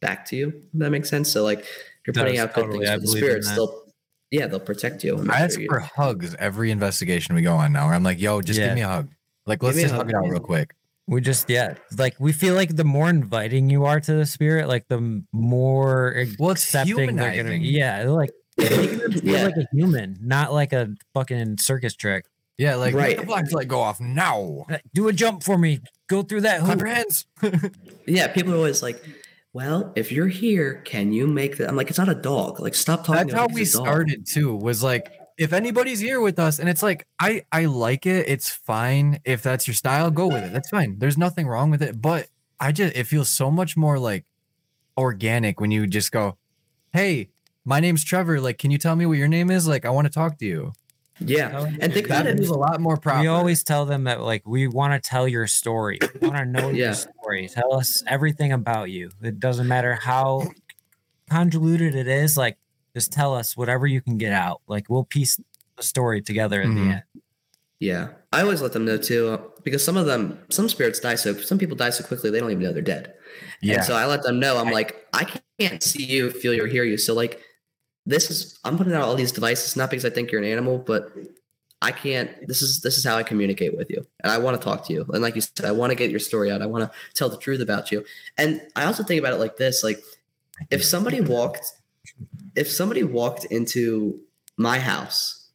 [0.00, 0.48] back to you.
[0.72, 1.30] If that makes sense.
[1.30, 1.66] So like, if
[2.06, 3.50] you're putting out good totally, things I for the spirits.
[3.54, 3.82] They'll,
[4.30, 5.18] yeah, they'll protect you.
[5.30, 8.18] i ask sure you- for hugs every investigation we go on now where i'm like
[8.18, 8.68] yo just Yeah.
[8.68, 9.10] give me a hug
[9.46, 10.74] like let's just hug, hug it out real quick
[11.08, 14.68] We just yeah, like we feel like the more inviting you are to the spirit,
[14.68, 17.32] like the more Well, accepting they're gonna.
[17.32, 17.62] humanizing.
[17.62, 19.44] Yeah, like making them feel Yeah.
[19.44, 22.26] like a human, not like a fucking circus trick.
[22.58, 23.08] yeah like Right.
[23.08, 23.16] right.
[23.18, 25.80] the black light go off now uh, Do a jump for me.
[26.08, 26.88] Go through that clap hoop.
[26.88, 27.26] hands
[28.06, 29.02] Yeah, people are always like,
[29.52, 32.60] "Well, if you're here, can you make that?" I'm like, "It's not a dog.
[32.60, 34.54] Like, stop talking." That's about how it like we it's a dog." started too.
[34.54, 35.10] Was like,
[35.42, 38.26] if anybody's here with us, and it's like, I I like it.
[38.28, 40.10] It's fine if that's your style.
[40.10, 40.52] Go with it.
[40.52, 40.98] That's fine.
[40.98, 42.00] There's nothing wrong with it.
[42.00, 42.28] But
[42.60, 44.24] I just it feels so much more like
[44.96, 46.36] organic when you just go,
[46.92, 47.30] "Hey,
[47.64, 48.40] my name's Trevor.
[48.40, 49.66] Like, can you tell me what your name is?
[49.66, 50.72] Like, I want to talk to you."
[51.18, 52.36] Yeah, and think That about it.
[52.38, 53.20] feels a lot more proper.
[53.20, 55.98] We always tell them that like we want to tell your story.
[56.20, 56.86] We want to know Yeah.
[56.86, 57.48] your story.
[57.48, 59.10] Tell us everything about you.
[59.22, 60.48] It doesn't matter how
[61.30, 62.36] convoluted it is.
[62.36, 62.58] Like
[62.94, 64.60] just tell us whatever you can get out.
[64.66, 65.40] Like we'll piece
[65.76, 66.74] the story together at Mhm.
[66.74, 67.02] the end.
[67.80, 71.34] Yeah, I always let them know too, because some of them, some spirits die so.
[71.34, 73.14] Some people die so quickly they don't even know they're dead.
[73.60, 73.76] yeah.
[73.76, 74.56] And so I let them know.
[74.58, 75.26] I'm like, I
[75.58, 76.96] can't see you, feel you, or hear you.
[76.98, 77.40] So like,
[78.06, 80.78] this is I'm putting out all these devices not because I think you're an animal,
[80.78, 81.12] but
[81.80, 82.30] I can't.
[82.46, 84.92] This is this is how I communicate with you, and I want to talk to
[84.92, 85.04] you.
[85.12, 86.62] And like you said, I want to get your story out.
[86.62, 88.04] I want to tell the truth about you.
[88.38, 90.00] And I also think about it like this: like,
[90.70, 91.64] if somebody walked,
[92.56, 94.20] if somebody walked into
[94.56, 95.48] my house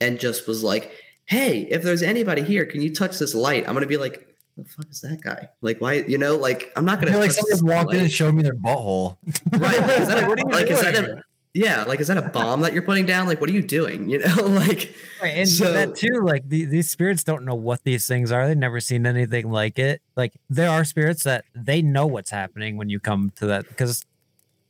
[0.00, 0.92] and just was like,
[1.26, 4.26] "Hey, if there's anybody here, can you touch this light?" I'm gonna be like.
[4.56, 5.48] The fuck is that guy?
[5.62, 6.04] Like, why?
[6.06, 7.12] You know, like I'm not gonna.
[7.12, 9.16] feel like touch someone this walked in and showed me their butthole.
[9.52, 9.80] Right.
[9.80, 11.22] Like, is that a, What are you like, is that a,
[11.54, 13.26] yeah, like, is that a bomb that you're putting down?
[13.26, 14.10] Like, what are you doing?
[14.10, 17.84] You know, like, Right, and So- that too, like the, these spirits don't know what
[17.84, 18.46] these things are.
[18.46, 20.02] They've never seen anything like it.
[20.14, 24.04] Like there are spirits that they know what's happening when you come to that because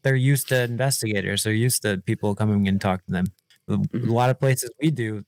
[0.03, 1.43] they're used to investigators.
[1.45, 3.27] They're used to people coming and talk to them.
[3.69, 4.09] A Mhm.
[4.09, 5.25] a lot of places we do,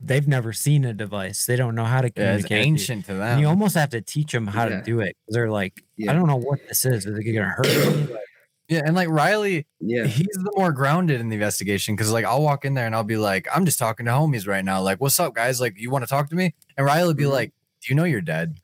[0.00, 1.46] they've never seen a device.
[1.46, 2.66] They don't know how to Yeah, it's communicate.
[2.66, 3.38] ancient to And them.
[3.40, 4.78] you almost have to teach them how Yeah.
[4.78, 5.16] to do it.
[5.28, 6.10] They're like, Yeah.
[6.10, 7.06] I don't know what this is.
[7.06, 8.16] Is it gonna hurt me?
[8.68, 12.40] Yeah, and like Riley, yeah, he's the more grounded in the investigation because like I'll
[12.40, 14.80] walk in there and I'll be like, I'm just talking to homies right now.
[14.80, 15.60] Like, what's up, guys?
[15.60, 16.54] Like, you want to talk to me?
[16.76, 17.32] And Riley will be Mhm.
[17.32, 17.52] like,
[17.82, 18.58] Do you know you're dead?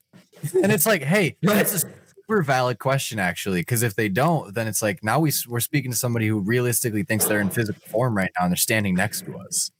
[0.62, 1.88] and it's like, hey, that's a
[2.28, 3.60] super valid question actually.
[3.60, 7.02] Because if they don't, then it's like now we, we're speaking to somebody who realistically
[7.02, 9.70] thinks they're in physical form right now and they're standing next to us.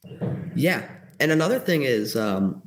[0.55, 0.87] yeah.
[1.19, 2.61] And another thing is, um,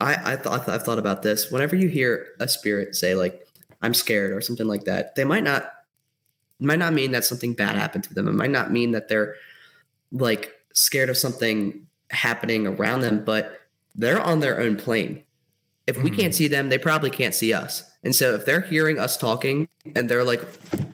[0.00, 1.50] I I thought I've thought about this.
[1.50, 3.48] Whenever you hear a spirit say like,
[3.80, 5.72] "I'm scared" or something like that, they might not
[6.60, 8.28] might not mean that something bad happened to them.
[8.28, 9.36] It might not mean that they're
[10.12, 13.62] like scared of something happening around them, but
[13.94, 15.22] they're on their own plane.
[15.86, 16.16] If we Mhm.
[16.18, 17.82] can't see them, they probably can't see us.
[18.06, 20.40] And so if they're hearing us talking and they're like,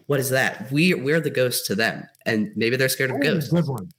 [0.06, 3.52] "What is that?" We we're the ghosts to them, and maybe they're scared of ghosts.
[3.52, 3.90] Good one.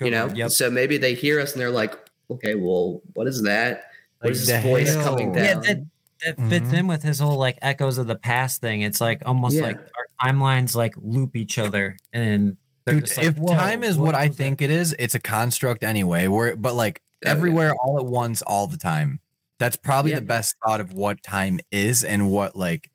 [0.00, 0.36] you know, one.
[0.36, 0.50] Yep.
[0.50, 1.94] so maybe they hear us and they're like,
[2.30, 3.84] "Okay, well, what is that?
[4.20, 5.04] What Like, is this voice hell?
[5.04, 5.82] coming Yeah, that,
[6.24, 6.78] that fits Mhm.
[6.78, 8.80] in with his whole like echoes of the past thing.
[8.80, 9.62] It's like almost Yeah.
[9.64, 12.56] like our timelines like loop each other, and
[12.86, 15.20] Dude, like, if "Whoa, time is what, I was that?" think it is, it's a
[15.20, 16.28] construct anyway.
[16.28, 17.30] Where but like Oh, yeah.
[17.32, 19.20] everywhere all at once all the time.
[19.58, 20.20] That's probably Yeah.
[20.20, 22.90] the best thought of what time is and what like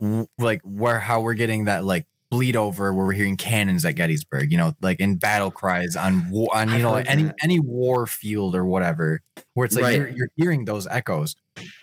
[0.00, 3.96] w- like where how we're getting that like bleed over where we're hearing cannons at
[3.96, 7.22] Gettysburg, you know, like in battle cries on war on you I've know heard any
[7.24, 7.34] that.
[7.42, 9.20] any war field or whatever,
[9.54, 9.94] where it's like Right.
[9.96, 11.34] you're you're hearing those echoes.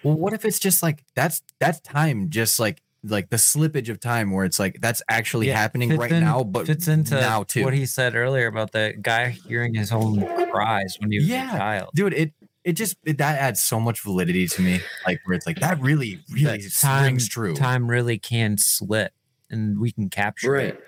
[0.03, 3.99] Well, what if it's just like that's that's time, just like like the slippage of
[3.99, 7.43] time where it's like that's actually Yeah, happening right in- now, but fits into now
[7.43, 7.63] too.
[7.65, 11.53] what he said earlier about the guy hearing his own cries when he was Yeah.
[11.53, 11.89] a child.
[11.93, 12.33] dude it
[12.67, 15.79] it just it, that adds so much validity to me like where it's like that
[15.79, 19.13] really really That time, rings true time really can slip,
[19.49, 20.65] and we can capture Right.
[20.75, 20.83] it.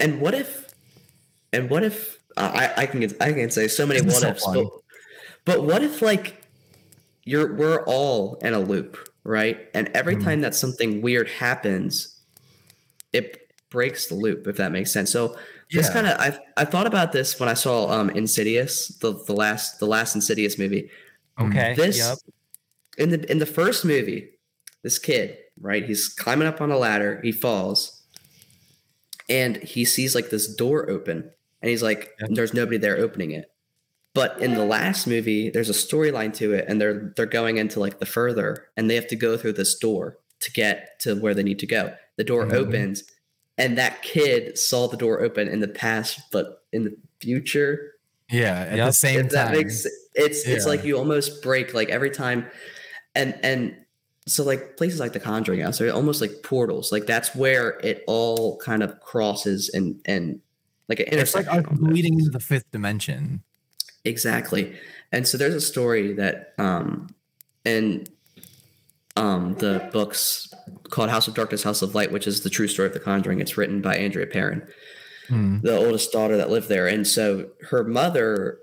[0.00, 0.74] And what if?
[1.52, 2.18] And what if?
[2.36, 4.74] Uh, I I can I can say so many This is what so ifs,
[5.44, 6.42] but but what if like
[7.22, 9.68] you're we're all in a loop, right?
[9.74, 10.24] And every Mhm.
[10.24, 12.20] time that something weird happens,
[13.12, 13.38] it
[13.70, 14.48] breaks the loop.
[14.48, 15.12] If that makes sense.
[15.12, 15.36] So
[15.72, 15.92] this Yeah.
[15.92, 19.78] kind of I I thought about this when I saw um Insidious, the the last
[19.80, 20.90] the last Insidious movie.
[21.40, 21.74] Okay.
[21.76, 22.18] This Yep.
[22.98, 24.30] in the in the first movie,
[24.82, 25.84] this kid, right?
[25.84, 28.02] He's climbing up on a ladder, he falls,
[29.28, 31.30] and he sees like this door open,
[31.62, 32.30] and he's like, Yep.
[32.34, 33.46] "There's nobody there opening it."
[34.14, 37.80] But in the last movie, there's a storyline to it, and they're they're going into
[37.80, 41.34] like the further, and they have to go through this door to get to where
[41.34, 41.94] they need to go.
[42.16, 42.52] The door Mhm.
[42.52, 43.02] opens,
[43.58, 47.92] and that kid saw the door open in the past, but in the future,
[48.30, 49.56] yeah at the same if that time.
[49.56, 52.46] makes it's it's like you almost break like every time.
[53.14, 53.76] And and
[54.26, 56.90] so like places like the conjuring house are almost like portals.
[56.90, 60.40] Like that's where it all kind of crosses and and
[60.88, 62.04] like an it's like intersection us almost.
[62.04, 63.42] into the fifth dimension.
[64.04, 64.76] Exactly.
[65.12, 67.08] And so there's a story that um
[67.64, 68.06] in
[69.16, 70.52] um the books
[70.90, 73.40] called house of darkness house of light which is the true story of the conjuring
[73.40, 74.66] it's written by andrea perron
[75.28, 75.60] Hmm.
[75.62, 76.86] the oldest daughter that lived there.
[76.86, 78.58] And so her mother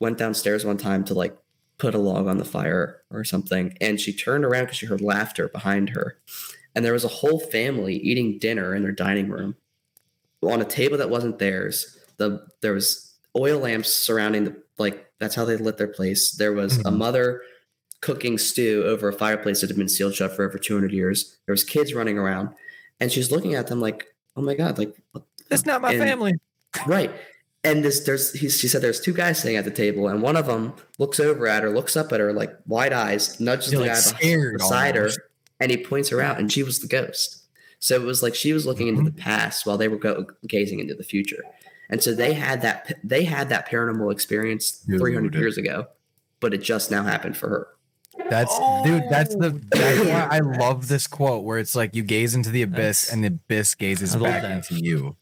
[0.00, 1.38] went downstairs one time to like
[1.78, 3.78] put a log on the fire or something.
[3.80, 6.18] And she turned around because she heard laughter behind her.
[6.74, 9.54] And there was a whole family eating dinner in their dining room
[10.42, 11.96] on a table that wasn't theirs.
[12.16, 16.32] The there was oil lamps surrounding the like that's how they lit their place.
[16.32, 16.96] There was a Mhm.
[16.96, 17.42] mother
[18.02, 21.38] cooking stew over a fireplace that had been sealed shut for over 200 years.
[21.46, 22.50] There was kids running around,
[23.00, 24.06] and she's looking at them like,
[24.36, 26.34] "Oh my god, like what that's not my And- family
[26.86, 27.10] Right.
[27.64, 30.36] And this there's he, she said there's two guys sitting at the table, and one
[30.36, 33.82] of them looks over at her, looks up at her like wide eyes, nudges You're
[33.82, 35.18] the like guy beside almost.
[35.18, 35.24] her,
[35.60, 37.44] and he points her out, and she was the ghost.
[37.78, 38.98] So it was like she was looking Mm-hmm.
[39.06, 41.44] into the past while they were go, gazing into the future,
[41.88, 45.86] and so they had that they had that paranormal experience 300 years ago,
[46.40, 47.68] but it just now happened for her.
[48.30, 52.34] That's dude that's the that's why i love this quote where it's like you gaze
[52.34, 54.50] into the abyss That's- and the abyss gazes back that.
[54.50, 55.16] into you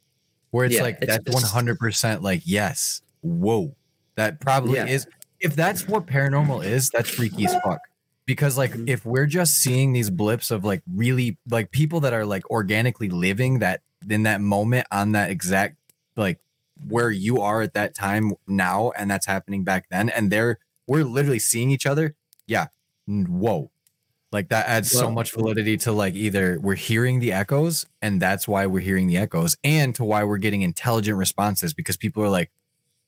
[0.51, 3.75] where it's Yeah, like it's- that's 100% like yes whoa
[4.17, 4.87] that probably Yeah.
[4.87, 5.07] is
[5.41, 7.81] if that's what paranormal is that's freaky as fuck
[8.27, 8.89] because like Mhm.
[8.89, 13.09] if we're just seeing these blips of like really like people that are like organically
[13.09, 15.77] living that in that moment on that exact
[16.17, 16.39] like
[16.89, 21.05] where you are at that time now and that's happening back then and they're we're
[21.05, 22.15] literally seeing each other
[22.47, 22.67] yeah
[23.11, 23.70] whoa
[24.32, 28.47] like that adds so much validity to like either we're hearing the echoes and that's
[28.47, 32.28] why we're hearing the echoes and to why we're getting intelligent responses because people are
[32.31, 32.51] like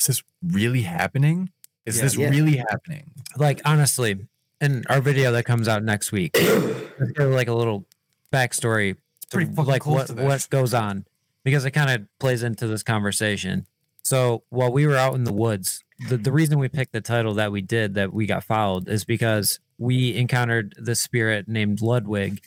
[0.01, 1.51] is this really happening
[1.87, 2.03] is Yeah.
[2.03, 2.29] this Yeah.
[2.31, 4.27] really happening Like honestly,
[4.61, 6.37] in our video that comes out next week,
[6.99, 7.85] let's give like a little
[8.33, 8.97] backstory.
[9.31, 11.05] pretty fucking like what what goes on
[11.45, 13.67] because it kind of plays into this conversation.
[14.05, 17.35] So while we were out in the woods, the, the reason we picked the title
[17.35, 22.41] that we did that we got followed is because we encountered the spirit named Ludwig,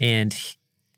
[0.00, 0.32] and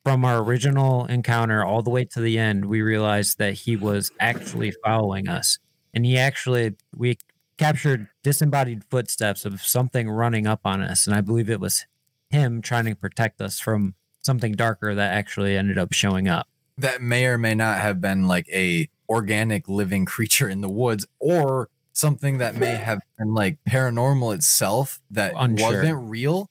[0.04, 4.10] from our original encounter all the way to the end, we realized that he was
[4.20, 5.58] actually following us,
[5.94, 7.16] and he actually we
[7.56, 11.86] captured disembodied footsteps of something running up on us, and I believe it was
[12.30, 16.46] him trying to protect us from something darker that actually ended up showing up.
[16.76, 21.06] that may or may not have been like a organic living creature in the woods
[21.18, 25.68] or something that may have been like paranormal itself that Unsure.
[25.70, 26.48] wasn't real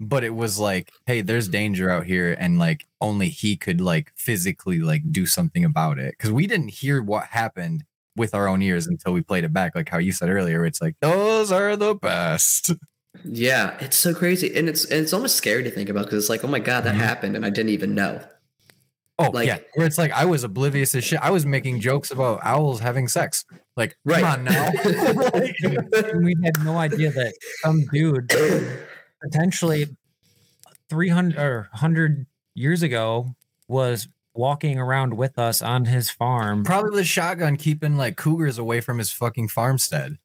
[0.00, 4.12] but it was like hey there's danger out here and like only he could like
[4.16, 7.84] physically like do something about it because we didn't hear what happened
[8.16, 10.80] with our own ears until we played it back like how you said earlier it's
[10.80, 12.72] like those are the best
[13.24, 16.30] Yeah, it's so crazy, and it's and it's almost scary to think about because it's
[16.30, 16.98] like, oh my god, that Mhm.
[16.98, 18.20] happened, and I didn't even know.
[19.18, 22.10] Oh Like- yeah where it's like i was oblivious as shit i was making jokes
[22.10, 23.44] about owls having sex
[23.76, 28.32] like Right come on now And we had no idea that some dude
[29.22, 29.86] potentially
[30.90, 33.34] 300 or 100 years ago
[33.66, 36.62] was walking around with us on his farm.
[36.64, 40.16] Probably with a shotgun keeping like cougars away from his fucking farmstead.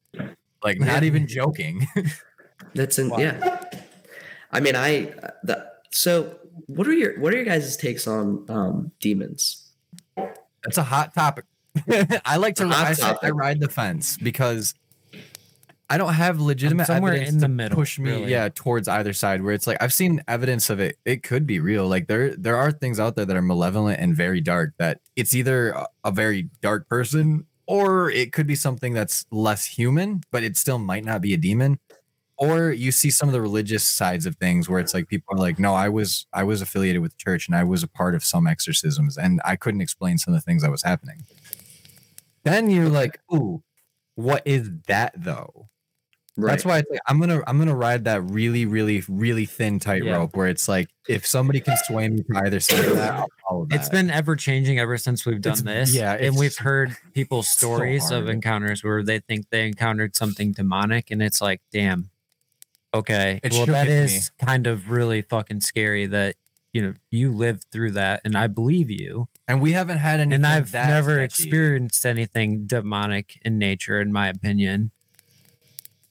[0.62, 1.86] Like not even joking.
[2.74, 3.18] That's in Wow.
[3.18, 3.60] yeah.
[4.52, 8.44] I mean, I uh, the so what are your what are your guys' takes on
[8.48, 9.72] um demons?
[10.62, 11.44] That's a hot topic.
[12.24, 13.34] I like to A hot I, say I topic.
[13.34, 14.74] ride the fence because
[15.90, 18.30] I don't have legitimate somewhere evidence in the to middle, push me really.
[18.30, 21.60] yeah towards either side where it's like I've seen evidence of it it could be
[21.60, 25.00] real like there there are things out there that are malevolent and very dark that
[25.16, 30.22] it's either a, a very dark person or it could be something that's less human
[30.30, 31.78] but it still might not be a demon
[32.36, 35.38] or you see some of the religious sides of things where it's like people are
[35.38, 38.14] like no I was I was affiliated with the church and I was a part
[38.14, 41.24] of some exorcisms and I couldn't explain some of the things that was happening
[42.44, 43.62] then you're like ooh
[44.16, 45.68] what is that though
[46.36, 50.36] that's why think I'm gonna I'm gonna ride that really really really thin tightrope Yeah.
[50.36, 53.66] where it's like if somebody can sway me to either side of that, I'll follow
[53.66, 53.78] that.
[53.78, 55.94] It's been ever changing ever since we've done It's- this.
[55.94, 60.50] yeah, and we've heard people's so stories of encounters where they think they encountered something
[60.50, 62.10] demonic, and it's like, damn,
[62.94, 64.46] okay, It well that is me.
[64.46, 66.36] kind of really fucking scary that
[66.72, 69.28] you know you lived through that, and I believe you.
[69.46, 70.34] and we haven't had any.
[70.34, 74.90] And I've never experienced anything demonic in nature, in my opinion.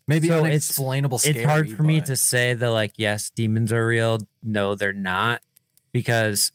[0.08, 1.20] maybe so it's- unexplainable.
[1.24, 4.92] it's hard scary, for me to say that like yes demons are real no they're
[4.92, 5.42] not
[5.94, 6.52] because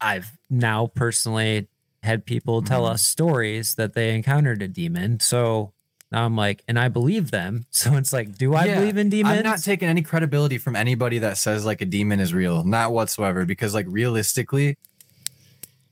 [0.00, 1.68] i've now personally
[2.02, 2.90] had people tell Mhm.
[2.92, 5.72] us stories that they encountered a demon so
[6.12, 9.08] now i'm like and i believe them so it's like do i Yeah, believe in
[9.08, 12.62] demons I'm not taking any credibility from anybody that says like a demon is real,
[12.64, 13.44] not whatsoever.
[13.44, 14.76] Because like realistically,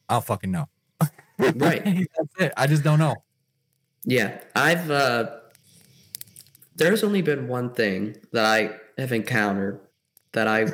[0.09, 0.69] I'll fucking know.
[1.39, 1.83] Right.
[1.85, 2.53] That's it.
[2.57, 3.17] I just don't know.
[4.05, 5.37] Yeah, I've uh
[6.77, 9.81] there's only been one thing that I have encountered
[10.33, 10.67] that I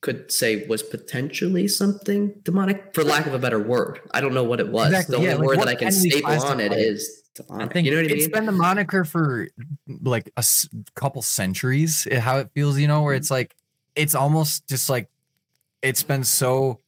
[0.00, 4.00] could say was potentially something demonic, for lack of a better word.
[4.12, 4.86] I don't know what it was.
[4.88, 6.72] Exactly, The only yeah, like, word that I can can we staple on classify it
[6.72, 6.78] it?
[6.78, 7.72] is demonic.
[7.72, 8.30] think you know what I It's mean?
[8.32, 9.48] been the moniker for
[10.02, 12.06] like a s- couple centuries.
[12.18, 13.54] How it feels, you know, where it's like
[13.94, 15.08] it's almost just like
[15.82, 16.80] it's been so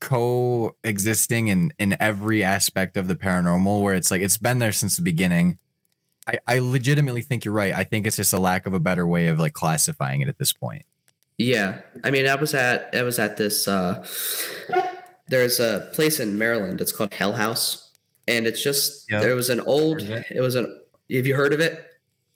[0.00, 3.82] coexisting in in every aspect of the paranormal.
[3.82, 5.58] Where it's like it's been there since the beginning.
[6.26, 7.74] I, I legitimately think you're right.
[7.74, 10.38] I think it's just a lack of a better way of like classifying it at
[10.38, 10.84] this point.
[11.36, 13.68] Yeah, I mean, I was at I was at this.
[13.68, 14.06] uh
[15.28, 16.80] There's a place in Maryland.
[16.80, 17.83] It's called Hell House,
[18.28, 19.22] and it's just Yep.
[19.22, 20.02] there was an old.
[20.02, 20.80] It was an.
[21.10, 21.84] Have you heard of it?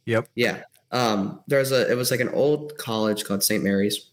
[0.06, 0.28] Yep.
[0.34, 0.62] Yeah.
[0.92, 1.40] Um.
[1.46, 1.90] There's a.
[1.90, 3.62] It was like an old college called St.
[3.62, 4.10] Mary's.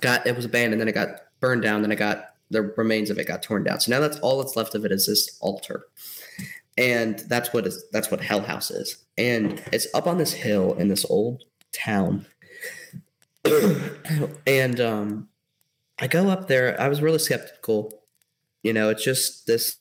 [0.00, 1.08] Got it was abandoned, then it got
[1.40, 3.80] burned down, then it got the remains of it got torn down.
[3.80, 5.86] So now that's all that's left of it is this altar,
[6.76, 10.74] and that's what is that's what Hell House is, and it's up on this hill
[10.74, 12.26] in this old town
[14.46, 15.28] and um,
[15.98, 16.80] I go up there.
[16.80, 17.92] I was really skeptical.
[18.62, 19.76] You know, it's just this.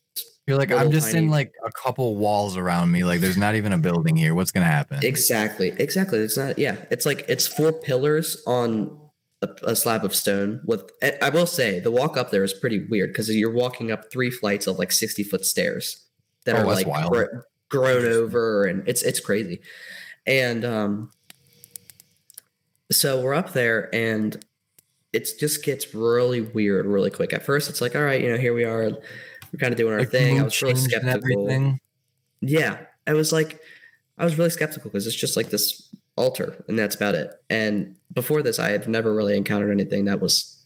[0.48, 3.03] You're like, I'm just in like a couple walls around me.
[3.03, 4.34] Like, there's not even a building here.
[4.34, 4.99] What's gonna happen?
[5.03, 6.19] Exactly, exactly.
[6.19, 6.57] It's not.
[6.57, 8.98] Yeah, it's like it's four pillars on
[9.41, 10.61] a, a slab of stone.
[10.64, 10.90] With
[11.22, 14.32] I will say, the walk up there is pretty weird because you're walking up three
[14.32, 16.06] flights of like sixty foot stairs
[16.45, 19.60] that Oh, are like gro- grown over, and it's it's crazy.
[20.26, 21.11] And um,
[22.90, 24.41] so we're up there, and
[25.11, 27.34] it just gets really weird really quick.
[27.34, 28.91] At first, it's like, all right, you know, here we are.
[29.57, 30.39] We're kind of doing our Like, thing.
[30.39, 31.77] I was really skeptical.
[32.41, 32.77] Yeah,
[33.07, 33.59] I was like,
[34.19, 37.31] I was really skeptical because it's just like this altar, and that's about it.
[37.49, 40.63] And before this, I had never really encountered anything that was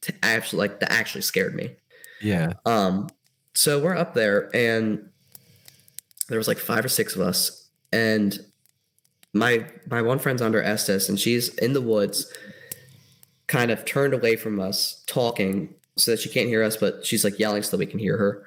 [0.00, 1.76] t- actually like that actually scared me.
[2.22, 2.54] Yeah.
[2.64, 3.08] Um,
[3.54, 5.10] so we're up there, and
[6.28, 8.38] there was like five or six of us, and
[9.34, 12.32] my my one friend's under Estes, and she's in the woods,
[13.46, 17.24] kind of turned away from us, talking so that she can't hear us, but she's
[17.24, 18.46] like yelling so that we can hear her.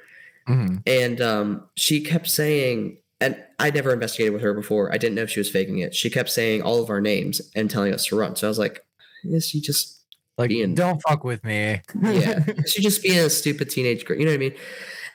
[0.49, 0.81] Mhm.
[0.85, 4.91] and um, she kept saying and i never investigated with her before.
[4.93, 5.95] I didn't know if she was faking it.
[5.95, 8.35] She kept saying all of our names and telling us to run.
[8.35, 8.83] So i was like
[9.23, 10.01] is she just
[10.37, 11.79] Like, Being- don't fuck with me.
[12.01, 12.43] yeah.
[12.67, 14.17] She just being a stupid teenage girl?
[14.17, 14.55] You know what i mean?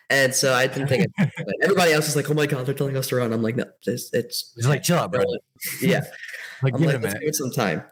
[0.08, 1.30] And so i didn't think it,
[1.62, 3.30] everybody else is like oh my god they're telling us to run.
[3.34, 5.24] I'm like no it's, it's like, chill out, bro.
[5.82, 6.04] yeah.
[6.62, 7.20] Like, i'm give like it a let's minute.
[7.20, 7.82] give it some time.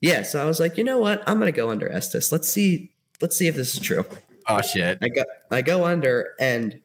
[0.00, 0.22] Yeah.
[0.22, 1.24] So i was like you know what?
[1.26, 4.04] I'm gonna go under estes let's see let's see if this is true
[4.48, 4.98] Oh shit.
[5.02, 6.80] I go I go under and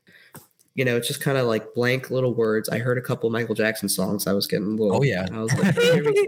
[0.74, 2.70] you know it's just kind of like blank little words.
[2.70, 4.26] I heard a couple Michael Jackson songs.
[4.26, 4.96] I was getting a little.
[4.98, 5.28] Oh, yeah.
[5.32, 6.26] I was like, here we go.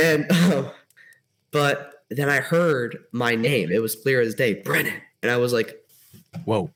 [0.00, 0.70] and um,
[1.50, 3.70] but then I heard my name.
[3.70, 5.76] It was clear as day, Brennan, and I was like,
[6.46, 6.70] Whoa.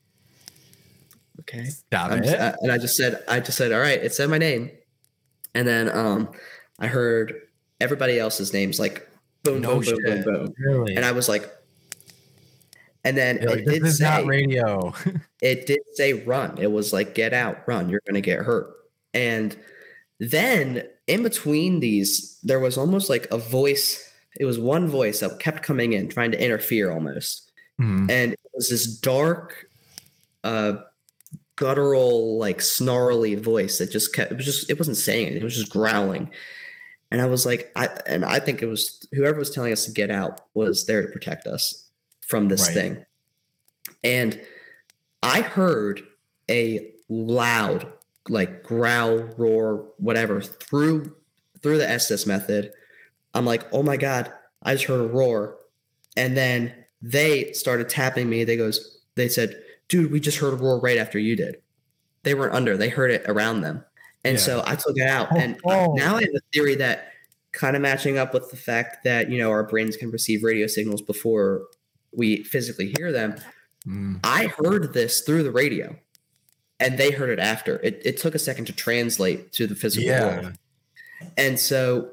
[1.39, 1.65] okay.
[1.65, 2.25] Stop I'm it.
[2.25, 3.99] just- I- and I just said, I just said, all right.
[4.03, 4.69] It said my name,
[5.55, 6.29] and then um,
[6.79, 7.33] I heard
[7.81, 9.09] everybody else's names like
[9.43, 10.25] boom, No boom, boom, boom, shit.
[10.25, 10.95] boom, Really?
[10.95, 11.49] and I was like,
[13.03, 14.93] and then like, it this did is say not radio.
[15.41, 16.57] it did say run.
[16.57, 17.89] It was like get out, run.
[17.89, 18.73] You're gonna get hurt.
[19.13, 19.55] And
[20.19, 24.09] then in between these, there was almost like a voice.
[24.39, 27.51] It was one voice that kept coming in, trying to interfere almost.
[27.79, 28.09] Mhm.
[28.09, 29.67] And it was this dark,
[30.43, 30.77] uh,
[31.55, 35.43] guttural, like snarly voice that just kept, it was just, it wasn't saying it, it
[35.43, 36.31] was just growling.
[37.11, 39.91] And I was like, I, and I think it was whoever was telling us to
[39.91, 41.82] get out was there to protect us
[42.27, 42.73] from this Right.
[42.73, 43.05] thing.
[44.03, 44.39] And
[45.21, 46.01] I heard
[46.49, 47.91] a loud,
[48.29, 51.15] like growl, roar, whatever through
[51.61, 52.73] through the Estes method.
[53.33, 54.31] I'm like, oh my god,
[54.63, 55.57] I just heard a roar,
[56.17, 58.43] and then they started tapping me.
[58.43, 61.57] They goes, they said, dude, we just heard a roar right after you did.
[62.23, 63.83] They weren't under; they heard it around them,
[64.23, 64.43] and Yeah.
[64.43, 65.29] so I took it out.
[65.31, 65.93] Oh, and oh.
[65.93, 67.11] now I have a theory that
[67.53, 70.67] kind of matching up with the fact that you know our brains can receive radio
[70.67, 71.67] signals before
[72.15, 73.35] we physically hear them.
[73.87, 74.19] Mm.
[74.23, 75.95] I heard this through the radio
[76.79, 77.77] and they heard it after.
[77.79, 80.41] It, it took a second to translate to the physical Yeah.
[80.41, 80.53] world.
[81.37, 82.11] And so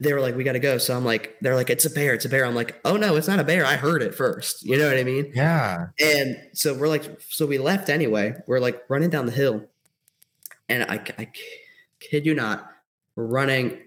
[0.00, 0.78] they were like, we got to go.
[0.78, 2.14] So I'm like, they're like, it's a bear.
[2.14, 2.44] It's a bear.
[2.46, 3.64] I'm like, oh no, it's not a bear.
[3.66, 4.64] I heard it first.
[4.64, 5.32] You know what I mean?
[5.34, 5.86] Yeah.
[6.00, 8.34] And so we're like, so we left anyway.
[8.46, 9.64] We're like running down the hill.
[10.68, 11.28] And I, I
[12.00, 12.70] kid you not,
[13.16, 13.78] we're running.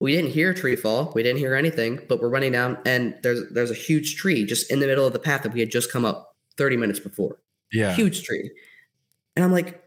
[0.00, 1.12] We didn't hear a tree fall.
[1.14, 4.70] We didn't hear anything, but we're running down and there's there's a huge tree just
[4.70, 7.38] in the middle of the path that we had just come up 30 minutes before
[7.72, 7.94] Yeah.
[7.94, 8.50] huge tree.
[9.36, 9.82] And I'm like,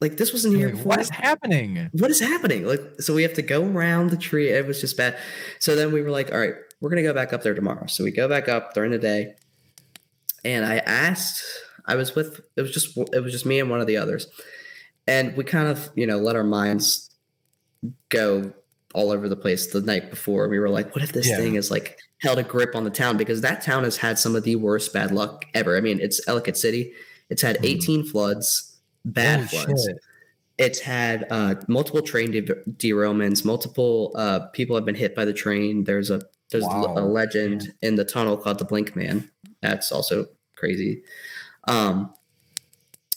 [0.00, 1.90] like this wasn't here Like, what is happening?
[1.92, 2.66] What is happening?
[2.66, 4.48] Like, so we have to go around the tree.
[4.48, 5.18] It was just bad.
[5.58, 7.86] So then we were like, all right, we're gonna go back up there tomorrow.
[7.86, 9.34] So we go back up during the day,
[10.44, 11.42] and I asked.
[11.86, 12.40] I was with.
[12.56, 12.96] It was just.
[13.12, 14.26] It was just me and one of the others,
[15.06, 17.10] and we kind of, you know, let our minds
[18.08, 18.52] go
[18.94, 20.48] all over the place the night before.
[20.48, 21.36] We were like, what if this Yeah.
[21.36, 24.36] thing is like held a grip on the town because that town has had some
[24.36, 25.76] of the worst bad luck ever.
[25.76, 26.92] I mean, it's Ellicott City.
[27.30, 27.64] It's had Mhm.
[27.64, 29.84] 18 floods, bad Holy floods.
[29.86, 29.96] shit.
[30.58, 33.44] It's had uh, multiple train de- derailments.
[33.44, 35.84] Multiple uh, people have been hit by the train.
[35.84, 36.94] There's a there's Wow.
[36.98, 39.30] a legend in the tunnel called the Blink Man.
[39.62, 41.02] That's also crazy.
[41.66, 42.12] Um,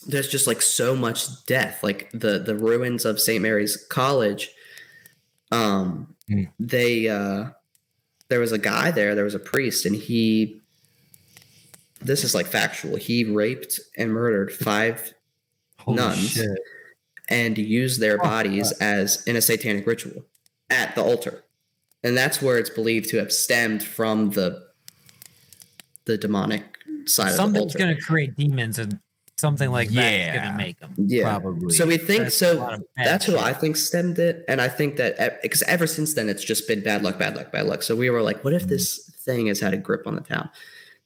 [0.06, 1.82] there's just like so much death.
[1.82, 3.42] Like the the ruins of St.
[3.42, 4.50] Mary's College.
[5.52, 6.48] Um, Mm.
[6.58, 7.50] they uh,
[8.28, 9.14] there was a guy there.
[9.14, 10.60] There was a priest, and he.
[12.00, 12.96] This is like factual.
[12.96, 15.14] He raped and murdered five
[15.78, 16.58] Holy nuns shit.
[17.28, 20.24] and used their Oh, bodies as in a satanic ritual
[20.68, 21.44] at the altar.
[22.02, 24.66] And that's where it's believed to have stemmed from the
[26.06, 27.78] the demonic side of the Something's altar.
[27.78, 28.98] gonna create demons, and
[29.36, 30.44] something like that is Yeah.
[30.44, 30.94] gonna make them.
[30.96, 31.22] yeah.
[31.38, 31.74] Probably.
[31.74, 32.78] So we think That's so.
[32.96, 33.40] That's who shit.
[33.42, 36.82] I think stemmed it, and I think that because ever since then it's just been
[36.82, 37.82] bad luck, bad luck, bad luck.
[37.82, 40.48] So we were like, what if this thing has had a grip on the town?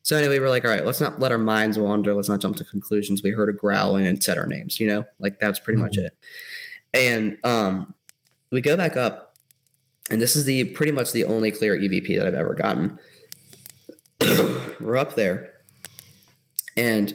[0.02, 2.14] So anyway, we're like, all right, let's not let our minds wander.
[2.14, 3.22] Let's not jump to conclusions.
[3.22, 4.80] We heard a growling and said our names.
[4.80, 6.16] You know, like that's pretty much it.
[6.94, 7.94] And um,
[8.50, 9.36] we go back up,
[10.10, 12.98] and this is the pretty much the only clear EVP that I've ever gotten.
[14.80, 15.52] we're up there,
[16.76, 17.14] and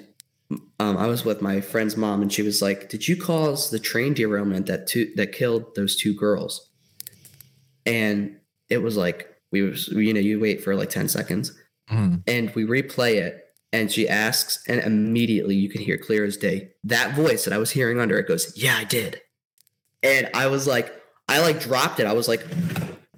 [0.51, 3.79] um, I was with my friend's mom, and she was like, "Did you cause the
[3.79, 6.69] train derailment that two that killed those two girls?"
[7.85, 8.37] And
[8.69, 11.51] it was like we was you know you wait for like ten seconds,
[11.91, 12.23] Mhm.
[12.27, 13.43] and we replay it,
[13.73, 17.57] and she asks, and immediately you can hear clear as day that voice that I
[17.57, 19.21] was hearing under it goes, "Yeah, I did,"
[20.03, 20.93] and I was like,
[21.27, 22.05] I like dropped it.
[22.05, 22.45] I was like,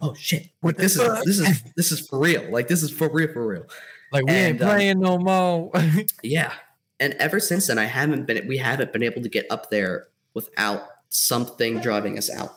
[0.01, 0.47] "Oh shit!
[0.61, 2.49] What this the is this is this is for real.
[2.51, 3.65] Like this is for real, for real."
[4.13, 5.71] Like we ain't And, um, playing no more.
[6.23, 6.53] Yeah.
[6.99, 10.07] And ever since then, I haven't been, we haven't been able to get up there
[10.33, 12.55] without something driving us out.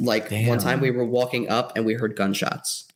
[0.00, 2.86] Like one time we were walking up and we heard gunshots,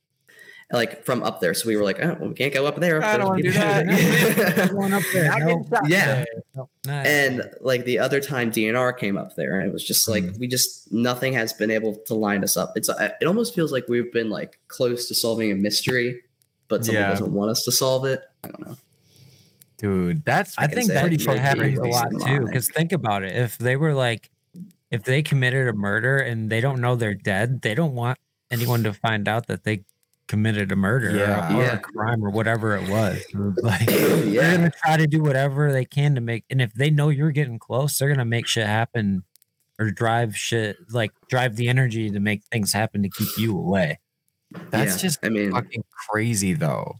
[0.72, 1.54] like from up there.
[1.54, 3.02] So we were like, oh, well, we can't go up there.
[3.02, 4.70] I don't wanna do that.
[4.92, 5.66] Up there, no.
[5.86, 6.24] Yeah.
[6.54, 10.08] No, not- and like the other time DNR came up there and it was just
[10.08, 10.38] like, Mhm.
[10.38, 12.72] we just, nothing has been able to line us up.
[12.76, 16.20] It's, uh, it almost feels like we've been like close to solving a mystery,
[16.68, 17.10] but someone Yeah.
[17.10, 18.20] doesn't want us to solve it.
[18.44, 18.76] I don't know.
[19.80, 22.44] Dude, that's I think that pretty happens a lot too.
[22.46, 24.30] Because think about it: if they were like,
[24.90, 28.18] if they committed a murder and they don't know they're dead, they don't want
[28.50, 29.84] anyone to find out that they
[30.26, 31.52] committed a murder Yeah.
[31.52, 31.72] or, or Yeah.
[31.74, 33.24] a crime or whatever it was.
[33.62, 36.44] Like they're gonna try to do whatever they can to make.
[36.50, 39.24] And if they know you're getting close, they're gonna make shit happen
[39.78, 43.98] or drive shit like drive the energy to make things happen to keep you away.
[44.70, 44.98] that's Yeah.
[44.98, 46.96] just I mean, fucking crazy though.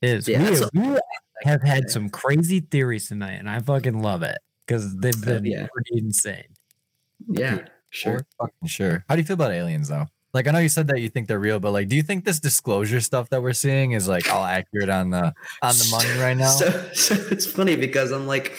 [0.00, 0.28] It is.
[0.28, 0.98] Yeah, we, that's we
[1.44, 5.66] have had some crazy theories tonight, and I fucking love it because they've been yeah.
[5.72, 6.44] pretty insane.
[7.28, 7.60] yeah,
[7.90, 8.26] sure.
[8.38, 9.04] Fucking sure.
[9.08, 10.06] How do you feel about aliens though?
[10.32, 12.24] Like I know you said that you think they're real, but like, do you think
[12.24, 16.20] this disclosure stuff that we're seeing is like all accurate on the on the money
[16.20, 16.50] right now?
[16.50, 18.56] So, so it's funny because I'm like,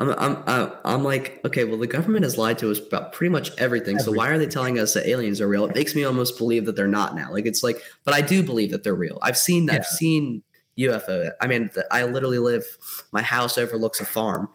[0.00, 3.30] I'm, I'm, I'm, I'm like, okay, well, the government has lied to us about pretty
[3.30, 3.98] much everything.
[3.98, 5.66] So why are they telling us that aliens are real?
[5.66, 7.30] It makes me almost believe that they're not now.
[7.30, 9.18] Like it's like, but I do believe that they're real.
[9.22, 9.74] I've seen, Yeah.
[9.74, 10.42] I've seen
[10.80, 11.30] UFO.
[11.40, 12.64] I mean, I literally live.
[13.12, 14.48] My house overlooks a farm,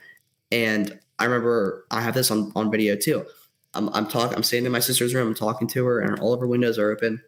[0.51, 3.25] and I remember I have this on on video too.
[3.73, 4.35] I'm, I'm talking.
[4.35, 5.27] I'm sitting in my sister's room.
[5.27, 7.21] I'm talking to her, and all of her windows are open.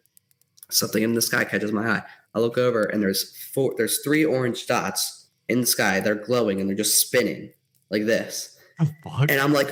[0.70, 2.02] Something in the sky catches my eye.
[2.34, 3.74] I look over, and there's four.
[3.76, 6.00] There's three orange dots in the sky.
[6.00, 7.52] They're glowing, and they're just spinning
[7.90, 8.56] like this.
[8.78, 9.30] Fuck.
[9.30, 9.70] And I'm like,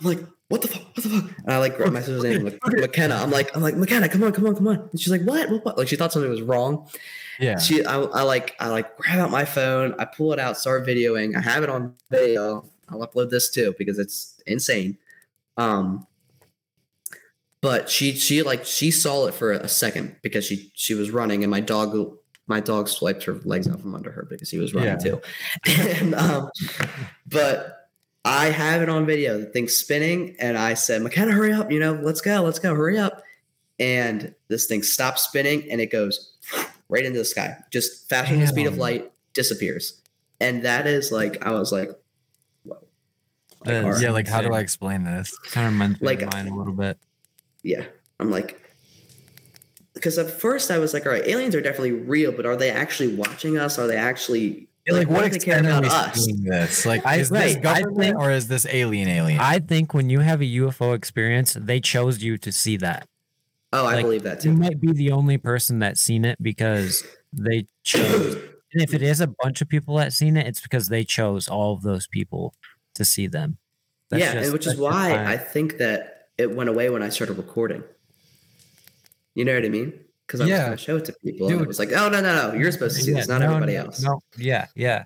[0.00, 0.82] I'm like, what the fuck?
[0.94, 1.30] What the fuck?
[1.38, 3.16] And I like grab my sister's name, like, McKenna.
[3.16, 4.88] I'm like, I'm like, McKenna, come on, come on, come on.
[4.90, 5.50] And she's like, what?
[5.50, 5.64] What?
[5.64, 5.78] what?
[5.78, 6.88] Like she thought something was wrong.
[7.38, 7.58] Yeah.
[7.58, 10.86] She, I, I like, I like grab out my phone, I pull it out, start
[10.86, 11.36] videoing.
[11.36, 12.68] I have it on video.
[12.88, 14.98] I'll upload this too because it's insane.
[15.56, 16.06] Um,
[17.60, 21.42] but she, she like, she saw it for a second because she, she was running,
[21.44, 24.74] and my dog, my dog swiped her legs out from under her because he was
[24.74, 24.96] running Yeah.
[24.98, 25.20] too.
[25.66, 26.50] And um,
[27.26, 27.88] but
[28.26, 29.38] I have it on video.
[29.38, 31.70] The thing's spinning, and I said, McKenna, hurry up!
[31.72, 33.22] You know, let's go, let's go, hurry up!
[33.78, 36.33] And this thing stops spinning, and it goes
[36.88, 40.00] right into the sky, just faster than the speed of light, disappears.
[40.40, 41.90] And that is like, I was like,
[42.64, 42.76] whoa.
[42.76, 44.02] Like, That is- all right.
[44.02, 44.52] yeah, like how do.
[44.52, 45.36] I explain this?
[45.50, 46.98] Kind of reminds me Like- of mine a little bit.
[47.62, 47.84] yeah.
[48.20, 48.60] I'm like,
[49.94, 52.70] because at first I was like, all right, aliens are definitely real, but are they
[52.70, 53.78] actually watching us?
[53.78, 56.24] Are they actually Yeah, like, what do they care extent are we about us?
[56.24, 56.84] seeing this?
[56.86, 59.40] Like, I- is this right, I government think- or is this alien alien?
[59.40, 63.08] I think when you have a UFO experience, they chose you to see that.
[63.74, 64.50] Oh, I Like, believe that too.
[64.50, 67.02] You might be the only person that's seen it because
[67.32, 68.36] they chose.
[68.72, 71.48] And if it is a bunch of people that seen it, it's because they chose
[71.48, 72.54] all of those people
[72.94, 73.58] to see them.
[74.10, 77.34] That's yeah, just- which is why I think that it went away when I started
[77.34, 77.82] recording.
[79.34, 79.92] You know what I mean?
[80.26, 82.20] Because I was going to show it to people, and it was like, "Oh no,
[82.20, 82.58] no, no!
[82.58, 85.04] You're supposed to see Yeah, this, not no, everybody else." No, yeah, yeah.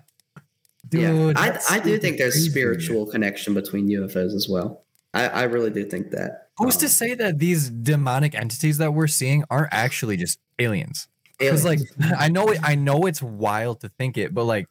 [0.91, 2.49] yeah, I, I do think there's crazy.
[2.49, 4.85] spiritual connection between UFOs as well.
[5.13, 6.49] I, I really do think that.
[6.57, 11.07] Who's um, to say that these demonic entities that we're seeing aren't actually just aliens?
[11.37, 11.79] Because like
[12.17, 14.67] I know it, I know it's wild to think it, but like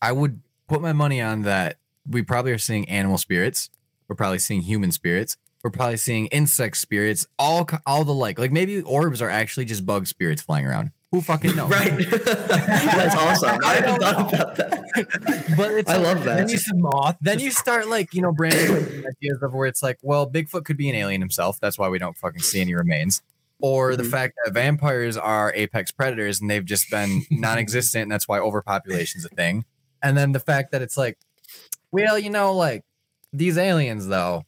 [0.00, 3.70] I would put my money on that we probably are seeing animal spirits.
[4.08, 5.36] We're probably seeing human spirits.
[5.64, 7.26] We're probably seeing insect spirits.
[7.38, 8.38] All all the like.
[8.38, 10.92] Like maybe orbs are actually just bug spirits flying around.
[11.12, 11.70] Who fucking knows?
[11.70, 11.92] right?
[12.10, 13.58] That's awesome.
[13.64, 15.54] I haven't thought about that.
[15.56, 16.36] But it's I like- love that.
[16.36, 17.16] Then you, moth.
[17.20, 20.76] then you start like you know branding ideas of where it's like, well, Bigfoot could
[20.76, 21.58] be an alien himself.
[21.60, 23.22] That's why we don't fucking see any remains.
[23.60, 24.10] Or the Mhm.
[24.10, 29.24] fact that vampires are apex predators and they've just been non-existent, and that's why overpopulation's
[29.24, 29.64] a thing.
[30.02, 31.18] And then the fact that it's like,
[31.92, 32.84] well, you know, like
[33.32, 34.44] these aliens though,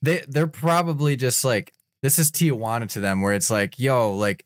[0.00, 1.72] they they're probably just like
[2.02, 4.44] this is Tijuana to them, where it's like, yo, like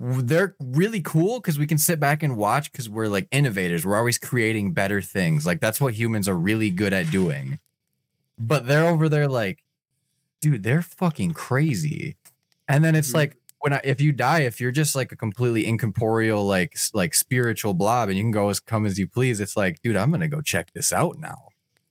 [0.00, 3.86] they're really cool because we can sit back and watch because we're like innovators.
[3.86, 5.46] We're always creating better things.
[5.46, 7.58] Like that's what humans are really good at doing.
[8.38, 9.62] But they're over there like,
[10.40, 12.16] dude, they're fucking crazy.
[12.68, 13.14] And then it's Mhm.
[13.14, 17.14] like when I, if you die, if you're just like a completely incorporeal, like like
[17.14, 20.10] spiritual blob, and you can go as come as you please, it's like, dude, I'm
[20.10, 21.48] gonna go check this out now.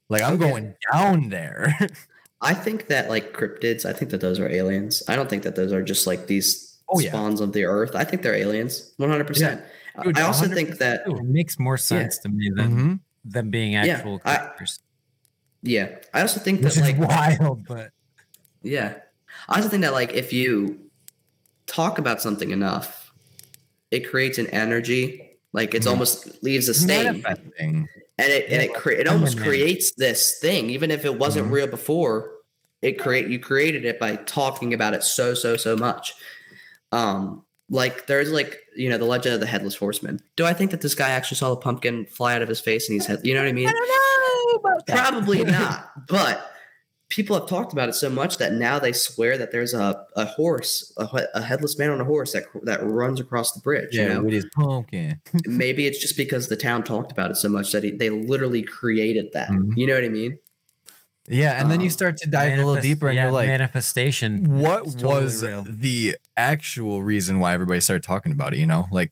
[0.10, 0.50] Like I'm Okay.
[0.50, 1.76] going down there.
[2.42, 5.02] I think that like cryptids, I think that those are aliens.
[5.08, 7.10] I don't think that those are just like these Oh, yeah.
[7.10, 7.96] spawns of the earth.
[7.96, 9.62] I think they're aliens, one hundred percent.
[10.04, 13.00] Dude, I also think that It makes more sense to me than Mhm.
[13.26, 14.50] them being Yeah, actual I-
[15.62, 17.92] yeah, I also think Which that is like wild, but
[18.64, 18.96] Yeah.
[19.50, 20.80] I also think that like if you
[21.68, 23.12] talk about something enough,
[23.92, 25.38] it creates an energy.
[25.54, 25.92] Like it's Mhm.
[25.92, 27.24] almost leaves a stain.
[28.18, 30.70] And it and it cre- it I'm almost creates this thing.
[30.70, 31.52] Even if it wasn't Mhm.
[31.52, 32.32] real before,
[32.82, 36.14] it create you created it by talking about it so, so, so much.
[36.94, 40.20] Um like there's like you know the legend of the headless horseman.
[40.36, 42.88] Do I think that this guy actually saw the pumpkin fly out of his face
[42.90, 43.68] and he's head you know what I mean?
[43.68, 44.82] I don't know.
[44.88, 46.08] Probably not.
[46.08, 46.50] But
[47.10, 50.26] people have talked about it so much that now they swear that there's a, a
[50.26, 53.90] horse, a, a headless man on a horse that that runs across the bridge.
[53.96, 55.22] Yeah, You know, with his pumpkin.
[55.46, 58.64] maybe it's just because the town talked about it so much that he, they literally
[58.64, 59.50] created that.
[59.50, 59.74] Mhm.
[59.78, 60.38] You know what I mean?
[61.28, 63.48] Yeah, and then you Um, start to dive a little deeper, and yeah, you're like,
[63.48, 64.44] manifestation.
[64.46, 65.64] What totally was real.
[65.64, 68.60] the actual reason why everybody started talking about it?
[68.60, 69.12] You know, like,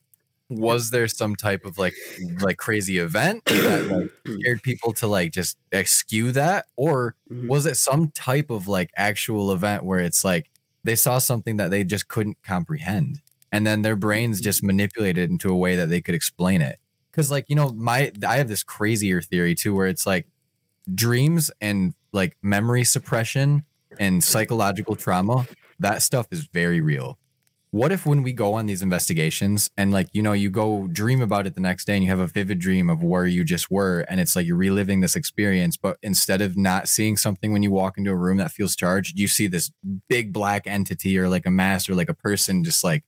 [0.49, 1.97] was there some type of like,
[2.41, 4.09] like crazy event that like
[4.41, 7.47] scared people to like just eschew that, or Mhm.
[7.47, 10.49] was it some type of like actual event where it's like
[10.83, 13.21] they saw something that they just couldn't comprehend,
[13.51, 16.79] and then their brains just manipulated into a way that they could explain it?
[17.11, 20.27] Because like you know, my I have this crazier theory too, where it's like
[20.93, 23.63] dreams and like memory suppression
[23.99, 25.47] and psychological trauma
[25.81, 27.17] that stuff is very real.
[27.71, 31.21] What if when we go on these investigations and like you know you go dream
[31.21, 33.71] about it the next day and you have a vivid dream of where you just
[33.71, 37.63] were and it's like you're reliving this experience but instead of not seeing something when
[37.63, 39.71] you walk into a room that feels charged you see this
[40.09, 43.05] big black entity or like a mass or like a person just like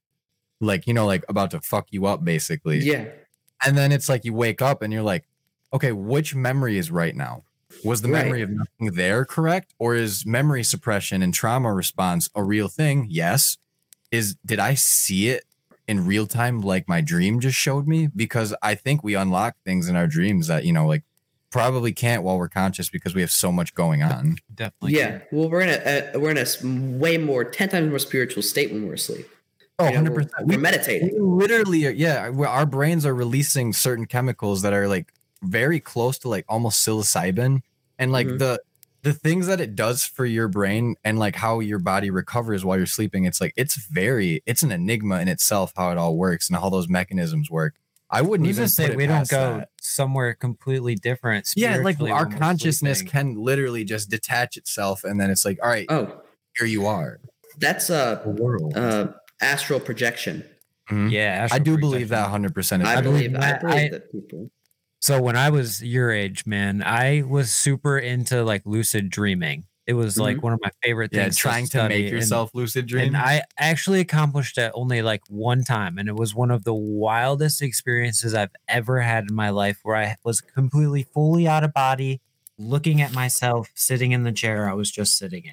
[0.61, 2.79] like you know like about to fuck you up basically.
[2.79, 3.09] Yeah.
[3.65, 5.25] and then it's like you wake up and you're like
[5.73, 7.43] okay which memory is right now
[7.83, 8.23] was the Right.
[8.25, 13.07] memory of nothing there correct or is memory suppression and trauma response a real thing
[13.09, 13.57] yes
[14.11, 15.43] is did i see it
[15.87, 19.89] in real time like my dream just showed me because i think we unlock things
[19.89, 21.03] in our dreams that you know like
[21.51, 24.97] probably can't while we're conscious because we have so much going on Definitely.
[24.97, 25.19] yeah.
[25.31, 28.41] Well, we're in a uh, we're in a s- way more ten times more spiritual
[28.41, 29.27] state when we're asleep.
[29.77, 31.09] oh You know, 100% We're, We- we're meditating.
[31.13, 36.17] We literally, are- yeah, our brains are releasing certain chemicals that are like very close
[36.19, 37.61] to like almost psilocybin,
[37.99, 38.39] and like Mhm.
[38.39, 38.59] the
[39.03, 42.77] the things that it does for your brain and like how your body recovers while
[42.77, 43.25] you're sleeping.
[43.25, 46.69] It's like it's very, it's an enigma in itself how it all works and how
[46.69, 47.73] those mechanisms work.
[48.09, 49.69] I wouldn't Even even say we don't go that.
[49.81, 51.51] somewhere completely different.
[51.57, 53.11] Yeah, like our consciousness sleeping.
[53.11, 56.21] can literally just detach itself, and then it's like, all right, Oh,
[56.57, 57.19] here you are,
[57.57, 58.77] that's the uh, world.
[58.77, 59.07] uh
[59.41, 60.45] astral projection.
[60.89, 61.11] Mhm.
[61.11, 62.53] Yeah, I astral do believe that 100.
[62.55, 64.49] percent I I believe believe I believe that people.
[65.03, 69.65] So when I was your age, man, I was super into like lucid dreaming.
[69.85, 70.45] It was like mm-hmm.
[70.45, 71.37] one of my favorite Yeah, things.
[71.37, 73.07] trying to study, make and- yourself lucid dream.
[73.07, 75.97] And I actually accomplished it only like one time.
[75.97, 79.97] And it was one of the wildest experiences I've ever had in my life where
[79.97, 82.21] I was completely fully out of body,
[82.57, 85.51] looking at myself sitting in the chair I was just sitting in.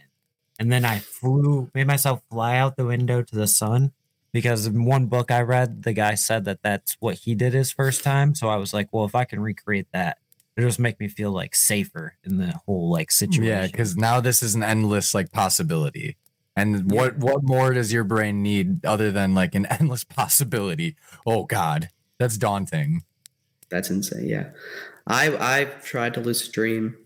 [0.60, 3.94] And then I flew, made myself fly out the window to the sun
[4.32, 7.72] because in one book I read, the guy said that that's what he did his
[7.72, 8.34] first time.
[8.34, 10.18] So I was like, well, if I can recreate that,
[10.56, 13.44] it'll just make me feel like safer in the whole like situation.
[13.44, 16.16] Yeah, because now this is an endless like possibility.
[16.56, 20.96] And what what more does your brain need other than like an endless possibility?
[21.26, 21.88] Oh God,
[22.18, 23.02] that's daunting.
[23.70, 24.28] That's insane.
[24.28, 24.50] Yeah,
[25.06, 26.96] I I've tried to lucid dream,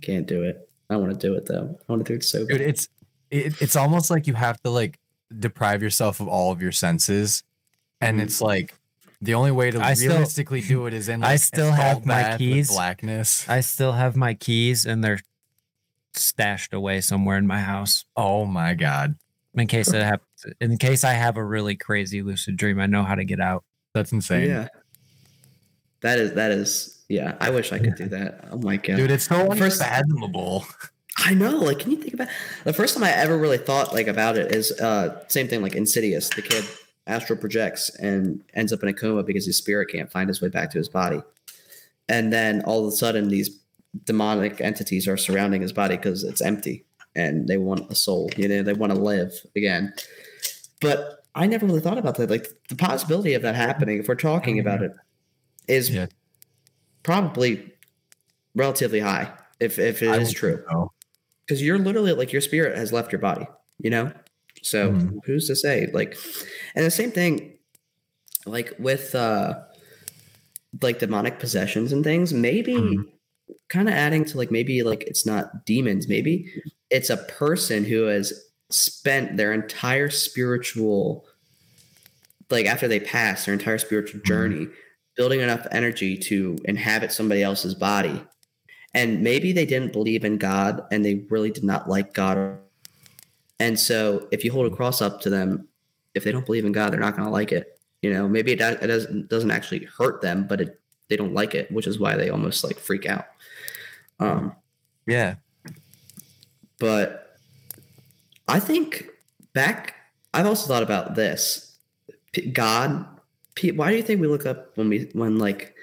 [0.00, 0.68] can't do it.
[0.88, 1.78] I want to do it though.
[1.88, 2.60] I want to do it so Dude, bad.
[2.60, 2.88] it's
[3.30, 4.98] it, it's almost like you have to like
[5.38, 7.42] deprive yourself of all of your senses,
[8.00, 8.22] and Mhm.
[8.24, 8.74] it's like
[9.20, 11.20] the only way to I still- realistically do it is in.
[11.20, 12.70] Like, I a still have my keys.
[12.70, 13.48] blackness.
[13.48, 15.20] I still have my keys and they're
[16.14, 19.14] stashed away somewhere in my house oh my God,
[19.54, 20.28] in case it happens.
[20.60, 23.64] In case I have a really crazy lucid dream, I know how to get out.
[23.94, 24.48] that's insane.
[24.48, 24.68] Yeah,
[26.00, 27.36] that is that is yeah.
[27.40, 28.44] I wish I could do that.
[28.50, 30.66] Oh my god, Dude, it's so First- unfathomable.
[31.18, 31.56] I know.
[31.58, 32.28] Like, can you think about
[32.64, 35.74] the first time I ever really thought like about it is uh same thing like
[35.74, 36.28] Insidious.
[36.30, 36.64] The kid
[37.06, 40.48] astral projects and ends up in a coma because his spirit can't find his way
[40.48, 41.22] back to his body,
[42.08, 43.58] and then all of a sudden these
[44.04, 46.84] demonic entities are surrounding his body because it's empty
[47.14, 48.30] and they want a soul.
[48.38, 49.92] You know, they want to live again.
[50.80, 52.30] But I never really thought about that.
[52.30, 54.92] Like the possibility of that happening, if we're talking about it,
[55.68, 56.06] is Yeah.
[57.02, 57.70] probably
[58.54, 59.30] relatively high.
[59.60, 60.90] If if it I is true so.
[61.52, 63.46] Because you're literally like your spirit has left your body
[63.78, 64.10] you know
[64.62, 65.18] so Mhm.
[65.26, 66.16] who's to say like
[66.74, 67.58] and the same thing
[68.46, 69.60] like with uh
[70.80, 73.04] like demonic possessions and things maybe Mhm.
[73.68, 76.50] kind of adding to like maybe like it's not demons maybe
[76.88, 78.32] it's a person who has
[78.70, 81.26] spent their entire spiritual
[82.50, 84.24] like after they pass their entire spiritual Mhm.
[84.26, 84.68] journey
[85.16, 88.22] building enough energy to inhabit somebody else's body
[88.94, 92.58] and maybe they didn't believe in god and they really did not like god
[93.60, 95.66] and so if you hold a cross up to them
[96.14, 98.52] if they don't believe in god they're not going to like it you know maybe
[98.52, 101.98] it, it doesn't doesn't actually hurt them but it they don't like it which is
[101.98, 103.26] why they almost like freak out
[104.20, 104.54] um
[105.06, 105.36] Yeah.
[106.78, 107.22] but
[108.48, 109.06] I think
[109.52, 109.94] back,
[110.34, 111.78] I've also thought about this.
[112.52, 113.06] God,
[113.74, 115.74] why do you think we look up when we when like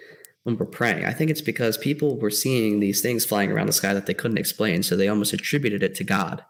[0.43, 1.05] when we're praying?
[1.05, 4.13] I think it's because people were seeing these things flying around the sky that they
[4.13, 6.43] couldn't explain, so they almost attributed it to God,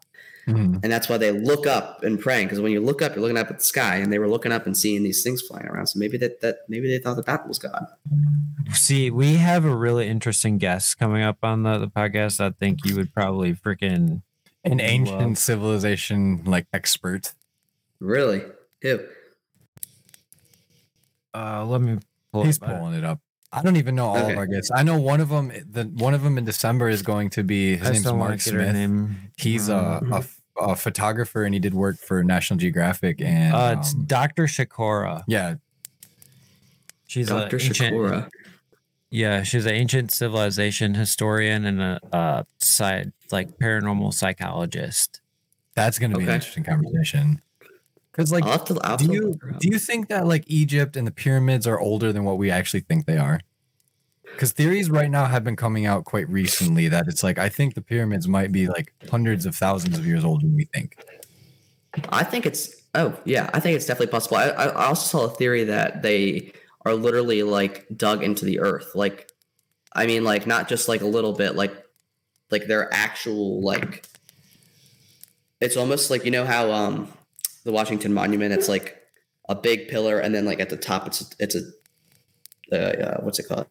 [0.48, 0.80] Mhm.
[0.84, 2.48] and that's why they look up and praying.
[2.48, 4.52] Because when you look up, you're looking up at the sky, and they were looking
[4.52, 5.88] up and seeing these things flying around.
[5.88, 7.86] So maybe that that maybe they thought that that was God.
[8.74, 12.40] See, we have a really interesting guest coming up on the, the podcast.
[12.40, 14.22] I think you would probably freaking
[14.64, 15.38] An ancient Love.
[15.38, 17.34] civilization like expert.
[18.00, 18.44] Really?
[18.82, 19.00] Who?
[21.34, 21.98] uh let me
[22.32, 23.20] pull He's up pulling it up.
[23.52, 24.32] I don't even know all Okay.
[24.34, 24.70] of our guests.
[24.74, 25.52] I know one of them.
[25.72, 27.78] The one of them in December is going to be.
[27.78, 28.74] His I name's Mark get her Smith.
[28.76, 29.32] name.
[29.38, 33.56] He's a, Um, a f- a photographer and he did work for National Geographic and
[33.56, 34.44] uh, it's um, Dr.
[34.44, 35.24] Shakora.
[35.28, 35.56] yeah,
[37.08, 37.56] She's Dr.
[37.58, 38.30] a ancient, Shakura.
[39.10, 45.22] Yeah, she's an ancient civilization historian and a uh side like paranormal psychologist.
[45.76, 47.42] that's going to be an interesting conversation.
[48.12, 48.80] Because like, I'll to.
[48.84, 52.24] I'll do you do you think that like Egypt and the pyramids are older than
[52.24, 53.40] what we actually think they are?
[54.24, 57.76] Because theories right now have been coming out quite recently that it's like I think
[57.76, 61.04] the pyramids might be like hundreds of thousands of years older than we think.
[62.10, 62.76] I think it's.
[62.96, 64.38] Oh yeah, I think it's definitely possible.
[64.38, 66.54] I, I I also saw a theory that they
[66.86, 68.96] are literally like dug into the earth.
[68.96, 69.32] Like,
[69.94, 71.56] I mean, like not just like a little bit.
[71.56, 71.74] Like,
[72.50, 74.06] like they're actual like.
[75.62, 77.14] It's almost like you know how um
[77.70, 78.52] the Washington Monument.
[78.52, 78.98] It's like
[79.48, 81.62] a big pillar, and then like at the top, it's it's a
[82.72, 83.68] uh, uh, what's it called?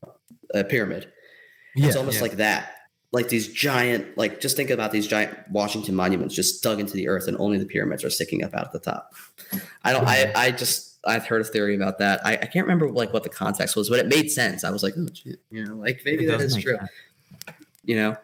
[0.55, 1.13] A pyramid.
[1.75, 2.23] Yeah, it's almost yeah.
[2.23, 2.75] like that.
[3.11, 7.09] Like these giant, like just think about these giant Washington monuments just dug into the
[7.09, 9.13] earth, and only the pyramids are sticking up out at the top.
[9.83, 10.07] I don't.
[10.07, 12.25] I I just I've heard a theory about that.
[12.25, 14.63] I, I can't remember like what the context was, but it made sense.
[14.63, 16.77] I was like, oh shit, you know, like maybe that is true.
[16.77, 16.91] sense.
[17.83, 18.17] You know,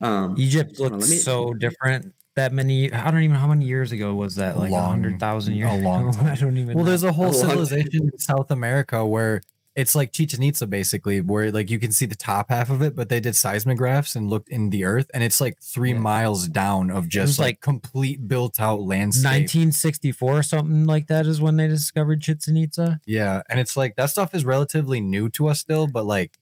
[0.00, 2.12] um, Egypt looks let me- so different.
[2.36, 4.58] That many, I don't even know how many years ago was that?
[4.58, 5.70] Like a hundred thousand years.
[5.70, 5.84] a years.
[5.84, 6.18] long ago?
[6.22, 6.68] I don't even.
[6.68, 6.74] Know.
[6.74, 6.90] Well, know.
[6.90, 9.40] there's a whole A long- civilization in South America where
[9.74, 12.94] it's like Chichen Itza, basically, where like you can see the top half of it,
[12.96, 15.98] but they did seismographs and looked in the earth, and it's like three Yeah.
[15.98, 19.24] miles down of just like, like complete built out landscape.
[19.24, 23.00] 1964 or something like that is when they discovered Chichen Itza.
[23.06, 26.38] Yeah, and it's like that stuff is relatively new to us still, but like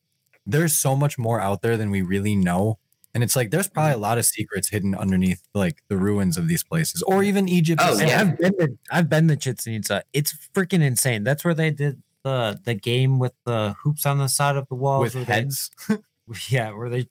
[0.47, 2.79] there's so much more out there than we really know.
[3.15, 4.03] And it's like there's probably a mm-hmm.
[4.03, 7.81] lot of secrets hidden underneath like the ruins of these places, or even Egypt.
[7.85, 8.21] Oh, yeah.
[8.21, 10.03] I've been to, I've been to Chichen Itza.
[10.13, 11.23] It's freaking insane.
[11.23, 14.75] That's where they did the the game with the hoops on the side of the
[14.75, 15.71] walls with where they- heads.
[16.49, 17.07] yeah, where they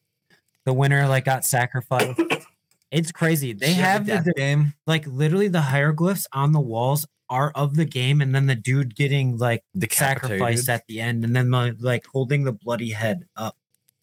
[0.65, 2.19] the winner like got sacrificed.
[2.91, 3.53] It's crazy.
[3.53, 4.73] They Yeah, have the the, death game.
[4.85, 8.95] like literally the hieroglyphs on the walls are of the game, and then the dude
[8.95, 10.29] getting like Decapitated.
[10.29, 13.57] sacrificed at the end, and then like, like holding the bloody head up,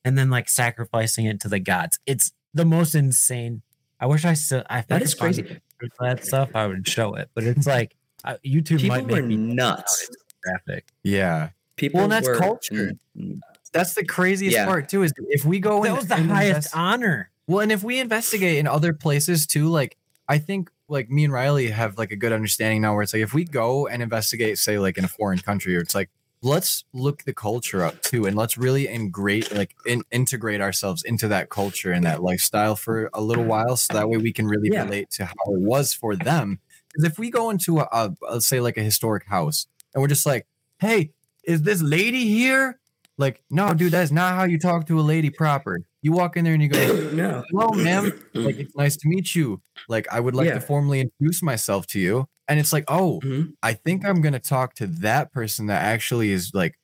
[0.05, 1.99] and then like sacrificing it to the gods.
[2.07, 3.63] It's the most insane.
[4.01, 4.63] I wish I still.
[4.71, 5.61] I if I that could is find crazy.
[6.01, 6.51] that stuff.
[6.55, 7.95] I would show it, but it's like
[8.25, 10.09] uh, YouTube People might were make me nuts.
[10.43, 10.87] graphic.
[11.03, 12.93] Yeah, People Well, that's were, culture.
[13.17, 13.41] mm,
[13.73, 14.67] that's the craziest Yeah.
[14.67, 15.03] part too.
[15.03, 17.31] Is if we go That and- was the highest invest- honor.
[17.47, 19.97] Well, and if we investigate in other places too, like
[20.29, 23.23] I think like me and Riley have like a good understanding now where it's like
[23.23, 26.09] if we go and investigate, say like in a foreign country, or it's like
[26.43, 31.29] let's look the culture up too, and let's really integrate like in, integrate ourselves into
[31.29, 34.71] that culture and that lifestyle for a little while, so that way we can really
[34.73, 34.85] Yeah.
[34.85, 36.59] relate to how it was for them.
[36.93, 40.09] Because if we go into a, a, a say like a historic house and we're
[40.09, 40.47] just like,
[40.81, 41.13] hey,
[41.45, 42.79] is this lady here?
[43.19, 45.79] Like, no, dude, that's not how you talk to a lady proper.
[46.03, 47.45] You walk in there and you go, no.
[47.51, 50.55] hello ma'am like it's nice to meet you like i would like Yeah.
[50.55, 53.55] to formally introduce myself to you and it's like oh Mhm.
[53.63, 56.77] i think i'm going to talk to that person that actually is like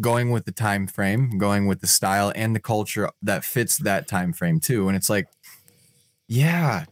[0.00, 4.08] going with the time frame going with the style and the culture that fits that
[4.08, 5.26] time frame too and it's like
[6.28, 6.84] yeah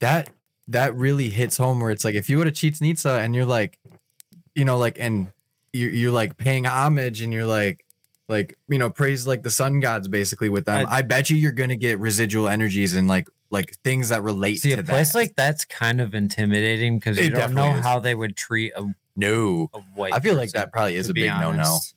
[0.00, 0.30] that
[0.68, 3.44] that really hits home where it's like if you go to Chichen Itza and you're
[3.46, 3.78] like
[4.54, 5.28] you know like and
[5.72, 7.84] you're, you're like paying homage and you're like
[8.28, 11.36] like you know praise like the sun gods basically with them i, I- bet you
[11.36, 15.12] you're gonna get residual energies and like like things that relate See, to a place
[15.12, 17.84] that like that's kind of intimidating because It you don't know definitely is.
[17.86, 18.84] how they would treat a,
[19.16, 20.12] no a white.
[20.14, 21.94] i feel like person, that probably is to a be big no no honest.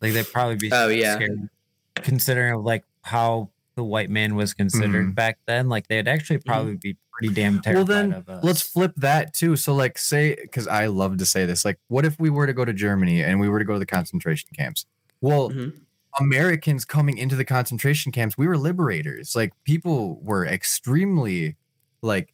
[0.00, 1.14] Like they'd probably be Oh, yeah.
[1.16, 1.48] scared,
[1.96, 5.14] considering of like how the white man was considered Mhm.
[5.14, 5.68] back then.
[5.68, 8.44] Like they'd actually probably be pretty damn terrified well then of us.
[8.44, 12.04] let's flip that too so like say because i love to say this like what
[12.04, 14.46] if we were to go to germany and we were to go to the concentration
[14.54, 14.84] camps
[15.22, 15.72] well Mhm.
[16.20, 19.34] Americans coming into the concentration camps we were liberators.
[19.36, 21.56] Like people were extremely
[22.02, 22.32] like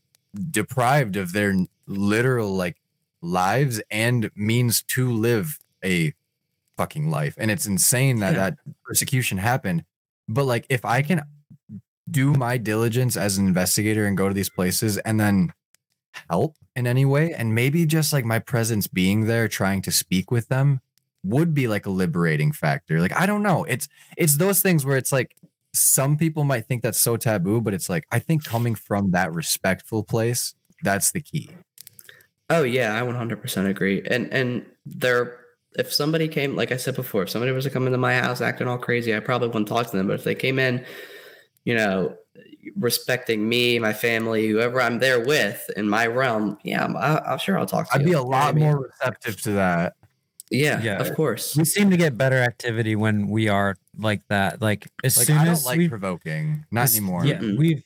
[0.50, 1.54] deprived of their
[1.86, 2.76] literal like
[3.22, 6.12] lives and means to live a
[6.76, 7.34] fucking life.
[7.38, 8.50] And it's insane that Yeah.
[8.50, 9.84] that persecution happened.
[10.28, 11.22] But like if i can
[12.10, 15.52] do my diligence as an investigator and go to these places and then
[16.30, 20.30] help in any way and maybe just like my presence being there trying to speak
[20.30, 20.80] with them
[21.24, 24.96] would be like a liberating factor like i don't know it's it's those things where
[24.96, 25.36] it's like
[25.72, 29.32] some people might think that's so taboo but it's like i think coming from that
[29.32, 31.48] respectful place that's the key
[32.52, 34.02] Oh yeah, I 100% agree.
[34.10, 35.38] And and there,
[35.78, 38.42] if somebody came, like I said before, if somebody was to come into my house
[38.42, 40.06] acting all crazy, I probably wouldn't talk to them.
[40.06, 40.84] But if they came in,
[41.64, 42.14] you know,
[42.76, 47.38] respecting me, my family, whoever I'm there with in my realm, yeah, I'm, I, I'm
[47.38, 48.04] sure I'll talk to i'd you.
[48.04, 49.94] be You a know what I lot more receptive to that
[50.52, 51.00] Yeah, Yeah.
[51.00, 51.56] of course.
[51.56, 54.60] we seem to get better activity when we are like that.
[54.62, 57.58] Like as like soon i don't as like we provoking not as- anymore Yeah, Mm-mm.
[57.58, 57.82] we've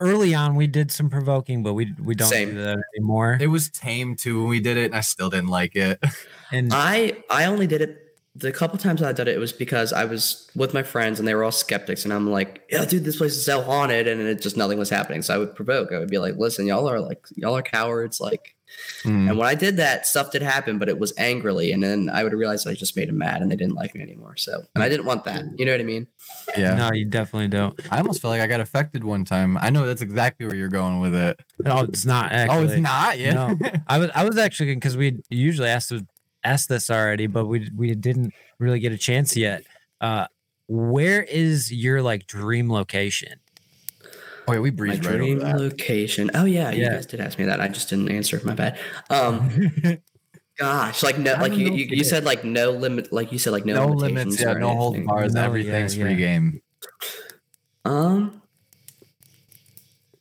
[0.00, 2.50] early on we did some provoking, but we we don't Same.
[2.50, 3.38] do that anymore.
[3.40, 5.98] it was tame too when we did it and i still didn't like it
[6.52, 8.02] And I I only did it
[8.36, 9.34] the couple times I did it.
[9.34, 12.30] It was because I was with my friends and they were all skeptics, and I'm
[12.30, 15.22] like, yeah, dude, this place is so haunted, and it just nothing was happening.
[15.22, 15.90] So I would provoke.
[15.92, 18.20] I would be like, listen, y'all are like y'all are cowards.
[18.20, 18.54] Like,
[19.04, 19.30] Mm.
[19.30, 21.72] And when I did that, stuff did happen, but it was angrily.
[21.72, 24.02] And then I would realize I just made them mad and they didn't like me
[24.02, 24.36] anymore.
[24.36, 25.44] So, and I didn't want that.
[25.58, 26.06] You know what I mean?
[26.56, 26.74] yeah.
[26.74, 27.78] No, you definitely don't.
[27.90, 29.56] I almost felt like I got affected one time.
[29.58, 31.40] I know that's exactly where you're going with it.
[31.60, 32.32] No, it's not.
[32.32, 32.58] Actually.
[32.58, 33.18] oh, it's not.
[33.18, 33.34] Yeah.
[33.34, 36.06] No, I was I was actually because we usually asked to-
[36.44, 39.64] asked this already, but we we didn't really get a chance yet.
[40.00, 40.26] Uh,
[40.68, 43.40] where is your like dream location?
[44.48, 45.58] Wait, we My right dream over that.
[45.60, 46.30] location.
[46.34, 47.60] Oh yeah, you guys did ask me that.
[47.60, 48.40] I just didn't answer.
[48.44, 48.78] My bad.
[49.10, 49.50] Um,
[50.58, 53.50] gosh, like no, I like you, you, you said like no limit, like you said
[53.52, 54.40] like no, No limits.
[54.40, 54.52] Yeah.
[54.54, 55.06] No hold anything.
[55.08, 55.34] bars.
[55.34, 56.16] No, yeah, Everything's free yeah.
[56.16, 56.62] game.
[57.84, 58.40] Um.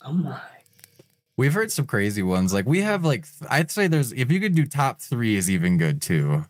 [0.04, 0.40] Oh my.
[1.38, 2.54] We've heard some crazy ones.
[2.54, 5.78] Like we have like I'd say there's if you could do top three is even
[5.78, 6.46] good too.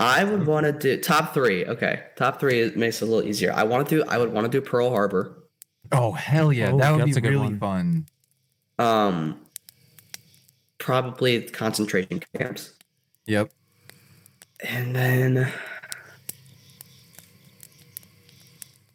[0.00, 1.64] I would want to do top three.
[1.64, 3.52] Okay, top three makes it a little easier.
[3.52, 4.04] I want to do.
[4.08, 5.43] I would want to do Pearl Harbor.
[5.92, 7.58] Oh hell yeah, Oh, that would be a good really one.
[7.58, 8.06] fun.
[8.78, 9.40] Um.
[10.78, 12.72] Probably concentration camps,
[13.26, 13.50] Yep.
[14.68, 15.50] and then.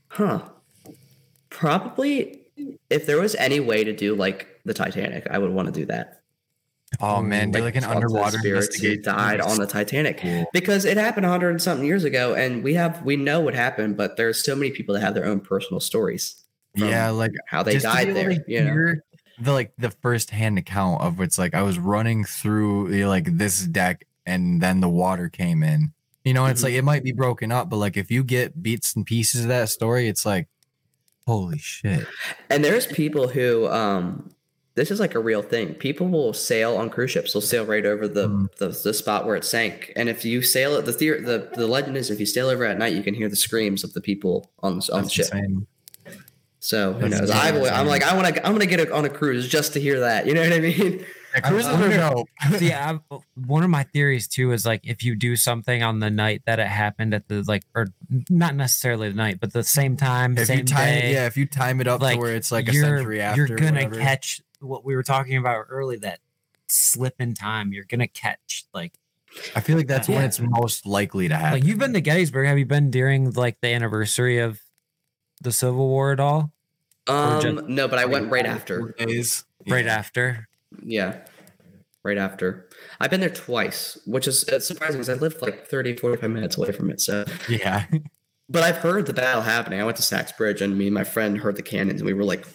[0.10, 0.42] Huh.
[1.50, 2.42] Probably,
[2.90, 5.86] if there was any way to do like the Titanic, I would want to do
[5.88, 6.22] that.
[7.00, 10.18] Oh man, do like an talk to the underwater spirits who died on the Titanic
[10.20, 10.46] Cool.
[10.54, 13.54] because it happened a hundred and something years ago, and we have we know what
[13.54, 16.39] happened, but there's so many people that have their own personal stories.
[16.76, 18.30] Yeah, like how they just to be died there.
[18.30, 18.94] to You know,
[19.42, 23.10] the like the first hand account of it's like I was running through you know,
[23.10, 25.94] like this deck and then the water came in.
[26.26, 26.66] You know, it's Mhm.
[26.66, 29.48] like it might be broken up, but like if you get beats and pieces of
[29.48, 30.48] that story, it's like
[31.26, 32.06] holy shit.
[32.50, 34.30] and there's people who um
[34.76, 35.74] this is like a real thing.
[35.74, 37.34] People will sail on cruise ships.
[37.34, 38.56] They'll sail right over the, Mhm.
[38.58, 39.92] the the spot where it sank.
[39.98, 42.64] And if you sail it, the theory, the the legend is if you sail over
[42.66, 45.26] at night, you can hear the screams of the people on the, on the ship.
[45.34, 45.68] insane.
[46.70, 47.32] So who That's knows?
[47.32, 47.74] I, insane.
[47.74, 50.02] I'm like I want to I'm gonna get a, on a cruise just to hear
[50.02, 50.28] that.
[50.28, 51.00] You know what I mean?
[51.00, 52.28] Yeah, I cruises are dope.
[52.60, 53.00] See, I,
[53.48, 56.60] one of my theories too is like if you do something on the night that
[56.60, 57.88] it happened at the like, or
[58.30, 61.38] not necessarily the night, but the same time, If same you time day, yeah, if
[61.38, 63.86] you time it up like, to where it's like a you're, century after, you're gonna
[63.86, 64.00] whatever.
[64.00, 66.20] catch what we were talking about early that
[66.68, 67.74] slip in time.
[67.74, 68.94] You're gonna catch like
[69.56, 70.26] I feel like that's when Yeah.
[70.26, 71.62] it's most likely to happen.
[71.62, 72.46] like you've been to Gettysburg.
[72.48, 74.60] Have you been during like the anniversary of
[75.42, 76.52] the Civil War at all?
[77.10, 78.94] Um, just- no, but I went right after.
[78.98, 79.44] days.
[79.68, 79.96] Right Yeah.
[79.98, 80.48] after.
[80.84, 81.18] Yeah,
[82.04, 82.68] right after.
[83.00, 86.72] I've been there twice, which is surprising because I lived like 30, 45 minutes away
[86.72, 87.02] from it.
[87.02, 87.86] So, Yeah.
[88.50, 89.82] but I've heard the battle happening.
[89.82, 92.14] I went to Sachs Bridge, and me and my friend heard the cannons, and we
[92.14, 92.46] were like,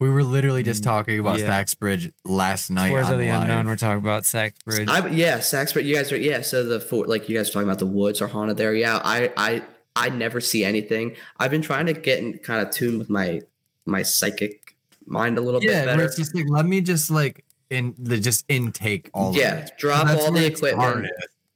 [0.00, 1.46] We were literally just talking about Yeah.
[1.46, 2.88] Sachs Bridge last night.
[2.90, 3.42] Tours on of the live.
[3.42, 3.66] Unknown.
[3.68, 4.88] We're talking about Sachs Bridge.
[4.88, 5.86] I yeah, Sachs Bridge.
[5.86, 6.40] You guys are yeah.
[6.42, 8.74] So the fort, like you guys were talking about the woods are haunted there.
[8.74, 9.62] Yeah, I I
[9.94, 11.14] I never see anything.
[11.38, 13.42] I've been trying to get in kind of tune with my
[13.86, 14.76] my psychic
[15.06, 16.02] mind a little Yeah, bit better.
[16.04, 20.30] it's just like let me just like in the just intake all Yeah, drop all
[20.32, 21.08] the equipment.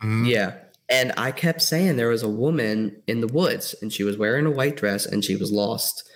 [0.03, 0.28] Mhm.
[0.28, 0.55] Yeah.
[0.89, 4.47] And I kept saying there was a woman in the woods and she was wearing
[4.47, 6.09] a white dress and she was lost.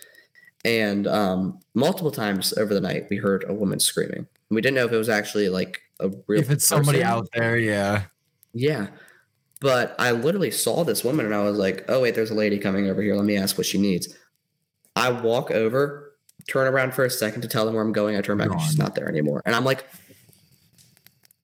[0.65, 4.27] And um, multiple times over the night, we heard a woman screaming.
[4.51, 7.57] We didn't know if it was actually like a real If it's somebody out there,
[7.59, 8.05] yeah.
[8.53, 8.89] Yeah.
[9.61, 12.59] But I literally saw this woman and I was like, oh, wait, there's a lady
[12.59, 13.15] coming over here.
[13.17, 14.15] Let me ask what she needs.
[15.01, 16.15] I walk over,
[16.49, 18.17] turn around for a second to tell them where I'm going.
[18.17, 19.43] I turn back and she's not there anymore.
[19.45, 19.85] And I'm like,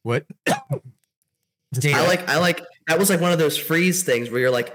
[0.03, 0.27] What?
[0.47, 4.73] I like, I like, that was like one of those freeze things where you're like,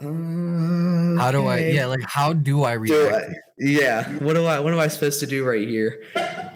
[0.00, 1.58] How do I?
[1.72, 3.30] Yeah, like how do I Do react?
[3.30, 4.08] I- yeah.
[4.18, 6.02] What do I what am I supposed to do right here?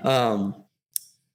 [0.05, 0.55] Um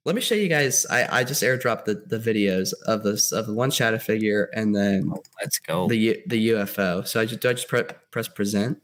[0.06, 0.86] let me show you guys.
[0.86, 4.74] I, I just airdropped the, the videos of this of the one shadow figure and
[4.74, 5.86] then Let's go.
[5.86, 7.06] the the UFO.
[7.06, 8.80] So I just do I just pre- press present?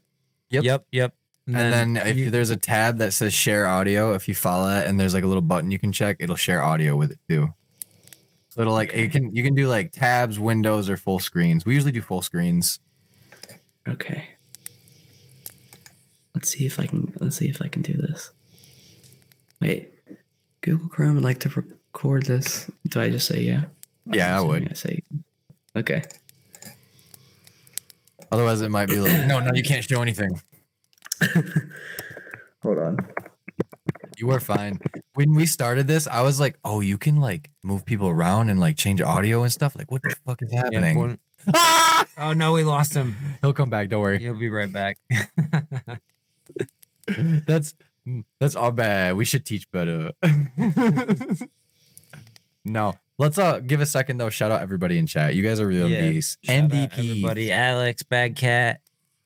[0.49, 0.63] Yep.
[0.63, 0.85] Yep.
[0.91, 1.13] Yep.
[1.47, 4.87] And then if you- there's a tab that says share audio, if you follow that
[4.87, 7.53] and there's like a little button you can check, it'll share audio with it too.
[8.49, 11.65] So it'll like you can you can do like tabs, windows, or full screens.
[11.65, 12.79] We usually do full screens.
[13.87, 14.29] Okay.
[16.33, 18.31] Let's see if I can let's see if I can do this.
[19.61, 19.91] Wait.
[20.61, 22.69] Google Chrome would like to record this.
[22.87, 23.65] Do I just say yeah?
[24.11, 24.69] Yeah, I would.
[24.69, 25.01] I say
[25.75, 26.03] okay.
[28.31, 30.39] Otherwise, it might be like, no, no, you can't show anything.
[32.63, 32.97] Hold on.
[34.17, 34.79] You were fine.
[35.13, 38.59] When we started this, I was like, oh, you can like move people around and
[38.59, 39.75] like change audio and stuff.
[39.75, 40.97] Like, what the fuck is happening?
[40.97, 41.19] one-
[41.53, 42.07] Ah!
[42.17, 43.15] oh no, we lost him.
[43.41, 43.89] He'll come back.
[43.89, 44.17] Don't worry.
[44.19, 44.97] He'll be right back.
[47.07, 47.75] That's
[48.39, 49.15] that's all bad.
[49.15, 50.11] We should teach better.
[52.63, 54.29] no, let's uh give a second though.
[54.29, 55.35] Shout out everybody in chat.
[55.35, 56.91] You guys are real Yeah, MVP.
[56.97, 58.81] everybody, Alex, Bad Cat,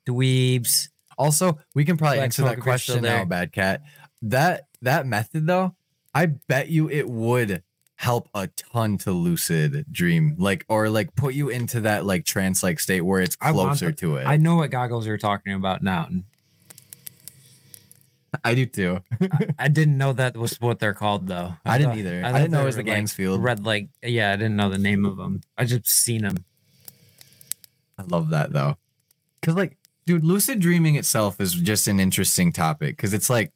[0.08, 0.90] Dweebs.
[1.18, 3.26] Also, we can probably Black answer that if you're still question now.
[3.26, 3.82] Bad Cat.
[4.22, 5.76] That that method though,
[6.14, 7.64] I bet you it would
[7.96, 12.64] help a ton to lucid dream, like or like put you into that like trance
[12.64, 14.24] like state where it's closer the- to it.
[14.26, 16.08] I know what goggles you're talking about now.
[18.44, 19.00] I do too.
[19.60, 21.54] I didn't know that was what they're called though.
[21.66, 22.24] I didn't thought- either.
[22.24, 23.44] I thought didn't know it was the like, Ganzfeld.
[23.44, 25.42] Red like yeah, I didn't know the name of them.
[25.58, 26.46] I just seen them.
[27.98, 28.78] I love that though.
[29.42, 32.98] Cause like, dude, lucid dreaming itself is just an interesting topic.
[32.98, 33.52] Cause it's like,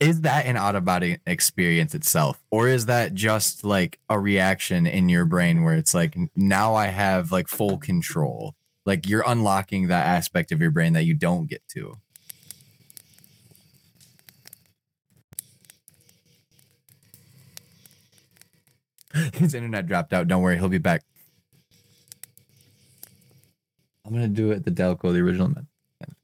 [0.00, 2.42] is that an out of body experience itself?
[2.50, 6.86] Or is that just like a reaction in your brain where it's like, now I
[6.86, 8.54] have like full control?
[8.84, 11.94] Like you're unlocking that aspect of your brain that you don't get to.
[19.34, 20.28] His internet dropped out.
[20.28, 21.02] Don't worry, he'll be back.
[24.04, 25.52] I'm gonna do it the Delco, the original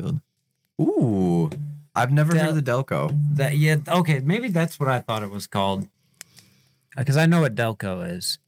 [0.01, 0.21] Manfield.
[0.81, 1.51] Ooh,
[1.95, 3.17] I've never heard of the Delco.
[3.35, 5.89] That yeah, okay, maybe that's what I thought it was called.
[6.97, 8.39] Because I know what Delco is.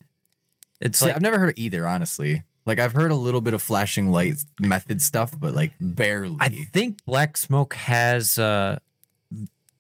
[0.80, 2.42] It's See, like I've never heard of either, honestly.
[2.66, 6.36] Like I've heard a little bit of flashing light method stuff, but like barely.
[6.40, 8.78] I think Black Smoke has uh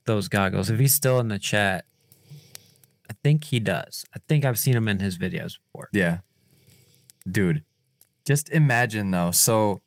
[0.06, 0.70] those goggles.
[0.70, 1.84] If he's still in the chat,
[3.10, 4.04] I think he does.
[4.14, 5.88] I think I've seen him in his videos before.
[5.92, 6.18] yeah,
[7.30, 7.64] dude.
[8.24, 9.32] Just imagine though.
[9.32, 9.80] So,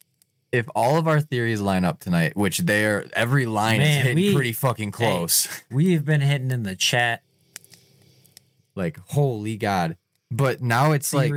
[0.52, 4.34] if all of our theories line up tonight, which they're every line is hitting we-
[4.34, 5.48] pretty fucking close.
[5.72, 7.24] We've been hitting in the chat
[8.76, 9.98] like holy god!
[10.32, 11.32] But now it's like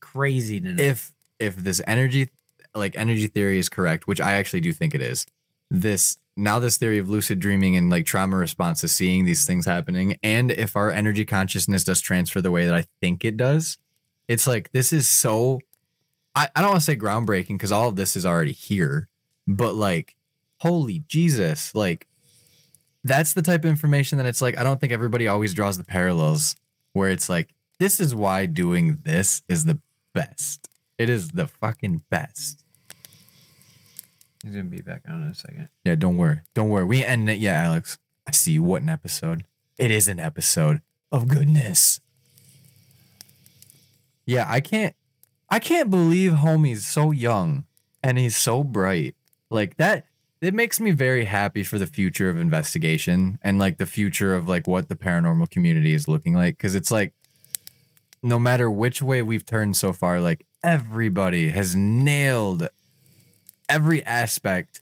[0.00, 0.80] crazy tonight.
[0.80, 2.28] if if this energy
[2.74, 5.26] like energy theory is correct which i actually do think it is
[5.70, 9.66] this now this theory of lucid dreaming and like trauma response to seeing these things
[9.66, 13.78] happening and if our energy consciousness does transfer the way that i think it does
[14.28, 15.60] it's like this is so
[16.34, 19.08] i, I don't want to say groundbreaking because all of this is already here
[19.46, 20.16] but like
[20.58, 22.06] holy jesus like
[23.04, 25.84] that's the type of information that it's like i don't think everybody always draws the
[25.84, 26.56] parallels
[26.92, 29.80] where it's like this is why doing this is the
[30.14, 30.68] best.
[30.98, 32.61] It is the fucking best.
[34.42, 35.68] He's gonna be back on in a second.
[35.84, 36.40] Yeah, don't worry.
[36.54, 36.84] Don't worry.
[36.84, 37.38] We end it.
[37.38, 37.98] Yeah, Alex.
[38.26, 38.58] I see.
[38.58, 39.44] What an episode.
[39.78, 42.00] It is an episode of goodness.
[44.26, 44.94] Yeah, I can't
[45.48, 47.64] I can't believe homie's so young
[48.02, 49.14] and he's so bright.
[49.50, 50.06] Like that
[50.40, 54.48] it makes me very happy for the future of investigation and like the future of
[54.48, 57.12] like what the paranormal community is looking like cuz it's like
[58.22, 62.68] no matter which way we've turned so far like everybody has nailed
[63.68, 64.80] every aspect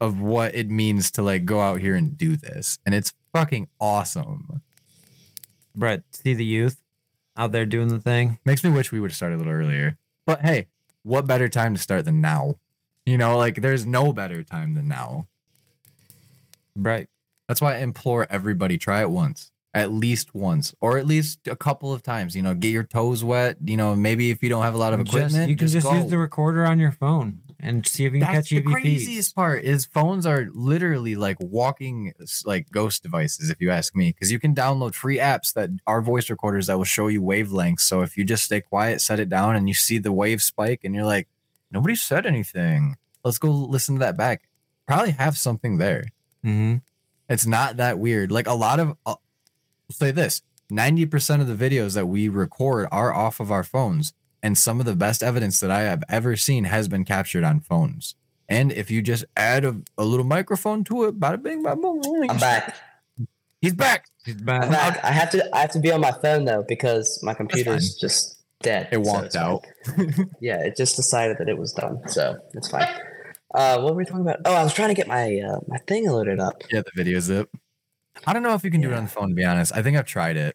[0.00, 3.68] of what it means to like go out here and do this and it's fucking
[3.80, 4.62] awesome
[5.74, 6.80] Brett, see the youth
[7.36, 8.38] out there doing the thing.
[8.44, 9.96] makes me wish we would have started a little earlier
[10.26, 10.66] but hey
[11.02, 12.56] what better time to start than now
[13.06, 15.26] you know like there's no better time than now
[16.76, 17.08] Right.
[17.48, 21.56] that's why i implore everybody try it once at least once or at least a
[21.56, 24.62] couple of times you know get your toes wet you know maybe if you don't
[24.62, 25.94] have a lot of Just- equipment you can just, go.
[25.94, 28.72] use the recorder on your phone and see if you can That's catch the EVPs.
[28.72, 32.12] craziest part is phones are literally like walking
[32.44, 36.00] like ghost devices if you ask me because you can download free apps that are
[36.00, 37.80] voice recorders that will show you wavelengths.
[37.80, 40.80] So if you just stay quiet set it down and you see the wave spike
[40.84, 41.28] and you're like
[41.70, 42.96] nobody said anything.
[43.24, 44.48] Let's go listen to that back.
[44.86, 46.04] Probably have something there.
[46.44, 46.76] Mm-hmm.
[47.28, 48.30] it's not that weird.
[48.30, 49.16] Like a lot of uh,
[49.90, 54.12] say this 90% of the videos that we record are off of our phones
[54.42, 57.60] and some of the best evidence that i have ever seen has been captured on
[57.60, 58.14] phones
[58.48, 62.00] and if you just add a, a little microphone to it bada bing bada boom
[62.30, 62.74] I'm back.
[63.60, 64.70] he's back He's I'm back.
[64.70, 65.04] back.
[65.04, 65.56] I have to.
[65.56, 68.88] I have to be on my phone though because my computer's just dead.
[68.92, 69.64] It so walked it's out.
[69.86, 70.30] fine.
[70.40, 72.86] yeah, it just decided that it was done, so it's fine.
[73.54, 74.40] Uh, what were we talking about?
[74.44, 76.62] Oh, I was trying to get my uh, my thing loaded up.
[76.70, 77.48] yeah the video zip
[78.26, 78.98] i don't know if you can do it Yeah.
[78.98, 80.54] on the phone to be honest i think i've tried it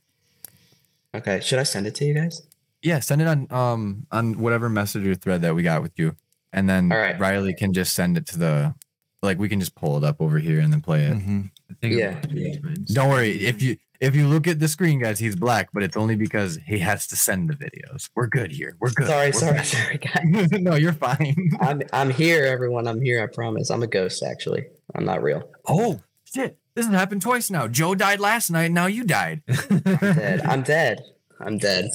[1.15, 2.43] Okay, should I send it to you guys?
[2.83, 6.15] Yeah send it on um on whatever messenger thread that we got with you
[6.51, 7.19] and then All right.
[7.19, 8.75] riley can just send it to the
[9.23, 11.49] like we can just pull it up over here and then play it Mhm.
[11.71, 12.55] I think Yeah, yeah.
[12.93, 13.31] Don't worry.
[13.45, 16.59] If you if you look at the screen, guys, he's black, but it's only because
[16.67, 18.09] he has to send the videos.
[18.15, 18.75] We're good here.
[18.81, 19.07] We're good.
[19.07, 19.65] Sorry, We're sorry, good.
[19.65, 19.97] sorry,
[20.51, 20.51] guys.
[20.61, 21.35] no, you're fine.
[21.61, 22.85] I'm I'm here, everyone.
[22.87, 23.23] I'm here.
[23.23, 23.69] I promise.
[23.71, 24.65] I'm a ghost, actually.
[24.93, 25.49] I'm not real.
[25.65, 26.57] Oh shit!
[26.75, 27.67] This has happened twice now.
[27.69, 28.71] Joe died last night.
[28.71, 29.41] Now you died.
[29.49, 30.41] I'm dead.
[30.45, 31.01] I'm dead.
[31.39, 31.89] I'm dead.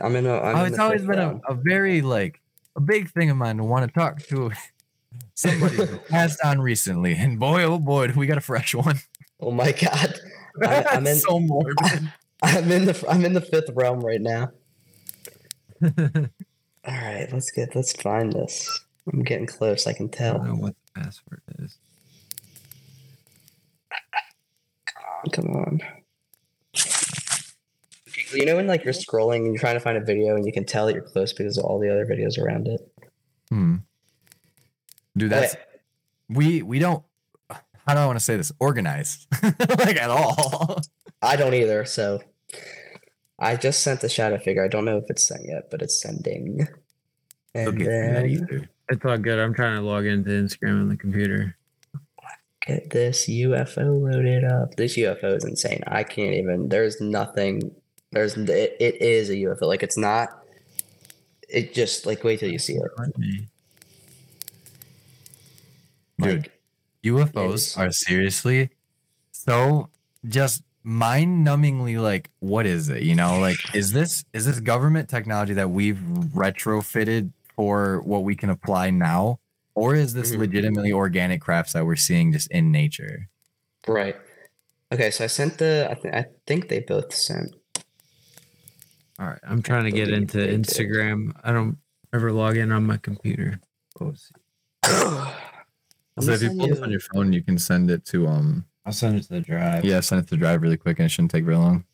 [0.00, 0.40] I'm in a.
[0.40, 2.40] I'm oh, it's always been a, a very like
[2.76, 4.50] a big thing of mine to want to talk to
[5.34, 9.00] somebody who passed on recently, and boy, oh boy, we got a fresh one.
[9.40, 10.18] Oh my god.
[10.62, 11.16] I, I'm in.
[11.16, 12.10] so morbid.
[12.42, 13.04] I'm in the.
[13.08, 14.50] I'm in the fifth realm right now.
[15.82, 15.90] All
[16.86, 17.74] right, let's get.
[17.74, 18.84] Let's find this.
[19.12, 19.86] I'm getting close.
[19.86, 20.34] I can tell.
[20.34, 21.76] I don't know what the password is.
[25.32, 25.80] Come on.
[28.34, 30.52] You know when like you're scrolling and you're trying to find a video and you
[30.52, 32.80] can tell that you're close because of all the other videos around it.
[33.50, 33.76] Hmm.
[35.16, 35.62] Dude, that's Okay.
[36.30, 37.04] we we don't.
[37.86, 38.52] How do I want to say this?
[38.60, 40.80] organized like at all.
[41.20, 41.84] I don't either.
[41.84, 42.22] So
[43.38, 44.64] I just sent the shadow figure.
[44.64, 46.68] I don't know if it's sent yet, but it's sending.
[47.54, 48.68] And Don't then.
[48.88, 49.38] It's all good.
[49.38, 51.56] I'm trying to log into Instagram on the computer.
[52.66, 54.76] get this UFO loaded up.
[54.76, 55.82] This UFO is insane.
[55.86, 56.68] I can't even.
[56.68, 57.74] There's nothing.
[58.12, 59.62] There's it, it is a UFO.
[59.62, 60.44] Like it's not.
[61.48, 62.82] It just like wait till you see it.
[66.18, 66.52] Dude, Like,
[67.04, 68.70] UFOs are seriously
[69.32, 69.88] so
[70.28, 75.52] just mind-numbingly like what is it you know like is this is this government technology
[75.54, 75.96] that we've
[76.34, 79.38] retrofitted for what we can apply now
[79.74, 80.38] or is this Mhm.
[80.38, 83.28] legitimately organic crafts that we're seeing just in nature
[83.88, 84.16] Right.
[84.92, 85.88] Okay, so I sent the.
[85.90, 87.54] I, th- I think they both sent.
[89.22, 90.48] All right, I'm trying to get into they.
[90.58, 91.30] Instagram.
[91.44, 91.78] I don't
[92.12, 93.60] ever log in on my computer.
[94.00, 94.14] Oh,
[96.20, 98.64] so if you send pull this on your phone you can send it to um
[98.84, 99.84] I'll send it to the drive.
[99.84, 101.84] yeah send it to the drive really quick and it shouldn't take very long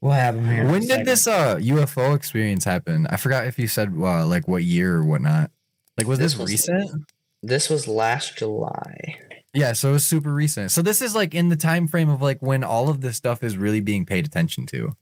[0.00, 0.60] we'll have them here.
[0.62, 1.06] in a when did second.
[1.06, 5.04] this uh ufo experience happen i forgot if you said uh, like what year or
[5.04, 5.50] whatnot
[5.96, 7.04] like was this, This was- recent
[7.42, 9.16] This was last July.
[9.54, 10.70] Yeah, so it was super recent.
[10.72, 13.42] So this is like in the time frame of like when all of this stuff
[13.42, 14.94] is really being paid attention to.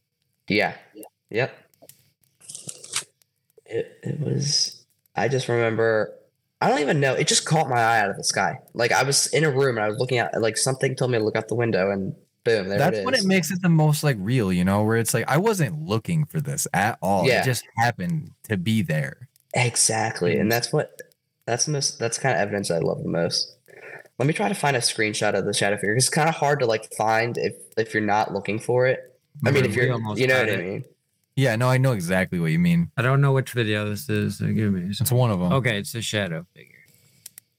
[0.48, 0.74] Yeah.
[1.30, 1.56] Yep.
[3.64, 4.84] It it was.
[5.14, 6.12] I just remember.
[6.60, 7.14] I don't even know.
[7.14, 8.58] It just caught my eye out of the sky.
[8.72, 11.18] Like I was in a room and I was looking at like something told me
[11.18, 12.14] to look out the window and
[12.46, 13.04] boom, there That's it is.
[13.04, 15.82] when it makes it the most like real, you know, where it's like I wasn't
[15.82, 17.26] looking for this at all.
[17.26, 17.42] Yeah.
[17.42, 19.28] It just happened to be there.
[19.52, 21.00] Exactly, and that's what
[21.46, 23.54] that's the most that's kind of evidence I love the most.
[24.18, 25.94] Let me try to find a screenshot of the shadow figure.
[25.94, 29.15] It's kind of hard to like find if if you're not looking for it.
[29.44, 30.84] I mean, if you're, almost you know got what I mean.
[31.36, 32.90] Yeah, no, I know exactly what you mean.
[32.96, 34.38] I don't know which video this is.
[34.38, 34.82] So give me.
[34.82, 35.52] a It's one of them.
[35.52, 36.72] Okay, it's a shadow figure.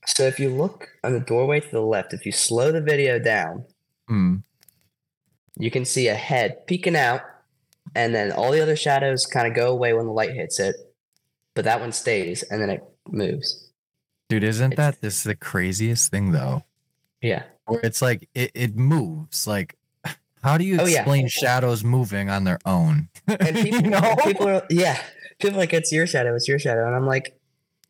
[0.08, 3.20] So if you look on the doorway to the left, if you slow the video
[3.20, 3.66] down,
[4.08, 4.38] Hmm.
[5.58, 7.22] you can see a head peeking out,
[7.94, 10.76] and then all the other shadows kind of go away when the light hits it,
[11.56, 13.70] but that one stays, and then it moves.
[14.30, 16.64] Dude, isn't It's- that this is the craziest thing though?
[17.22, 19.46] Yeah, Where it's like it, it moves.
[19.48, 19.76] Like
[20.44, 21.00] how do you Oh, yeah.
[21.00, 23.10] explain shadows moving on their own?
[23.28, 24.16] and people, you know?
[24.24, 25.02] people are yeah,
[25.40, 27.40] people are like it's your shadow, it's your shadow, and I'm like,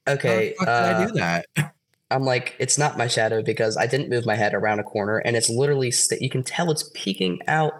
[0.05, 1.45] How the okay, did I uh, do that?
[2.09, 5.17] I'm like, it's not my shadow because I didn't move my head around a corner,
[5.17, 7.73] and it's literally st- you can tell it's peeking out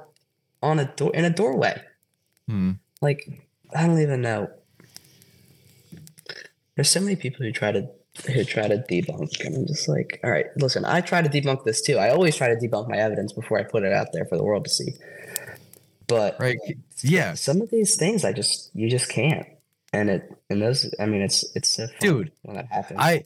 [0.62, 1.82] on a door in a doorway.
[2.48, 2.72] Hmm.
[3.02, 4.50] Like I don't even know.
[6.76, 7.88] There's so many people who try to
[8.26, 11.64] who try to debunk, and I'm just like, all right, listen, I try to debunk
[11.64, 11.98] this too.
[11.98, 14.44] I always try to debunk my evidence before I put it out there for the
[14.44, 14.94] world to see.
[16.08, 16.58] But Right.
[17.02, 17.34] Yeah.
[17.34, 19.46] some of these things I just you just can't,
[19.94, 23.00] and it and those I mean it's it's so fun Dude, when that happens.
[23.02, 23.26] I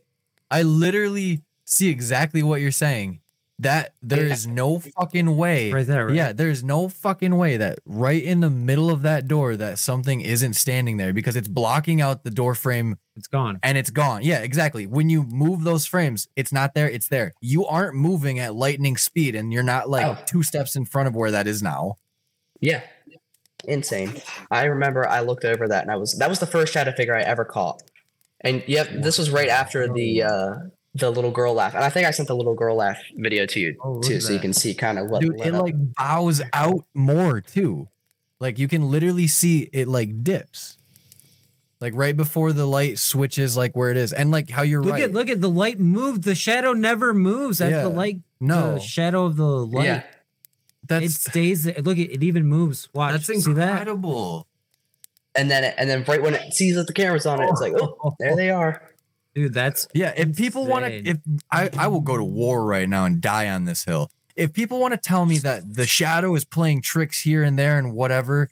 [0.49, 3.19] I literally see exactly what you're saying.
[3.59, 4.33] That there Yeah.
[4.33, 5.71] is no fucking way.
[5.71, 6.07] Right there.
[6.07, 6.15] Right?
[6.15, 10.21] Yeah, there's no fucking way that right in the middle of that door that something
[10.21, 13.59] isn't standing there because it's blocking out the door frame It's gone.
[13.61, 14.21] and it's gone.
[14.23, 14.87] Yeah, exactly.
[14.87, 17.33] When you move those frames, it's not there, it's there.
[17.41, 20.17] You aren't moving at lightning speed and you're not like Oh.
[20.25, 21.97] two steps in front of where that is now.
[22.61, 22.81] Yeah.
[23.65, 24.13] Insane.
[24.49, 27.15] I remember I looked over that and I was that was the first shadow figure
[27.15, 27.83] I ever caught.
[28.39, 30.55] And yep, this was right after the uh
[30.95, 31.75] the little girl laugh.
[31.75, 34.23] And I think I sent the little girl laugh video to you Oh, too, at
[34.23, 35.61] so you can see kind of what Dude, it up.
[35.63, 37.87] like bows out more too.
[38.39, 40.77] Like you can literally see it like dips.
[41.81, 44.13] Like right before the light switches like where it is.
[44.13, 45.03] And like how you're Look right.
[45.03, 46.23] at look at the light moved.
[46.23, 47.57] The shadow never moves.
[47.57, 47.81] That's Yeah.
[47.83, 48.19] the light.
[48.39, 49.85] no, the shadow of the light.
[49.85, 50.03] yeah.
[50.99, 51.75] it stays there.
[51.81, 52.87] Look, it, it even moves.
[52.93, 53.13] Watch.
[53.13, 53.69] that's See that?
[53.71, 54.47] incredible.
[55.35, 57.73] And then and then right when it sees that the camera's on it, it's like,
[57.75, 58.83] oh, there they are.
[59.33, 61.17] Dude, that's Yeah, if people want to, if
[61.49, 64.11] I, I will go to war right now and die on this hill.
[64.35, 67.77] If people want to tell me that the shadow is playing tricks here and there
[67.77, 68.49] and whatever,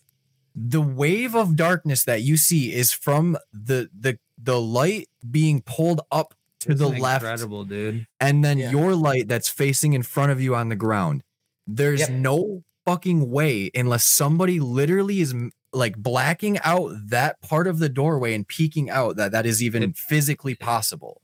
[0.61, 6.02] the wave of darkness that you see is from the the the light being pulled
[6.11, 8.06] up to the it's left, Incredible, dude.
[8.19, 8.72] and then Yeah.
[8.72, 11.23] your light that's facing in front of you on the ground.
[11.65, 12.10] There's Yep.
[12.11, 15.34] no fucking way unless somebody literally is
[15.72, 19.94] like blacking out that part of the doorway and peeking out that that is even
[19.94, 21.22] physically possible.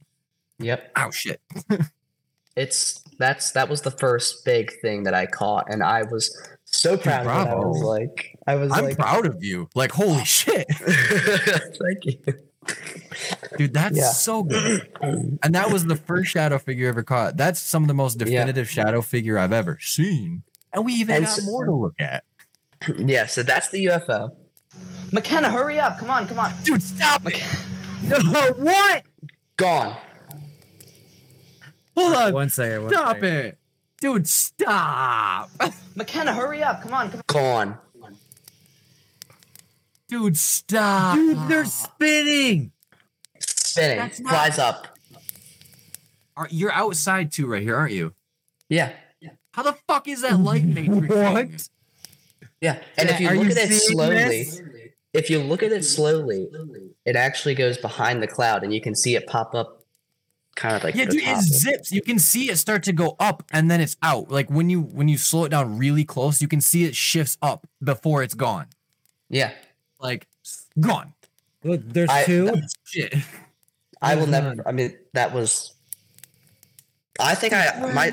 [0.60, 0.92] Yep.
[0.96, 1.42] Oh shit.
[2.56, 6.34] It's that's that was the first big thing that I caught, and I was
[6.76, 7.52] so proud of it.
[7.52, 9.70] I was like, I was I'm like, proud of you.
[9.76, 10.68] Like, holy shit.
[10.76, 12.18] thank you.
[13.58, 14.10] Dude, that's Yeah.
[14.10, 14.90] so good.
[15.02, 17.38] And that was the first shadow figure ever caught.
[17.38, 18.26] That's some of the most Yeah.
[18.26, 20.44] definitive shadow figure I've ever seen.
[20.74, 22.24] And we even And got s- more to look at.
[22.98, 24.36] Yeah, so that's the UFO.
[25.12, 25.98] McKenna, hurry up!
[25.98, 26.52] Come on, come on.
[26.64, 27.42] Dude, stop it.
[28.04, 28.20] No,
[28.58, 29.04] what?
[29.58, 29.96] Gone.
[31.98, 32.34] Hold on.
[32.34, 32.84] One second.
[32.84, 33.26] one Stop second.
[33.30, 33.58] it.
[34.02, 35.50] Dude, stop.
[35.96, 36.82] McKenna, hurry up!
[36.82, 37.24] Come on, come on.
[37.28, 37.78] Gone.
[40.08, 41.16] Dude, stop.
[41.16, 42.72] Dude, they're spinning.
[43.40, 43.98] Spinning.
[43.98, 44.88] That's not- Flies up.
[46.38, 48.14] Are- You're outside too, right here, aren't you?
[48.70, 48.92] Yeah.
[49.54, 51.08] How the fuck is that light matrix?
[51.16, 51.48] What?
[51.48, 51.58] thing?
[52.62, 52.80] Yeah.
[52.98, 54.62] And if you Are look you at it seeing slowly, this?
[55.14, 56.48] if you look at it slowly,
[57.06, 59.85] it actually goes behind the cloud and you can see it pop up
[60.56, 61.92] kind of like Yeah, dude, it zips.
[61.92, 64.30] You can see it start to go up and then it's out.
[64.32, 67.38] Like when you when you slow it down really close, you can see it shifts
[67.42, 68.68] up before it's gone.
[69.30, 69.52] Yeah.
[70.00, 70.28] Like
[70.80, 71.14] gone.
[71.64, 72.54] Look, there's I- two.
[72.86, 73.16] Shit.
[74.02, 74.56] I will never.
[74.68, 75.74] I mean that was
[77.20, 78.10] I think I my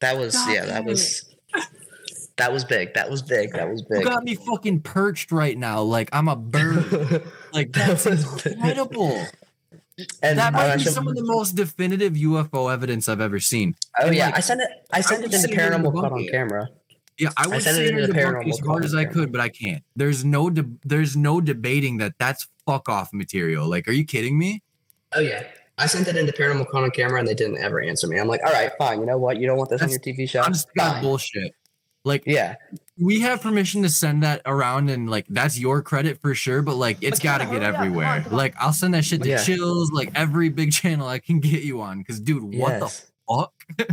[0.00, 1.34] that was Stop yeah, that was
[2.36, 2.92] that was big.
[2.94, 3.52] That was big.
[3.52, 4.04] That was you big.
[4.04, 5.82] got me fucking perched right now.
[5.82, 7.22] Like I'm a bird.
[7.52, 8.52] Like that's That was big.
[8.54, 9.24] incredible.
[10.22, 13.40] And That might uh, be should- some of the most definitive UFO evidence I've ever
[13.40, 13.74] seen.
[14.00, 14.68] Oh and, yeah, like, I sent it.
[14.92, 16.68] I sent would it into say they're paranormal caught on camera.
[17.18, 19.48] Yeah, I would sent it into it the as hard as I could, but I
[19.48, 19.82] can't.
[19.96, 23.68] There's no de- there's no debating that that's fuck off material.
[23.68, 24.62] Like, are you kidding me?
[25.14, 25.44] Oh yeah,
[25.78, 28.18] I sent it into paranormal caught on camera, and they didn't ever answer me.
[28.18, 29.00] I'm like, all right, fine.
[29.00, 29.38] You know what?
[29.38, 30.42] You don't want this on your TV show.
[30.42, 31.02] God, Fine.
[31.02, 31.52] bullshit.
[32.06, 32.54] Like, Yeah,
[32.98, 36.62] we have permission to send that around, and like that's your credit for sure.
[36.62, 38.20] But like, it's got to get hurry up, come on, everywhere.
[38.22, 38.38] come on.
[38.38, 39.42] Like, I'll send that shit to Yeah.
[39.42, 41.98] Chills, like every big channel I can get you on.
[41.98, 43.10] Because, dude, what yes.
[43.26, 43.88] the fuck?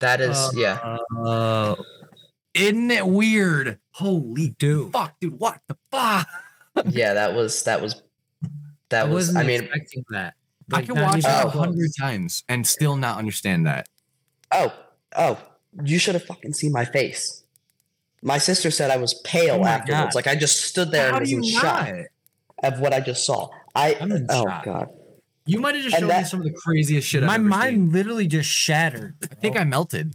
[0.00, 0.96] That is Uh, yeah.
[1.16, 1.76] Oh,
[2.54, 3.78] Isn't it weird?
[3.92, 4.92] Holy dude.
[4.92, 5.38] fuck, dude!
[5.40, 6.28] What the fuck?
[6.86, 8.02] Yeah, that was that was
[8.90, 9.34] that I was.
[9.36, 10.34] I mean, expecting that.
[10.72, 11.48] I can watch it a Oh.
[11.50, 13.88] hundred times and still not understand that.
[14.52, 14.72] oh
[15.16, 15.38] oh,
[15.84, 17.42] you should have fucking seen my face.
[18.22, 20.04] My sister said I was pale Oh afterwards.
[20.06, 20.14] God.
[20.14, 22.72] Like I just stood there How and do was you in shock not?
[22.74, 23.48] of what I just saw.
[23.74, 24.64] I I'm in oh shock.
[24.64, 24.88] god.
[25.44, 27.22] You might have just And shown me some of the craziest shit.
[27.24, 27.92] My I've ever mind seen.
[27.92, 29.16] literally just shattered.
[29.24, 30.14] I think I melted.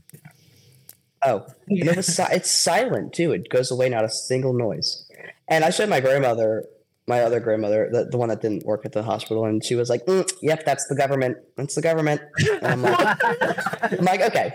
[1.25, 3.34] Oh, and it was si- it's silent too.
[3.34, 5.09] It goes away, not a single noise.
[5.49, 6.63] And I showed my grandmother,
[7.07, 9.89] my other grandmother, the, the one that didn't work at the hospital, and she was
[9.89, 11.38] like, "Mm, "Yep, that's the government.
[11.57, 12.21] That's the government."
[12.61, 13.17] And I'm like,
[13.99, 14.53] I'm like, "Okay,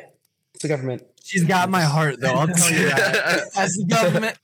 [0.62, 2.28] it's the government." She's got my heart, though.
[2.32, 3.42] I'll tell you that.
[3.56, 4.38] As the government.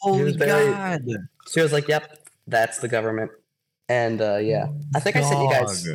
[0.00, 1.02] Holy very- God.
[1.52, 3.30] She was like, "Yep, that's the government."
[3.88, 5.86] And uh, yeah, I think I sent you guys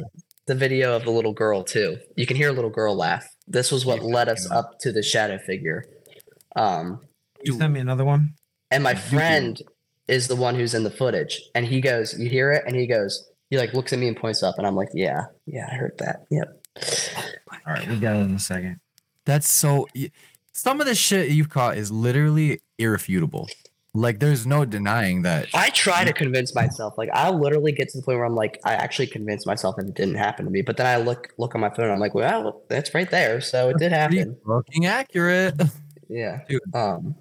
[0.48, 1.98] the video of the little girl too.
[2.16, 3.28] You can hear a little girl laugh.
[3.48, 5.86] This was what led us up to the shadow figure.
[6.56, 7.02] Um,
[7.44, 8.36] You send me another one.
[8.70, 9.62] And my friend
[10.08, 11.42] is the one who's in the footage.
[11.54, 12.64] And he goes, You hear it?
[12.66, 14.56] And he goes, He like looks at me and points up.
[14.58, 16.26] And I'm like, Yeah, yeah, I heard that.
[16.32, 16.66] Yep.
[17.68, 18.80] All right, we got it in a second.
[19.26, 19.88] That's so.
[20.53, 23.48] Some of the shit you've caught is literally irrefutable.
[23.93, 25.48] Like, there's no denying that.
[25.53, 26.98] I try to convince myself.
[26.98, 29.85] Like I'll literally get to the point where I'm like, I actually convinced myself that
[29.85, 30.61] it didn't happen to me.
[30.61, 33.41] But then I look look on my phone and I'm like, Well, that's right there.
[33.41, 34.38] So it did happen.
[34.48, 35.61] fucking accurate.
[36.14, 36.41] Yeah.
[36.49, 36.60] Dude.
[36.73, 37.15] Um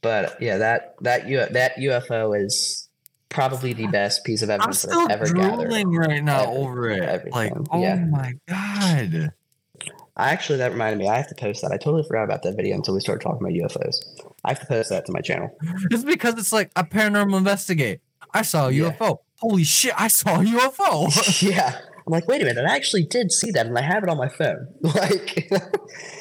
[0.00, 2.88] but yeah, that that U- that UFO is
[3.28, 5.68] probably the best piece of evidence I'm still I've ever gathered.
[5.68, 7.30] drooling right now over it.
[7.30, 8.04] Like, oh yeah.
[8.04, 9.32] my God.
[10.22, 11.08] I actually that reminded me.
[11.08, 11.72] I have to post that.
[11.72, 13.96] I totally forgot about that video until we started talking about UFOs.
[14.44, 15.50] I have to post that to my channel.
[15.90, 18.00] It's because it's like a paranormal investigate.
[18.32, 18.92] I saw a Yeah.
[18.92, 19.18] UFO.
[19.40, 21.42] Holy shit, I saw a UFO.
[21.42, 21.76] yeah.
[22.06, 24.16] I'm like, wait a minute, I actually did see that and I have it on
[24.16, 24.68] my phone.
[24.82, 25.48] Like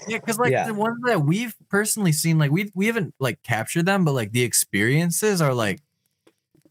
[0.07, 0.65] Yeah, because like Yeah.
[0.67, 4.31] the ones that we've personally seen, like we we haven't like captured them, but like
[4.31, 5.79] the experiences are like,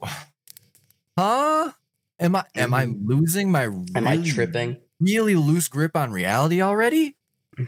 [1.17, 1.73] huh?
[2.19, 3.97] Am I am I losing my Mm-hmm.
[3.97, 4.77] am I tripping?
[5.01, 7.17] really loose grip on reality already?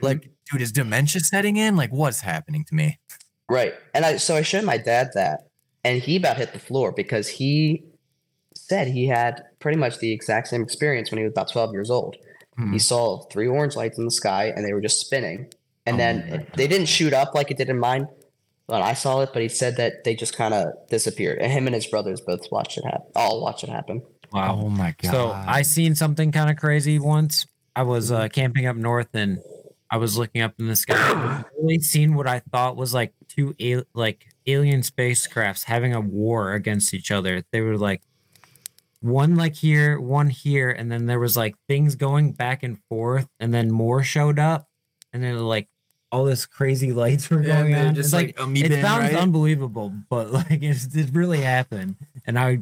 [0.01, 1.77] Like, dude, is dementia setting in?
[1.77, 2.99] Like, what's happening to me?
[3.49, 3.75] Right.
[3.95, 5.49] And I so I showed my dad that
[5.85, 7.85] and he about hit the floor because he
[8.55, 11.91] said he had pretty much the exact same experience when he was about 12 years
[11.91, 12.17] old.
[12.57, 12.73] Hmm.
[12.73, 15.53] He saw three orange lights in the sky and they were just spinning.
[15.85, 18.09] And Oh then they didn't shoot up like it did in mine.
[18.67, 21.41] When I saw it, but he said that they just kind of disappeared.
[21.41, 23.09] And him and his brothers both watched it happen.
[23.17, 24.03] All watched it happen.
[24.33, 24.61] Wow.
[24.63, 25.11] Oh my god!
[25.11, 27.45] So I seen something kind of crazy once.
[27.75, 29.41] I was uh, camping up north and
[29.93, 30.95] I was looking up in the sky.
[30.97, 36.01] I really seen what I thought was like two al- like alien spacecrafts having a
[36.01, 37.45] war against each other.
[37.53, 38.03] They were like
[39.01, 43.29] one like here, one here, and then there was like things going back and forth,
[43.39, 44.67] and then more showed up,
[45.13, 45.69] and then like
[46.11, 47.95] all this crazy lights were Yeah, going on.
[47.95, 49.17] just It's like like it sounds right?
[49.17, 51.97] unbelievable, but like it's, it really happened,
[52.27, 52.61] and I.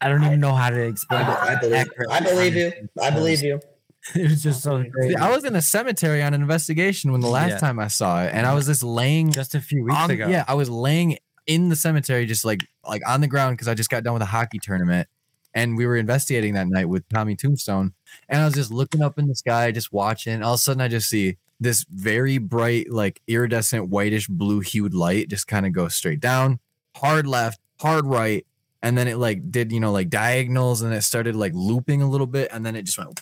[0.00, 1.28] I don't even know how to explain it.
[1.28, 2.88] I believe, I believe you.
[3.00, 3.60] I believe you.
[4.14, 5.16] it was just so crazy.
[5.16, 7.58] I was in a cemetery on an investigation when the last Yeah.
[7.58, 10.28] time I saw it, and I was just laying just a few weeks on- ago.
[10.28, 13.74] Yeah, I was laying in the cemetery, just like like on the ground because I
[13.74, 15.08] just got done with a hockey tournament,
[15.54, 17.92] and we were investigating that night with Tommy Tombstone,
[18.28, 20.42] and I was just looking up in the sky, just watching.
[20.42, 24.94] All of a sudden, I just see this very bright, like iridescent, whitish blue hued
[24.94, 26.58] light just kind of go straight down,
[26.96, 28.44] hard left, hard right,
[28.82, 32.08] and then it like did you know like diagonals, and it started like looping a
[32.08, 33.20] little bit, and then it just went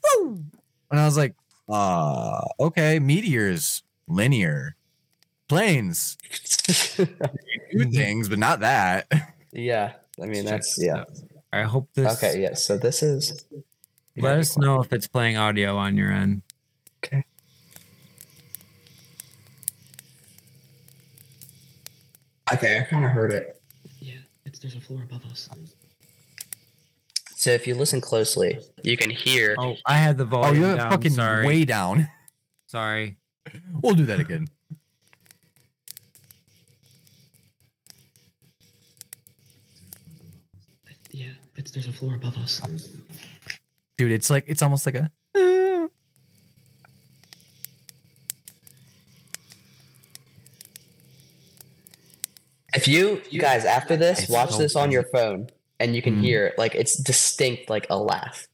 [0.91, 1.35] and I was like,
[1.69, 4.77] uh, okay, meteors, linear,
[5.49, 6.17] planes
[6.97, 9.11] do things, but not that.
[9.53, 9.93] yeah.
[10.23, 11.05] I mean, that's yeah.
[11.53, 12.23] I hope this.
[12.23, 12.55] Okay, yeah.
[12.55, 13.45] So this is
[14.17, 16.43] Let us know if it's playing audio on your end.
[17.03, 17.25] Okay,
[22.53, 22.81] Okay.
[22.81, 23.61] I kind of heard it.
[24.01, 24.15] Yeah,
[24.45, 25.49] it's there's a floor above us.
[27.41, 29.57] So if you listen closely, you can hear.
[29.59, 30.63] Oh, I had the oh, volume.
[30.63, 30.91] Oh, you have down.
[30.91, 31.47] fucking sorry.
[31.47, 32.07] way down.
[32.67, 33.17] Sorry.
[33.81, 34.47] We'll do that again.
[41.13, 42.61] Yeah, it's there's a floor above us.
[43.97, 45.11] Dude, it's like it's almost like a
[52.75, 55.49] If you, you guys after this, watch so this on your phone,
[55.81, 56.21] and you can Mhm.
[56.23, 56.59] hear it.
[56.59, 58.47] Like it's distinct, like a laugh.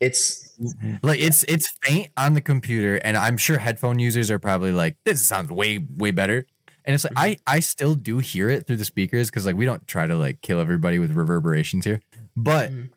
[0.00, 0.54] It's
[1.02, 4.96] like it's it's faint on the computer, and I'm sure headphone users are probably like,
[5.04, 6.46] this sounds way, way better.
[6.84, 9.64] And it's like I I still do hear it through the speakers because like we
[9.64, 12.00] don't try to like kill everybody with reverberations here.
[12.36, 12.90] But Mhm.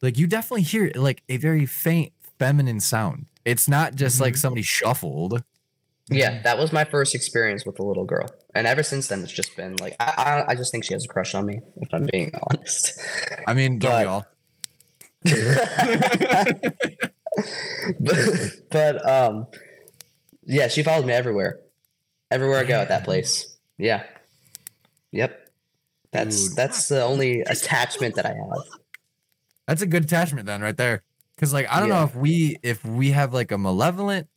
[0.00, 3.26] like you definitely hear like a very faint feminine sound.
[3.44, 5.42] It's not just like somebody shuffled.
[6.10, 6.42] Yeah.
[6.42, 9.56] That was my first experience with a little girl, and ever since then, it's just
[9.56, 11.60] been like I I, I just think she has a crush on me.
[11.76, 13.00] If I'm being honest.
[13.46, 14.26] I mean, don't we But- all?
[18.00, 19.46] but, but um,
[20.46, 21.60] yeah, she followed me everywhere,
[22.30, 23.56] everywhere I go at that place.
[23.78, 24.04] Yeah,
[25.12, 25.40] yep.
[26.12, 26.56] That's Dude.
[26.56, 28.64] that's the only attachment that I have.
[29.66, 31.02] That's a good attachment then, right there.
[31.34, 34.28] Because like I don't know if we if we have like a malevolent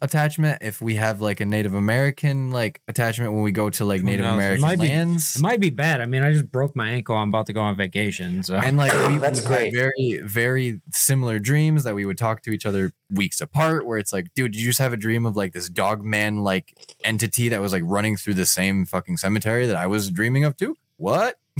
[0.00, 4.02] attachment, if we have like a Native American like attachment when we go to like
[4.02, 4.32] Native knows?
[4.32, 5.36] It American might be- lands.
[5.36, 6.00] It might be bad.
[6.00, 7.16] I mean, I just broke my ankle.
[7.16, 8.42] I'm about to go on vacation.
[8.42, 9.74] So and like we, oh, That's we've had great.
[9.74, 14.12] very very similar dreams that we would talk to each other weeks apart where it's
[14.12, 17.48] like dude did you just have a dream of like this dog man like entity
[17.50, 20.74] that was like running through the same fucking cemetery that i was dreaming of too
[20.96, 21.38] what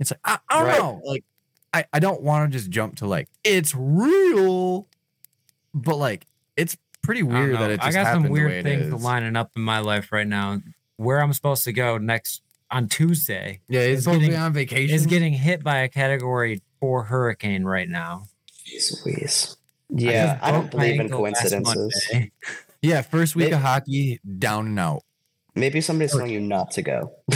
[0.00, 0.78] it's like i, I don't Right.
[0.78, 1.24] know like
[1.72, 4.88] i, I don't want to just jump to like it's real
[5.74, 6.26] but like
[6.56, 9.78] it's pretty weird that it just I got some weird things lining up in my
[9.80, 10.60] life right now.
[10.96, 14.52] Where I'm supposed to go next on Tuesday yeah it's It's supposed to be on
[14.52, 18.24] vacation is getting hit by a Category Four hurricane right now.
[18.66, 19.56] Jeez Louise.
[19.90, 22.10] I Yeah, just I, don't believe in coincidences.
[22.82, 25.02] Yeah first week Maybe- of hockey down and out
[25.54, 27.12] Maybe somebody's telling you not to go.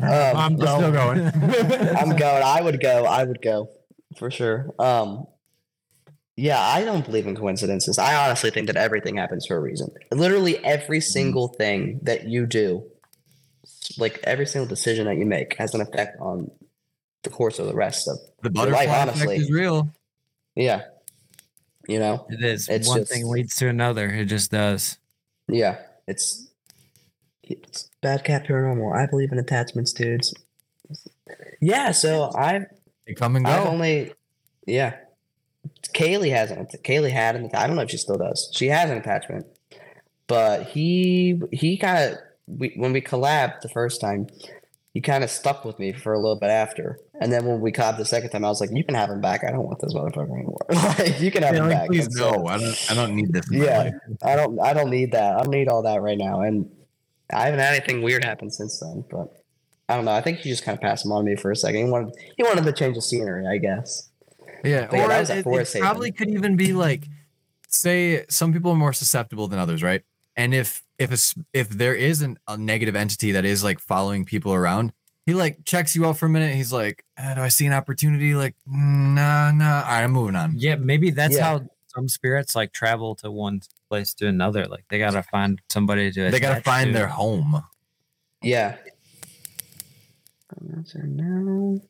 [0.00, 1.20] um, I'm still going.
[1.96, 2.42] I'm going.
[2.42, 3.04] I would go.
[3.04, 3.68] I would go
[4.18, 4.74] for sure.
[4.80, 5.26] Um,
[6.38, 7.98] yeah, I don't believe in coincidences.
[7.98, 9.90] I honestly think that everything happens for a reason.
[10.12, 11.12] Literally every mm-hmm.
[11.12, 12.84] single thing that you do,
[13.98, 16.48] like every single decision that you make, has an effect on
[17.24, 18.18] the course of the rest of.
[18.42, 19.36] the butterfly life, effect honestly.
[19.38, 19.92] is real
[20.54, 20.82] Yeah,
[21.88, 22.24] you know.
[22.30, 22.68] It is.
[22.68, 24.06] It's One just- thing leads to another.
[24.08, 24.96] It just does.
[25.48, 26.52] Yeah, it's
[27.42, 28.96] it's bad cat paranormal.
[28.96, 30.32] I believe in attachments, dudes.
[31.60, 32.66] Yeah, so I
[33.08, 33.70] They come and I've go.
[33.70, 34.12] only,
[34.66, 34.98] yeah.
[35.94, 36.66] Kaylee has an.
[36.84, 37.50] Kaylee had an.
[37.54, 38.50] I don't know if she still does.
[38.54, 39.46] She has an attachment,
[40.26, 44.28] but he he kind of we when we collabed the first time,
[44.94, 47.72] he kind of stuck with me for a little bit after, and then when we
[47.72, 49.44] collabed the second time, I was like, "You can have him back.
[49.44, 50.64] I don't want this motherfucker anymore.
[50.98, 52.46] like, you can have Yeah, him like, back." please no.
[52.46, 52.90] I don't.
[52.90, 53.46] I don't need this.
[53.50, 53.90] Yeah.
[54.22, 54.58] I don't.
[54.60, 55.36] I don't need that.
[55.36, 56.40] I don't need all that right now.
[56.40, 56.70] And
[57.32, 59.04] I haven't had anything weird happen since then.
[59.10, 59.28] But
[59.88, 60.12] I don't know.
[60.12, 61.84] I think he just kind of passed him on to me for a second.
[61.84, 62.14] He wanted.
[62.36, 63.46] He wanted to change the scenery.
[63.46, 64.08] I guess.
[64.64, 67.06] Yeah, But yeah, or that was it, it probably could even be like,
[67.68, 70.02] say, some people are more susceptible than others, right?
[70.36, 74.24] And if if it's if there is an, a negative entity that is like following
[74.24, 74.92] people around,
[75.26, 76.54] he like checks you out for a minute.
[76.54, 79.82] He's like, "Uh, "Do I see an opportunity?" Like, nah, nah.
[79.82, 80.54] All right, I'm moving on.
[80.56, 81.44] Yeah, maybe that's Yeah.
[81.44, 83.60] how some spirits like travel to one
[83.90, 84.66] place to another.
[84.66, 86.30] Like they gotta find somebody to.
[86.30, 86.92] They gotta find to.
[86.92, 87.62] their home.
[88.42, 88.76] Yeah.
[90.76, 91.80] Answer now.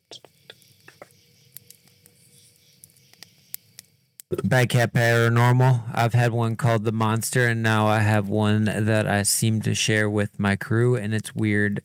[4.30, 5.84] Bad Cat Paranormal.
[5.94, 9.74] I've had one called The Monster, and now I have one that I seem to
[9.74, 11.80] share with my crew, and it's weird.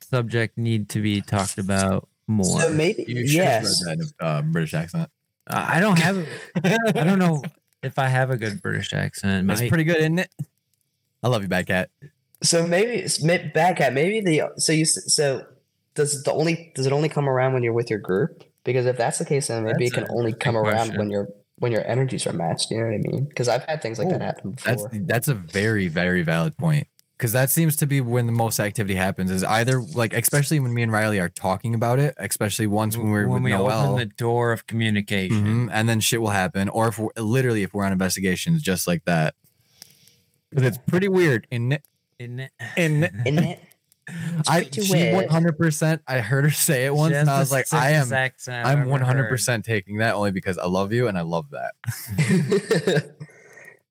[0.00, 2.60] Subject need to be talked about more.
[2.60, 3.84] So maybe You have yes.
[3.84, 5.08] that a uh, British accent.
[5.46, 6.18] I I don't have.
[6.18, 6.26] a-
[7.00, 7.42] I don't know
[7.84, 9.46] if I have a good British accent.
[9.46, 10.34] That's My- pretty good, isn't it?
[11.22, 11.90] I love you, Bad Cat.
[12.42, 13.92] So maybe it's bad cat.
[13.92, 15.44] Maybe the so you so
[15.94, 18.42] does the only does it only come around when you're with your group?
[18.64, 21.28] Because if that's the case, then maybe it can only good come around when your
[21.58, 22.70] when your energies are matched.
[22.70, 23.24] You know what I mean?
[23.24, 25.00] Because I've had things like that Oh, happen That's before.
[25.06, 28.94] that's a very very valid point because that seems to be when the most activity
[28.94, 29.30] happens.
[29.30, 33.10] Is either like especially when me and Riley are talking about it, especially once when
[33.10, 35.68] we're when with we Noel, open the door of communication.
[35.68, 38.86] mhm, and then shit will happen, or if we're literally if we're on investigations, just
[38.86, 39.34] like that.
[40.50, 41.46] Because it's pretty weird.
[41.50, 41.78] In
[42.18, 42.52] Isn't it?
[42.76, 43.60] in Isn't it?
[44.48, 46.02] I she one hundred percent.
[46.06, 48.04] I heard her say it once, and I was like, I am.
[48.04, 51.18] sickest accent I've I'm one hundred percent taking that only because I love you and
[51.18, 51.72] I love that.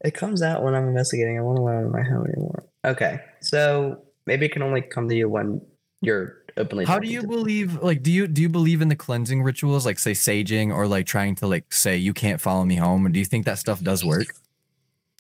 [0.06, 1.38] it comes out when I'm investigating.
[1.38, 2.66] I won't allow it in my home anymore.
[2.86, 5.62] Okay, so maybe it can only come to you when
[6.02, 6.86] you're openly.
[6.86, 7.82] How do you to- believe?
[7.82, 11.06] Like, do you do you believe in the cleansing rituals, like say saging, or like
[11.06, 13.06] trying to like say you can't follow me home?
[13.06, 14.28] Or do you think that stuff does work?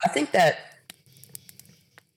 [0.03, 0.68] I think that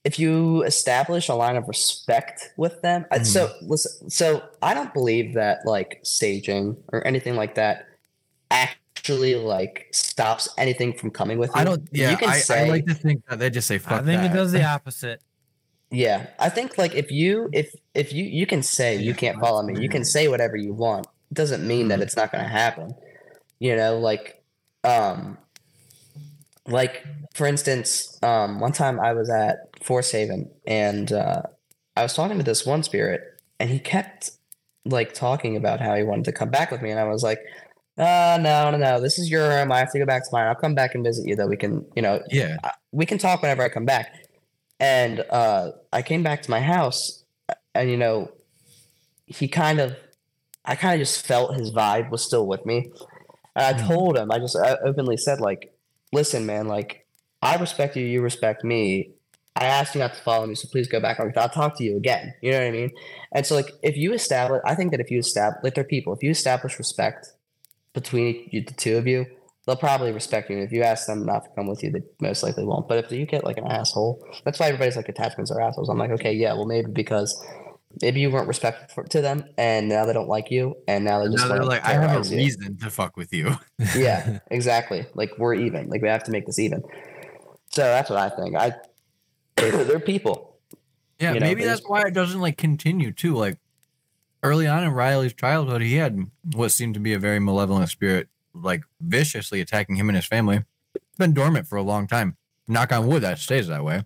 [0.04, 3.66] if you establish a line of respect with them, I- so Hmm.
[3.68, 4.10] listen.
[4.10, 7.86] So I don't believe that like saging or anything like that
[8.50, 11.60] actually like stops anything from coming with you.
[11.60, 11.88] I don't.
[11.92, 14.04] Yeah, you can I, say, I like to think that they just say fuck I
[14.04, 14.30] think that.
[14.32, 15.20] it does the opposite.
[15.90, 16.26] yeah.
[16.38, 19.80] I think like if you if if you you can say you can't follow me,
[19.80, 21.06] you can say whatever you want.
[21.30, 22.94] It doesn't mean that it's not going to happen.
[23.58, 24.42] You know, like
[24.84, 25.38] um
[26.66, 27.04] like
[27.34, 31.42] for instance, um one time I was at Forest Haven and uh
[31.96, 33.20] I was talking to this one spirit
[33.60, 34.30] and he kept
[34.84, 37.38] like talking about how he wanted to come back with me and I was like
[37.98, 40.46] uh no no no this is your room I have to go back to mine
[40.46, 42.56] I'll come back and visit you though we can you know Yeah,
[42.92, 44.14] we can talk whenever I come back.
[44.78, 47.24] And uh, I came back to my house,
[47.74, 48.32] and you know,
[49.26, 49.96] he kind of,
[50.64, 52.90] I kind of just felt his vibe was still with me.
[53.54, 53.86] And I Mm.
[53.86, 55.72] told him, I just I openly said, like,
[56.12, 57.06] listen, man, like,
[57.40, 59.12] I respect you, you respect me.
[59.54, 61.20] I asked you not to follow me, so please go back.
[61.20, 62.32] I'll talk to you again.
[62.40, 62.90] You know what I mean?
[63.32, 66.14] And so, like, if you establish, I think that if you establish, like, they're people.
[66.14, 67.32] If you establish respect
[67.92, 69.26] between you, the two of you,
[69.66, 70.56] they'll probably respect you.
[70.56, 72.88] And If you ask them not to come with you, they most likely won't.
[72.88, 75.90] But if you get like an asshole, that's why everybody's like attachments are assholes.
[75.90, 77.38] I'm like, okay, yeah, well, maybe because
[78.00, 81.22] maybe you weren't respectful for, to them, and now they don't like you, and now
[81.22, 82.36] they just now they're like, I have a you.
[82.38, 83.54] reason to fuck with you.
[83.94, 85.06] Yeah, exactly.
[85.14, 85.88] Like we're even.
[85.88, 86.82] Like we have to make this even.
[87.68, 88.56] So that's what I think.
[88.56, 88.74] I
[89.70, 90.59] they're people.
[91.18, 93.34] Yeah, You know, maybe that's why it doesn't like continue too.
[93.34, 93.59] Like
[94.43, 98.28] early on in Riley's childhood, he had what seemed to be a very malevolent spirit,
[98.55, 100.64] like viciously attacking him and his family.
[100.94, 102.36] It's been dormant for a long time.
[102.66, 104.05] Knock on wood, that stays that way.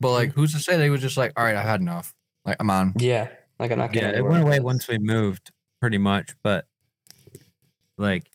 [0.00, 2.14] But like, who's to say they was just like, all right, I've had enough.
[2.44, 2.94] Like, I'm on.
[2.96, 3.28] Yeah.
[3.58, 5.50] Like I'm not Yeah, getting it anywhere went away once we moved,
[5.80, 6.34] pretty much.
[6.42, 6.66] But
[7.96, 8.30] like,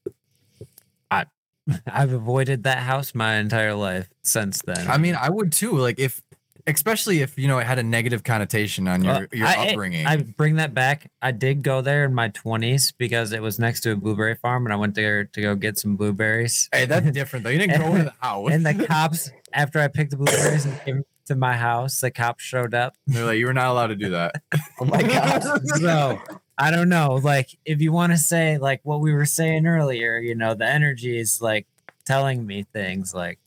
[1.10, 1.26] I
[1.88, 4.88] I've avoided that house my entire life since then.
[4.90, 5.78] I mean, I would too.
[5.78, 6.22] Like, if,
[6.68, 10.06] especially if you know it had a negative connotation on your Uh, your I- upbringing.
[10.08, 11.10] I bring that back.
[11.22, 14.66] I did go there in my twenties because it was next to a blueberry farm,
[14.66, 16.70] and I went there to go get some blueberries.
[16.74, 17.50] hey, that's different though.
[17.52, 18.50] You didn't go to the house.
[18.52, 22.44] and the cops, after I picked the blueberries and came to my house, the cops
[22.44, 22.96] showed up.
[23.08, 24.42] They're like, you were not allowed to do that.
[24.80, 25.42] Oh my god.
[25.78, 26.22] So
[26.58, 27.20] I don't know.
[27.24, 30.66] Like, if you want to say like what we were saying earlier, you know, the
[30.68, 31.66] energy is like
[32.06, 33.14] telling me things.
[33.14, 33.40] Like,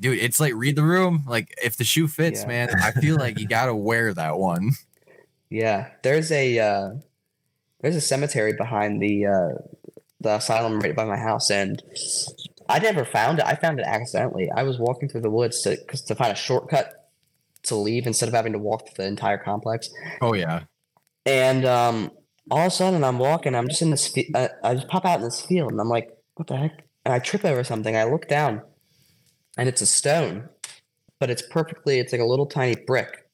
[0.00, 1.24] Dude, it's like read the room.
[1.26, 2.48] Like, if the shoe fits, Yeah.
[2.48, 4.72] man, I feel like you gotta wear that one.
[5.50, 6.90] Yeah, there's a uh,
[7.80, 9.48] there's a cemetery behind the uh,
[10.20, 11.82] the asylum right by my house, and
[12.68, 13.44] I never found it.
[13.46, 14.50] I found it accidentally.
[14.50, 17.10] I was walking through the woods to 'cause to find a shortcut
[17.64, 19.88] to leave instead of having to walk through the entire complex.
[20.20, 20.64] Oh yeah.
[21.26, 22.10] And um,
[22.50, 23.54] all of a sudden, I'm walking.
[23.54, 24.06] I'm just in this.
[24.08, 26.84] Fe- uh, I just pop out in this field, and I'm like, "What the heck?"
[27.04, 27.96] And I trip over something.
[27.96, 28.62] I look down,
[29.56, 30.48] and it's a stone,
[31.20, 31.98] but it's perfectly.
[31.98, 33.28] It's like a little tiny brick.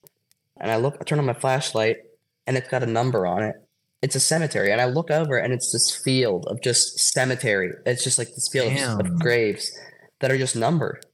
[0.60, 0.96] And I look.
[1.00, 1.98] I turn on my flashlight,
[2.46, 3.56] and it's got a number on it.
[4.02, 7.70] It's a cemetery, and I look over, and it's this field of just cemetery.
[7.86, 9.70] It's just like this field of, of graves
[10.20, 11.04] that are just numbered.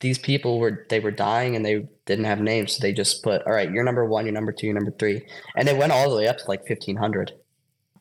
[0.00, 3.42] These people were they were dying, and they didn't have names, so they just put,
[3.46, 5.24] "All right, you're number one, you're number two, you're number three.
[5.56, 7.32] and it went all the way up to like fifteen hundred.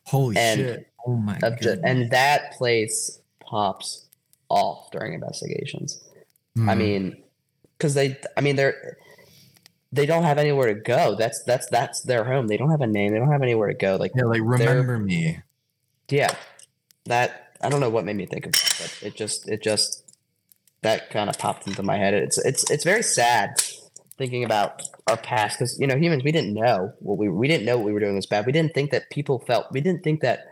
[0.07, 0.87] Holy And shit.
[1.05, 1.59] oh my god.
[1.83, 4.07] and that place pops
[4.49, 6.03] off during investigations.
[6.57, 6.77] I Hmm.
[6.79, 7.23] mean,
[7.77, 8.97] because they, I mean, they're
[9.93, 11.15] they don't have anywhere to go.
[11.15, 12.47] That's that's that's their home.
[12.47, 13.11] They don't have a name.
[13.13, 13.95] They don't have anywhere to go.
[13.97, 15.39] Like yeah, like remember me.
[16.09, 16.33] yeah,
[17.05, 20.03] that I don't know what made me think of that, but it just it just
[20.81, 22.13] that kind of popped into my head.
[22.13, 23.61] It's it's it's very sad
[24.17, 27.65] thinking about our past because you know humans we didn't know what we we didn't
[27.65, 28.45] know what we were doing was bad.
[28.45, 29.67] We didn't think that people felt.
[29.71, 30.45] We didn't think that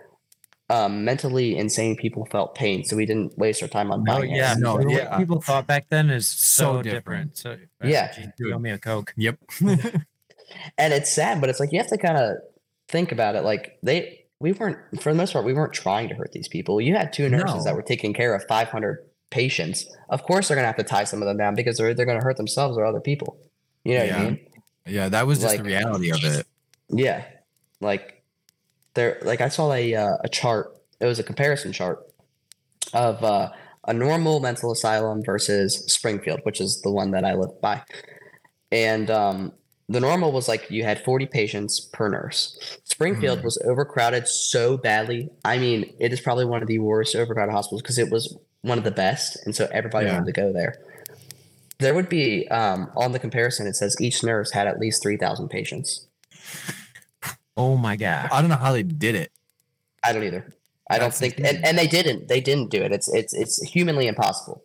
[0.70, 4.36] um, mentally insane people felt pain, so we didn't waste our time on Oh buying
[4.36, 4.60] yeah, it.
[4.60, 5.18] No, the way yeah.
[5.18, 7.36] people thought back then is so, So different.
[7.36, 7.38] different.
[7.38, 8.12] So Yeah.
[8.14, 9.14] gee, throw me a coke.
[9.18, 9.38] Yep.
[10.78, 12.38] and it's sad, but it's like you have to kind of
[12.88, 13.44] think about it.
[13.44, 16.80] Like they, we weren't for the most part, we weren't trying to hurt these people.
[16.82, 19.86] You had two nurses that were taking care of 500 patients.
[20.10, 22.24] Of course, they're gonna have to tie some of them down because they're they're gonna
[22.24, 23.38] hurt themselves or other people.
[23.84, 24.24] You know what I Yeah.
[24.24, 24.40] mean?
[24.86, 26.48] yeah, that was just Like- the reality of it.
[26.90, 27.24] Yeah,
[27.82, 28.19] like
[28.94, 30.76] there, like I saw a uh, a chart.
[31.00, 32.00] It was a comparison chart
[32.94, 33.50] of uh,
[33.88, 37.82] a normal mental asylum versus Springfield, which is the one that I live by.
[38.72, 39.54] And um,
[39.88, 42.78] the normal was like you had 40 patients per nurse.
[42.84, 43.44] Springfield Mhm.
[43.44, 45.30] was overcrowded so badly.
[45.46, 48.78] I mean, it is probably one of the worst overcrowded hospitals because it was one
[48.78, 50.14] of the best, and so everybody Yeah.
[50.14, 50.76] wanted to go there.
[51.80, 53.66] There would be um, on the comparison.
[53.68, 56.06] It says each nurse had at least 3,000 patients.
[57.60, 58.30] Oh my god.
[58.32, 59.32] I don't know how they did it.
[60.04, 60.54] I don't either.
[60.90, 61.58] I don't think, insane.
[61.58, 62.28] and, and they didn't.
[62.30, 62.92] They didn't do it.
[62.92, 64.64] It's it's it's humanly impossible.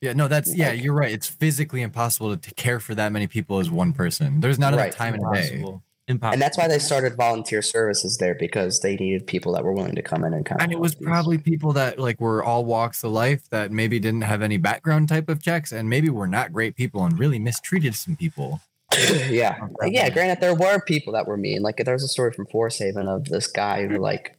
[0.00, 1.10] Yeah, no, that's yeah, Like- you're right.
[1.10, 4.40] It's physically impossible to care for that many people as one person.
[4.40, 4.84] There's not Right.
[4.86, 5.40] enough time in a day.
[5.54, 5.82] Impossible.
[6.06, 6.32] Impossible.
[6.34, 9.94] And that's why they started volunteer services there because they needed people that were willing
[9.94, 10.64] to come in and kind of.
[10.64, 13.98] And it was these- probably people that like were all walks of life that maybe
[13.98, 17.38] didn't have any background type of checks and maybe were not great people and really
[17.38, 18.60] mistreated some people.
[19.30, 20.08] yeah, Like, yeah.
[20.10, 21.62] Granted, there were people that were mean.
[21.62, 24.36] Like there was a story from Forest Haven of this guy who like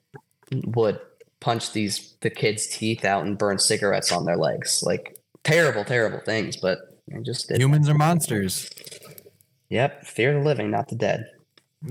[0.52, 1.00] would
[1.40, 4.84] punch these the kids' teeth out and burn cigarettes on their legs.
[4.86, 6.58] Like terrible, terrible things.
[6.58, 7.60] But it just did.
[7.60, 8.70] Humans are monsters.
[9.70, 11.26] Yep, fear the living, not the dead.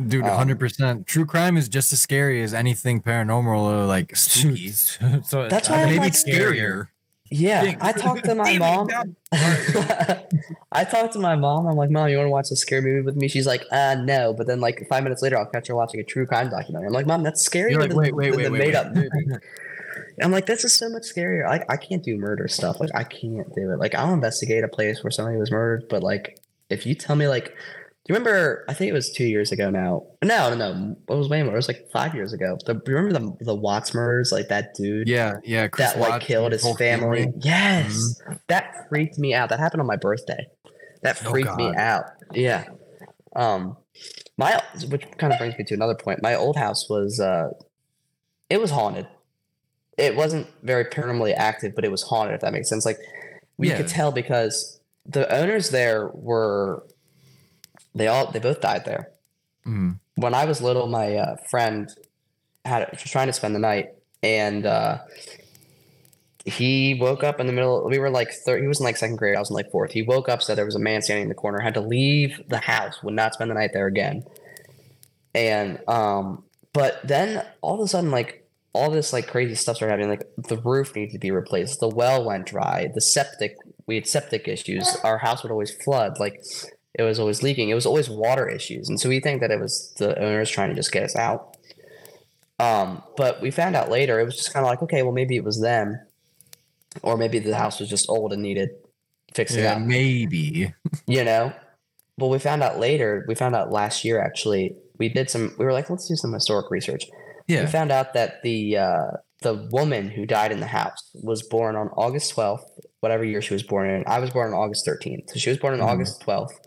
[0.08, 1.06] Dude, Um, 100%.
[1.06, 4.68] True crime is just as scary as anything paranormal or like spooky.
[5.22, 6.88] so That's why I'm Maybe like- scarier.
[7.30, 8.88] Yeah, I talked to my mom.
[10.72, 11.66] I talked to my mom.
[11.66, 13.28] I'm like, Mom, you want to watch a scary movie with me?
[13.28, 14.34] She's like, uh, no.
[14.34, 16.88] But then, like, five minutes later, I'll catch her watching a true crime documentary.
[16.88, 18.66] I'm like, Mom, that's scarier You're like, than, wait, wait, than wait, the wait, made
[18.68, 18.76] wait.
[18.76, 19.38] up movie.
[20.22, 21.46] I'm like, this is so much scarier.
[21.48, 22.78] I, I can't do murder stuff.
[22.78, 23.78] Like, I can't do it.
[23.78, 25.86] Like, I'll investigate a place where somebody was murdered.
[25.88, 26.38] But, like,
[26.68, 27.54] if you tell me, like,
[28.04, 28.64] do you remember?
[28.68, 30.04] I think it was two years ago now.
[30.22, 30.96] No, no, no.
[31.08, 31.54] It was way more.
[31.54, 32.58] It was like five years ago.
[32.66, 34.30] The, you remember the the Watts murders?
[34.30, 35.68] Like that dude Yeah, yeah.
[35.68, 37.32] Chris that like killed his whole family.
[37.40, 39.48] Yes, that freaked me out.
[39.48, 40.46] That happened on my birthday.
[41.02, 42.04] That Oh, freaked me out.
[42.32, 42.64] Yeah.
[43.36, 43.76] Um,
[44.36, 46.22] my which kind of brings me to another point.
[46.22, 47.50] My old house was uh,
[48.50, 49.06] it was haunted.
[49.96, 52.34] It wasn't very paranormally active, but it was haunted.
[52.34, 52.84] If that makes sense.
[52.84, 52.98] Like
[53.56, 53.76] we Yeah.
[53.78, 56.84] could tell because the owners there were
[57.94, 59.10] they all they both died there
[59.66, 59.98] Mhm.
[60.16, 61.88] when I was little, my uh, friend
[62.64, 63.90] had was trying to spend the night,
[64.22, 64.98] and uh,
[66.44, 67.88] he woke up in the middle.
[67.88, 68.60] We were like third.
[68.60, 69.36] He was in like second grade.
[69.36, 69.92] I was in like fourth.
[69.92, 71.60] He woke up, said there was a man standing in the corner.
[71.60, 73.02] Had to leave the house.
[73.02, 74.24] Would not spend the night there again.
[75.34, 79.92] And um, but then all of a sudden, like all this like crazy stuff started
[79.92, 80.10] happening.
[80.10, 81.80] Like the roof needed to be replaced.
[81.80, 82.90] The well went dry.
[82.94, 83.56] The septic.
[83.86, 84.96] We had septic issues.
[85.04, 86.18] Our house would always flood.
[86.18, 86.42] Like
[86.94, 87.68] it was always leaking.
[87.70, 90.70] It was always water issues, and so we think that it was the owners trying
[90.70, 91.56] to just get us out.
[92.60, 95.36] Um, but we found out later it was just kind of like, okay, well maybe
[95.36, 95.98] it was them,
[97.02, 98.70] or maybe the house was just old and needed
[99.34, 99.82] fixing Yeah, up.
[99.82, 100.72] maybe.
[101.06, 101.52] You know.
[102.16, 103.24] But we found out later.
[103.26, 104.76] We found out last year actually.
[104.98, 105.52] We did some.
[105.58, 107.06] We were like, let's do some historic research.
[107.48, 107.62] Yeah.
[107.64, 109.10] We found out that the uh,
[109.42, 112.70] the woman who died in the house was born on August twelfth,
[113.04, 114.02] whatever year she was born in.
[114.06, 115.92] I was born on August thirteenth, so she was born on Mhm.
[115.92, 116.58] August twelfth,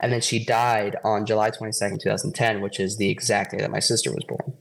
[0.00, 3.50] and then she died on July twenty second, two thousand ten, which is the exact
[3.52, 4.54] day that my sister was born.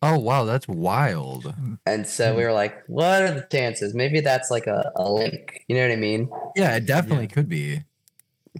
[0.00, 1.54] Oh wow, that's wild.
[1.86, 3.94] And so we were like, what are the chances?
[3.94, 5.64] Maybe that's like a, a link.
[5.68, 6.28] You know what I mean?
[6.56, 7.82] Yeah, it definitely could be.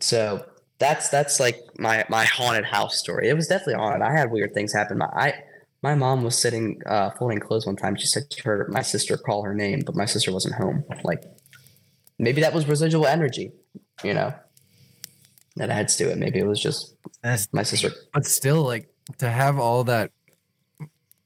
[0.00, 0.44] So
[0.78, 3.28] that's that's like my my haunted house story.
[3.28, 4.02] It was definitely haunted.
[4.02, 4.98] I had weird things happen.
[4.98, 5.34] My I
[5.82, 7.94] my mom was sitting uh, folding clothes one time.
[7.96, 10.82] She said she heard my sister call her name, but my sister wasn't home.
[11.04, 11.22] Like
[12.18, 13.52] maybe that was residual energy,
[14.02, 14.34] you know,
[15.56, 16.18] that adds to it.
[16.18, 17.90] Maybe it was just That's my sister.
[18.12, 18.88] But still, like
[19.18, 20.10] to have all that,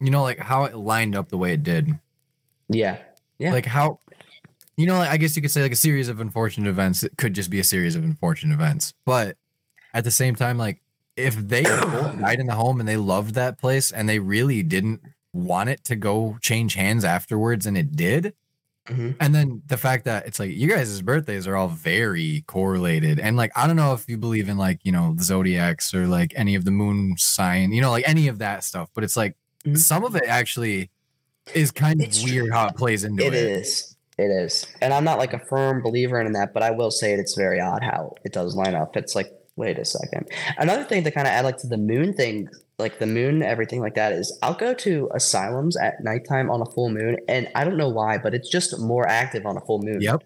[0.01, 1.99] you know, like how it lined up the way it did.
[2.69, 2.99] Yeah,
[3.39, 3.53] Yeah.
[3.53, 4.01] Like how,
[4.77, 7.03] you know, like, I guess you could say like a series of unfortunate events.
[7.03, 8.93] It could just be a series of unfortunate events.
[9.07, 9.37] But
[9.95, 10.83] at the same time, like
[11.17, 14.63] if they both died in the home and they loved that place and they really
[14.63, 15.01] didn't
[15.33, 18.35] want it to go change hands afterwards and it did.
[18.89, 19.17] Mhm.
[19.21, 23.21] And then the fact that it's like you guys' birthdays are all very correlated.
[23.21, 26.07] And like, I don't know if you believe in like, you know, the zodiacs or
[26.07, 28.89] like any of the moon sign, you know, like any of that stuff.
[28.95, 29.37] But it's like
[29.67, 29.77] Mhm.
[29.79, 30.91] some of it actually
[31.55, 33.35] is kind of It's weird how it plays into it.
[33.35, 33.95] It is.
[34.19, 34.67] It is.
[34.81, 37.35] And I'm not like a firm believer in that, but I will say it, it's
[37.37, 38.97] very odd how it does line up.
[38.97, 40.29] It's like wait a second.
[40.57, 42.49] Another thing to kind of add like to the moon thing,
[42.79, 46.67] like the moon, everything like that is I'll go to asylums at nighttime on a
[46.67, 49.81] full moon, and I don't know why, but it's just more active on a full
[49.83, 50.01] moon.
[50.01, 50.23] Yep.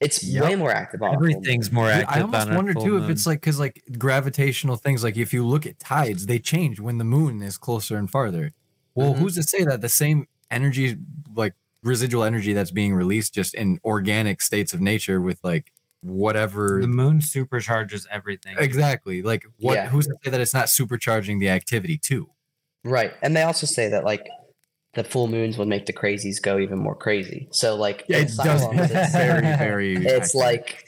[0.00, 0.44] It's Yep.
[0.44, 1.32] way more active on a full moon.
[1.36, 2.16] Everything's more Yeah, active.
[2.16, 5.16] I almost on a wonder full too if it's like because like gravitational things, like
[5.16, 8.50] if you look at tides, they change when the moon is closer and farther.
[8.94, 9.18] Well, Mhm.
[9.18, 10.96] who's to say that the same energy,
[11.34, 16.78] like residual energy that's being released just in organic states of nature with like whatever
[16.80, 18.56] the moon supercharges everything.
[18.58, 19.88] exactly like what Yeah.
[19.88, 22.30] who's to say that it's not supercharging the activity too?
[22.84, 23.12] Right.
[23.22, 24.26] And they also say that like
[24.94, 27.48] the full moons would make the crazies go even more crazy.
[27.52, 30.34] So like in It does it's, very, very it's accurate.
[30.34, 30.84] like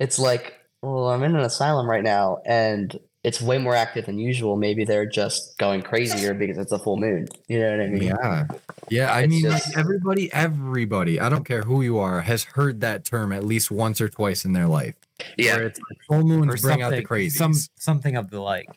[0.00, 4.18] it's like, well, I'm in an asylum right now and it's way more active than
[4.18, 4.56] usual.
[4.56, 7.28] Maybe they're just going crazier because it's a full moon.
[7.48, 8.02] You know what I mean?
[8.02, 8.46] Yeah.
[8.88, 9.12] Yeah.
[9.12, 12.80] I It's mean, just- like everybody, everybody, I don't care who you are, has heard
[12.80, 14.94] that term at least once or twice in their life.
[15.36, 17.36] Where it's like full or moons bring out the something- crazy.
[17.36, 18.68] Some something of the like.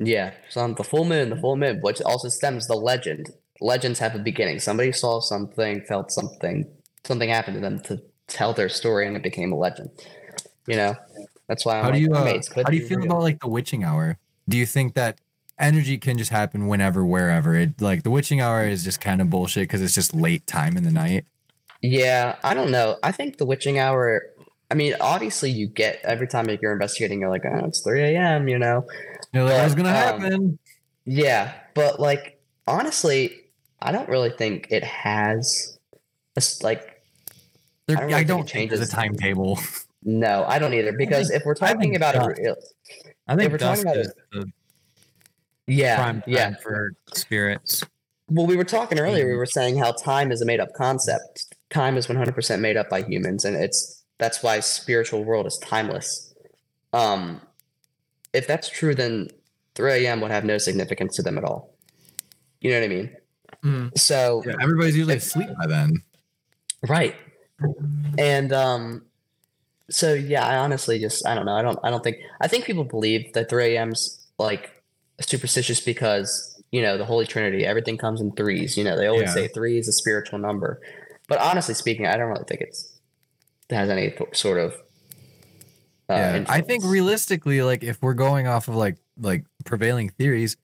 [0.00, 0.32] Yeah.
[0.50, 3.30] So on the full moon, the full moon, which also stems the legend.
[3.60, 4.58] Legends have a beginning.
[4.58, 6.66] Somebody saw something, felt something,
[7.04, 9.90] something happened to them to tell their story, and it became a legend.
[10.66, 10.94] You know,
[11.48, 13.06] that's why I'm how do like, you uh, how do you feel real.
[13.06, 14.18] about like the witching hour?
[14.48, 15.20] Do you think that
[15.58, 17.54] energy can just happen whenever, wherever?
[17.54, 20.76] It like the witching hour is just kind of bullshit because it's just late time
[20.76, 21.24] in the night.
[21.82, 22.98] Yeah, I don't know.
[23.02, 24.22] I think the witching hour.
[24.70, 28.48] I mean, obviously, you get every time you're investigating, you're like, oh, it's 3 a.m.,
[28.48, 28.86] you know?
[29.34, 30.58] You're like, what's gonna um, happen?
[31.04, 33.42] Yeah, but like, honestly,
[33.82, 35.78] I don't really think it has.
[36.62, 37.02] Like,
[37.86, 39.58] There- I don't I really don't, think it think there's a timetable.
[40.04, 40.92] no, I don't either.
[40.92, 42.38] Because if we're talking about dusk.
[42.38, 42.56] it, real-
[43.28, 44.52] I think we're talking about is the
[45.66, 46.54] yeah, prime yeah.
[46.62, 47.84] for spirits.
[48.28, 49.24] Well, we were talking earlier.
[49.24, 49.32] Mm-hmm.
[49.32, 51.54] We were saying how time is a made-up concept.
[51.70, 56.34] Time is 100% made up by humans, and it's that's why spiritual world is timeless.
[56.92, 57.40] Um,
[58.32, 59.28] if that's true, then
[59.74, 60.20] 3 a.m.
[60.20, 61.74] would have no significance to them at all.
[62.60, 63.16] You know what I mean?
[63.64, 63.98] Mm.
[63.98, 66.02] So Yeah, everybody's usually If- asleep by then.
[66.88, 67.14] right,
[68.18, 69.04] and um,
[69.90, 71.54] so yeah, I honestly just I don't know.
[71.54, 74.70] I don't I don't think I think people believe that 3 a.m.'s like
[75.20, 77.64] superstitious because you know the Holy Trinity.
[77.66, 78.76] Everything comes in threes.
[78.76, 79.34] You know they always Yeah.
[79.34, 80.80] say three is a spiritual number.
[81.28, 82.98] But honestly speaking, I don't really think it's
[83.68, 84.72] it has any th- sort of.
[86.08, 90.56] Uh, yeah, I think realistically, like if we're going off of like like prevailing theories,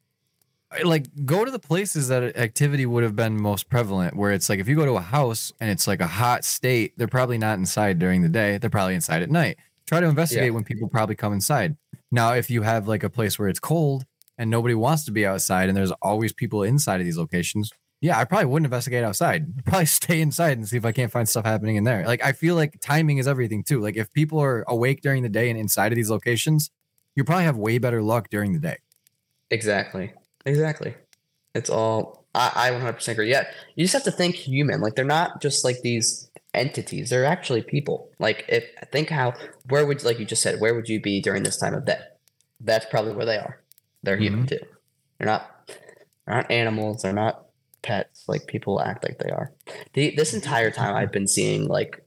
[0.85, 4.15] like go to the places that activity would have been most prevalent.
[4.15, 6.95] Where it's like if you go to a house and it's like a hot state,
[6.97, 8.59] they're probably not inside during the day.
[8.59, 9.59] They're probably inside at night.
[9.87, 11.77] Try to investigate when people probably come inside.
[12.11, 14.05] Now, if you have like a place where it's cold
[14.37, 18.19] and nobody wants to be outside, and there's always people inside of these locations, yeah,
[18.19, 19.47] I probably wouldn't investigate outside.
[19.57, 22.05] I'd probably stay inside and see if I can't find stuff happening in there.
[22.07, 23.81] Like I feel like timing is everything too.
[23.81, 26.71] Like if people are awake during the day and inside of these locations,
[27.17, 28.77] you probably have way better luck during the day.
[29.51, 30.13] Exactly.
[30.47, 30.95] Exactly.
[31.55, 33.31] It's all I, I 100% agree.
[33.31, 33.45] Yeah,
[33.75, 34.81] you just have to think human.
[34.81, 37.11] Like they're not just like these entities.
[37.11, 38.11] They're actually people.
[38.19, 39.35] Like if think how
[39.69, 42.01] where would like you just said where would you be during this time of day?
[42.61, 43.63] That's probably where they are.
[44.03, 44.25] They're mm-hmm.
[44.25, 44.61] human too.
[45.19, 45.73] They're not.
[46.27, 47.03] They're not animals.
[47.03, 47.47] They're not
[47.83, 48.25] pets.
[48.29, 49.53] Like people act like they are.
[49.95, 52.05] The, this entire time I've been seeing like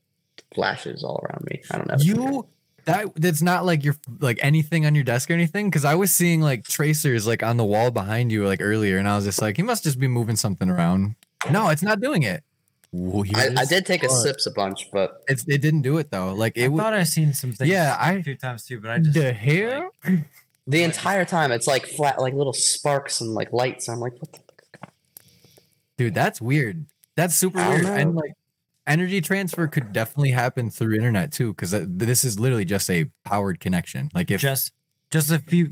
[0.53, 1.61] flashes all around me.
[1.71, 1.95] I don't know.
[1.99, 2.47] You
[2.85, 6.11] that that's not like your like anything on your desk or anything because I was
[6.11, 9.41] seeing like tracers like on the wall behind you like earlier and I was just
[9.41, 11.15] like he must just be moving something around.
[11.51, 12.43] No, it's not doing it.
[12.93, 14.17] I, I did take a fuck.
[14.17, 16.33] sips a bunch, but It's it didn't do it though.
[16.33, 17.69] Like I it was thought I seen some things.
[17.69, 19.89] Yeah, I- a few times too, but I just the hair.
[20.67, 23.87] the entire time it's like flat, like little sparks and like lights.
[23.87, 24.89] I'm like, what the fuck
[25.97, 26.85] Dude, that's weird.
[27.15, 27.99] That's super I don't weird.
[27.99, 28.33] And like
[28.87, 33.59] energy transfer could definitely happen through internet too, because this is literally just a powered
[33.59, 34.09] connection.
[34.13, 34.71] Like if just
[35.11, 35.71] just a few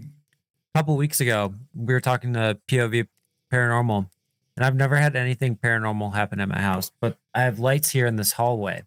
[0.76, 3.08] couple weeks ago we were talking to pov
[3.52, 4.08] paranormal
[4.56, 8.06] and i've never had anything paranormal happen at my house but i have lights here
[8.06, 8.84] in this hallway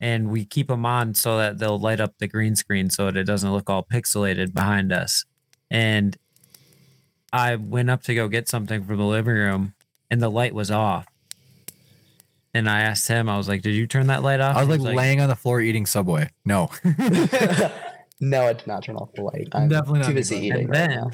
[0.00, 3.16] and we keep them on so that they'll light up the green screen so that
[3.16, 5.26] it doesn't look all pixelated behind us
[5.70, 6.16] and
[7.32, 9.74] i went up to go get something from the living room
[10.10, 11.06] and the light was off
[12.54, 14.78] and i asked him i was like did you turn that light off I was
[14.78, 16.30] He like, laying on the floor eating Subway.
[16.44, 16.70] No,
[18.20, 19.48] no, I did not turn off the light.
[19.52, 20.60] I'm Definitely not too busy doing eating.
[20.62, 21.10] and right then now.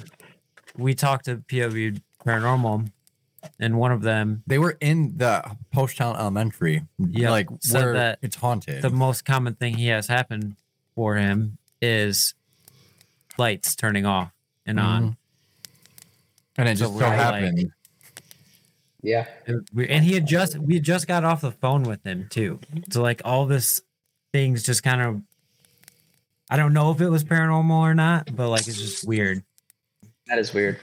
[0.76, 2.90] we talked to POV Paranormal,
[3.60, 6.82] and one of them, they were in the Post Town Elementary.
[6.98, 8.80] Yeah, like said where that it's haunted.
[8.82, 10.56] the most common thing he has happen
[10.94, 12.34] for him is
[13.36, 14.32] lights turning off
[14.64, 15.02] and on.
[15.02, 15.12] Mm-hmm.
[16.60, 17.70] and it So just we're so like- happened.
[19.04, 22.26] Yeah, And we- And he had just we just got off the phone with him
[22.30, 22.58] too.
[22.90, 23.82] So like all this
[24.32, 25.22] things just kind of
[26.50, 29.44] I don't know if it was paranormal or not, but like it's just weird.
[30.26, 30.78] That is weird.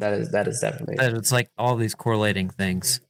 [0.00, 0.96] That is that is definitely.
[0.98, 3.00] It's like all these correlating things.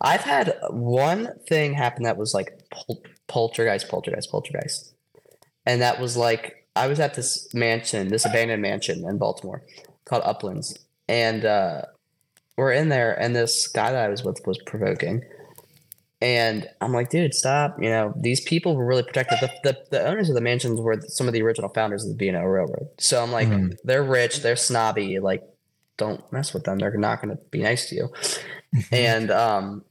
[0.00, 4.94] I've had one thing happen that was like pol- poltergeist, poltergeist, poltergeist,
[5.66, 9.62] and that was like I was at this mansion, this abandoned mansion in Baltimore
[10.04, 10.76] called Uplands,
[11.08, 11.82] and uh,
[12.56, 15.22] we're in there, and this guy that I was with was provoking,
[16.20, 17.76] and I'm like, dude, stop!
[17.82, 19.40] You know, these people were really protected.
[19.40, 22.16] The, the, the owners of the mansions were some of the original founders of the
[22.16, 23.76] B&O Railroad, so I'm like, Mhm.
[23.84, 25.42] they're rich, they're snobby, like,
[25.96, 26.78] don't mess with them.
[26.78, 28.08] They're not going to be nice to you
[28.90, 29.84] and um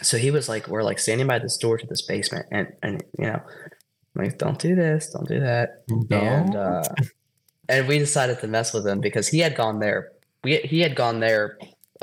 [0.00, 3.04] so he was like we're like standing by this door to this basement and and
[3.16, 3.40] you know
[4.16, 6.82] I'm like don't do this don't do that and uh
[7.68, 10.10] and we decided to mess with him because he had gone there
[10.44, 11.58] we he had gone there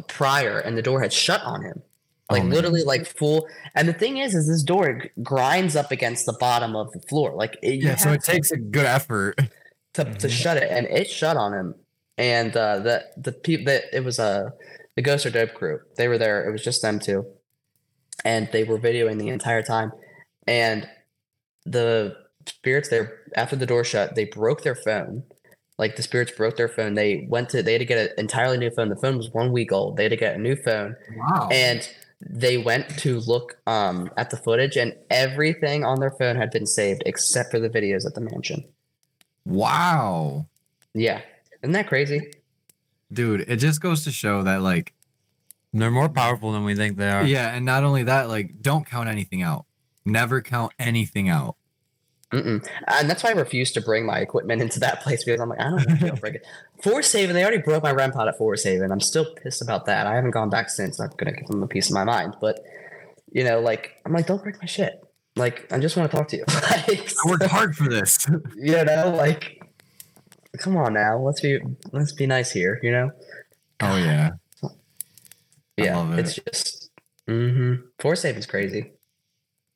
[0.08, 1.82] prior and the door had shut on him.
[2.30, 6.26] Like Oh, literally like full and the thing is is this door grinds up against
[6.26, 7.34] the bottom of the floor.
[7.34, 9.40] Like it, yeah, so it takes a good effort.
[9.94, 11.76] to, to shut it and it shut on him.
[12.18, 14.54] And uh the the people that it was a
[14.96, 15.80] the ghost or dope crew.
[15.98, 16.48] They were there.
[16.48, 17.26] It was just them two.
[18.26, 19.92] And they were videoing the entire time.
[20.46, 20.88] And
[21.66, 22.16] the
[22.48, 25.24] spirits there after the door shut they broke their phone
[25.80, 28.58] like the spirits broke their phone they went to they had to get an entirely
[28.58, 30.96] new phone the phone was one week old they had to get a new phone
[31.16, 31.50] Wow.
[31.52, 31.90] and
[32.22, 36.66] they went to look um, at the footage and everything on their phone had been
[36.68, 38.64] saved except for the videos at the mansion
[39.46, 40.46] wow.
[40.94, 41.22] yeah
[41.64, 42.32] isn't that crazy
[43.12, 44.94] Dude, it just goes to show that like
[45.74, 47.24] They're more powerful than we think they are.
[47.24, 49.66] yeah, and not only that, like don't count anything out.
[50.06, 51.56] Never count anything out.
[52.32, 52.68] Mm-mm.
[52.88, 55.60] And that's why I refuse to bring my equipment into that place because I'm like,
[55.60, 56.46] I don't want to break it.
[56.84, 58.92] Forest Haven, they already broke my REM pod at Forest Haven.
[58.92, 60.06] I'm still pissed about that.
[60.06, 61.00] I haven't gone back since.
[61.00, 62.64] I'm gonna give them a piece of my mind, but
[63.32, 65.04] you know, like I'm like, don't break my shit.
[65.36, 66.46] Like I just want to talk to you.
[66.88, 68.28] like, I worked hard for this.
[68.56, 69.64] you know, like
[70.60, 71.60] come on now, let's be
[71.92, 72.80] let's be nice here.
[72.84, 73.12] You know,
[73.82, 74.32] oh yeah.
[75.78, 76.20] Yeah, it.
[76.20, 76.90] it's just
[77.26, 77.86] mm-hmm.
[78.00, 78.92] Forest Haven's crazy.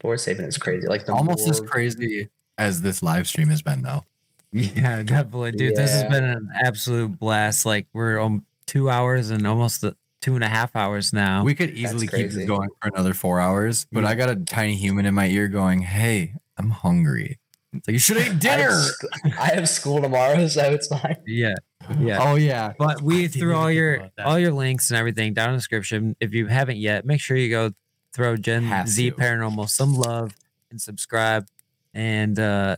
[0.02, 0.86] Forest Haven is crazy.
[0.86, 2.30] Like Almost as crazy
[2.64, 4.04] as this live stream has been though.
[4.52, 5.76] Yeah, definitely, dude.
[5.76, 7.66] This has been an absolute blast.
[7.66, 11.44] Like we're on two hours and almost the two and a half hours now.
[11.44, 14.76] We could easily keep this going for another four hours, but I got a tiny
[14.76, 17.40] human in my ear going, Hey, I'm hungry.
[17.74, 18.72] It's like you should eat I have, dinner.
[18.72, 19.06] sc-
[19.40, 21.18] I have school tomorrow, so it's fine.
[21.26, 21.56] yeah,
[22.00, 22.20] yeah.
[22.22, 22.74] Oh yeah.
[22.78, 26.16] But we didn't threw all your all your links and everything down in the description.
[26.20, 27.72] If you haven't yet, make sure you go
[28.14, 29.16] throw Gen Have Z to.
[29.16, 30.36] Paranormal some love
[30.70, 31.48] and subscribe.
[31.94, 32.78] And uh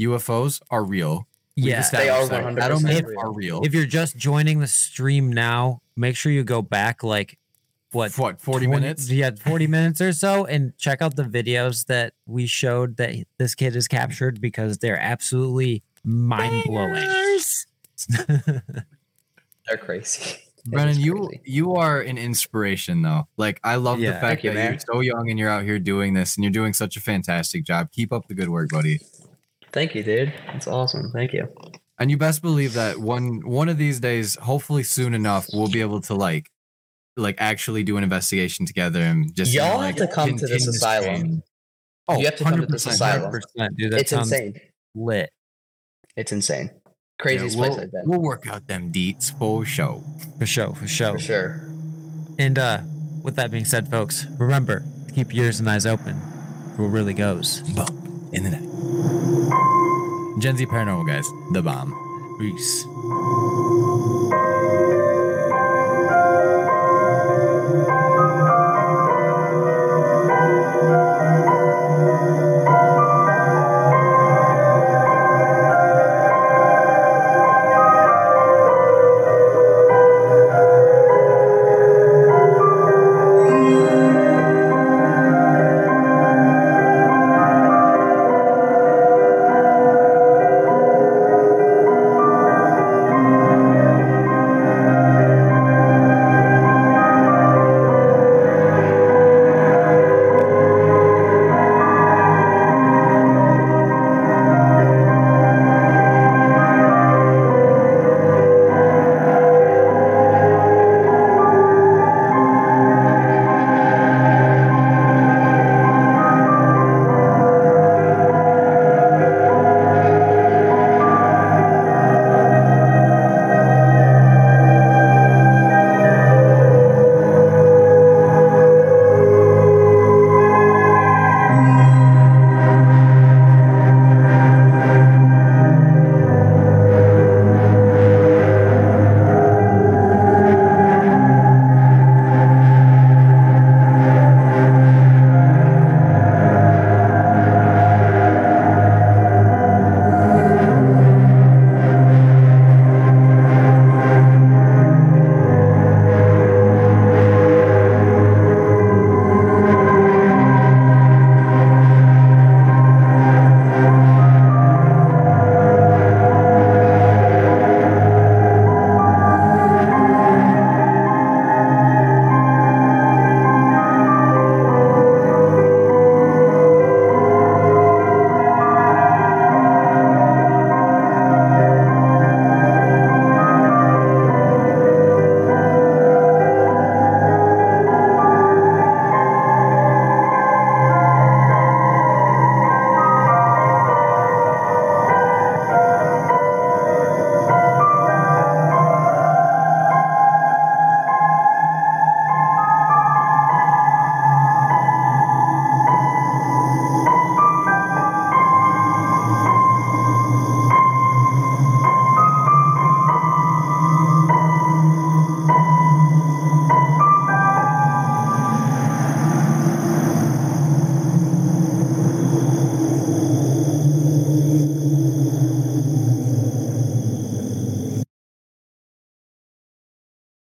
[0.00, 1.26] UFOs are real.
[1.56, 2.70] We've yeah, They are established that.
[2.72, 3.20] 100% real.
[3.20, 3.60] are real.
[3.64, 7.38] if you're just joining the stream now, make sure you go back like
[7.92, 9.08] what what 40 20 minutes?
[9.08, 13.54] Yeah, 40 minutes or so, and check out the videos that we showed that this
[13.54, 17.08] kid is captured because they're absolutely mind blowing.
[19.66, 20.38] They're crazy.
[20.66, 23.28] Brennan, you you are an inspiration though.
[23.36, 24.12] Like I love Yeah.
[24.12, 24.72] the fact you, that man.
[24.72, 27.64] you're so young and you're out here doing this and you're doing such a fantastic
[27.64, 27.90] job.
[27.92, 29.00] Keep up the good work, buddy.
[29.72, 30.32] Thank you, dude.
[30.46, 31.10] That's awesome.
[31.12, 31.48] Thank you.
[31.98, 35.80] And you best believe that one one of these days, hopefully soon enough, we'll be
[35.82, 36.50] able to like
[37.16, 40.66] like actually do an investigation together and just Y'all have like, to come to this
[40.66, 41.04] asylum.
[41.04, 41.42] train.
[42.08, 42.90] Oh, You have to come to this 100%.
[42.90, 43.32] asylum.
[43.76, 43.94] dude.
[43.94, 44.60] It's insane.
[44.94, 45.30] lit.
[46.16, 46.70] It's insane.
[47.18, 48.02] Yeah, Craziest we'll, place I've been.
[48.06, 50.02] we'll work out them deets for show.
[50.38, 51.12] For sure, for sure.
[51.12, 51.68] For sure.
[52.38, 52.80] And uh
[53.22, 56.20] with that being said, folks, remember to keep your ears and eyes open
[56.76, 57.60] for what really goes.
[57.74, 57.90] Bump
[58.32, 60.40] in the night.
[60.42, 61.94] Gen Z Paranormal guys, the bomb.
[62.38, 62.84] Peace.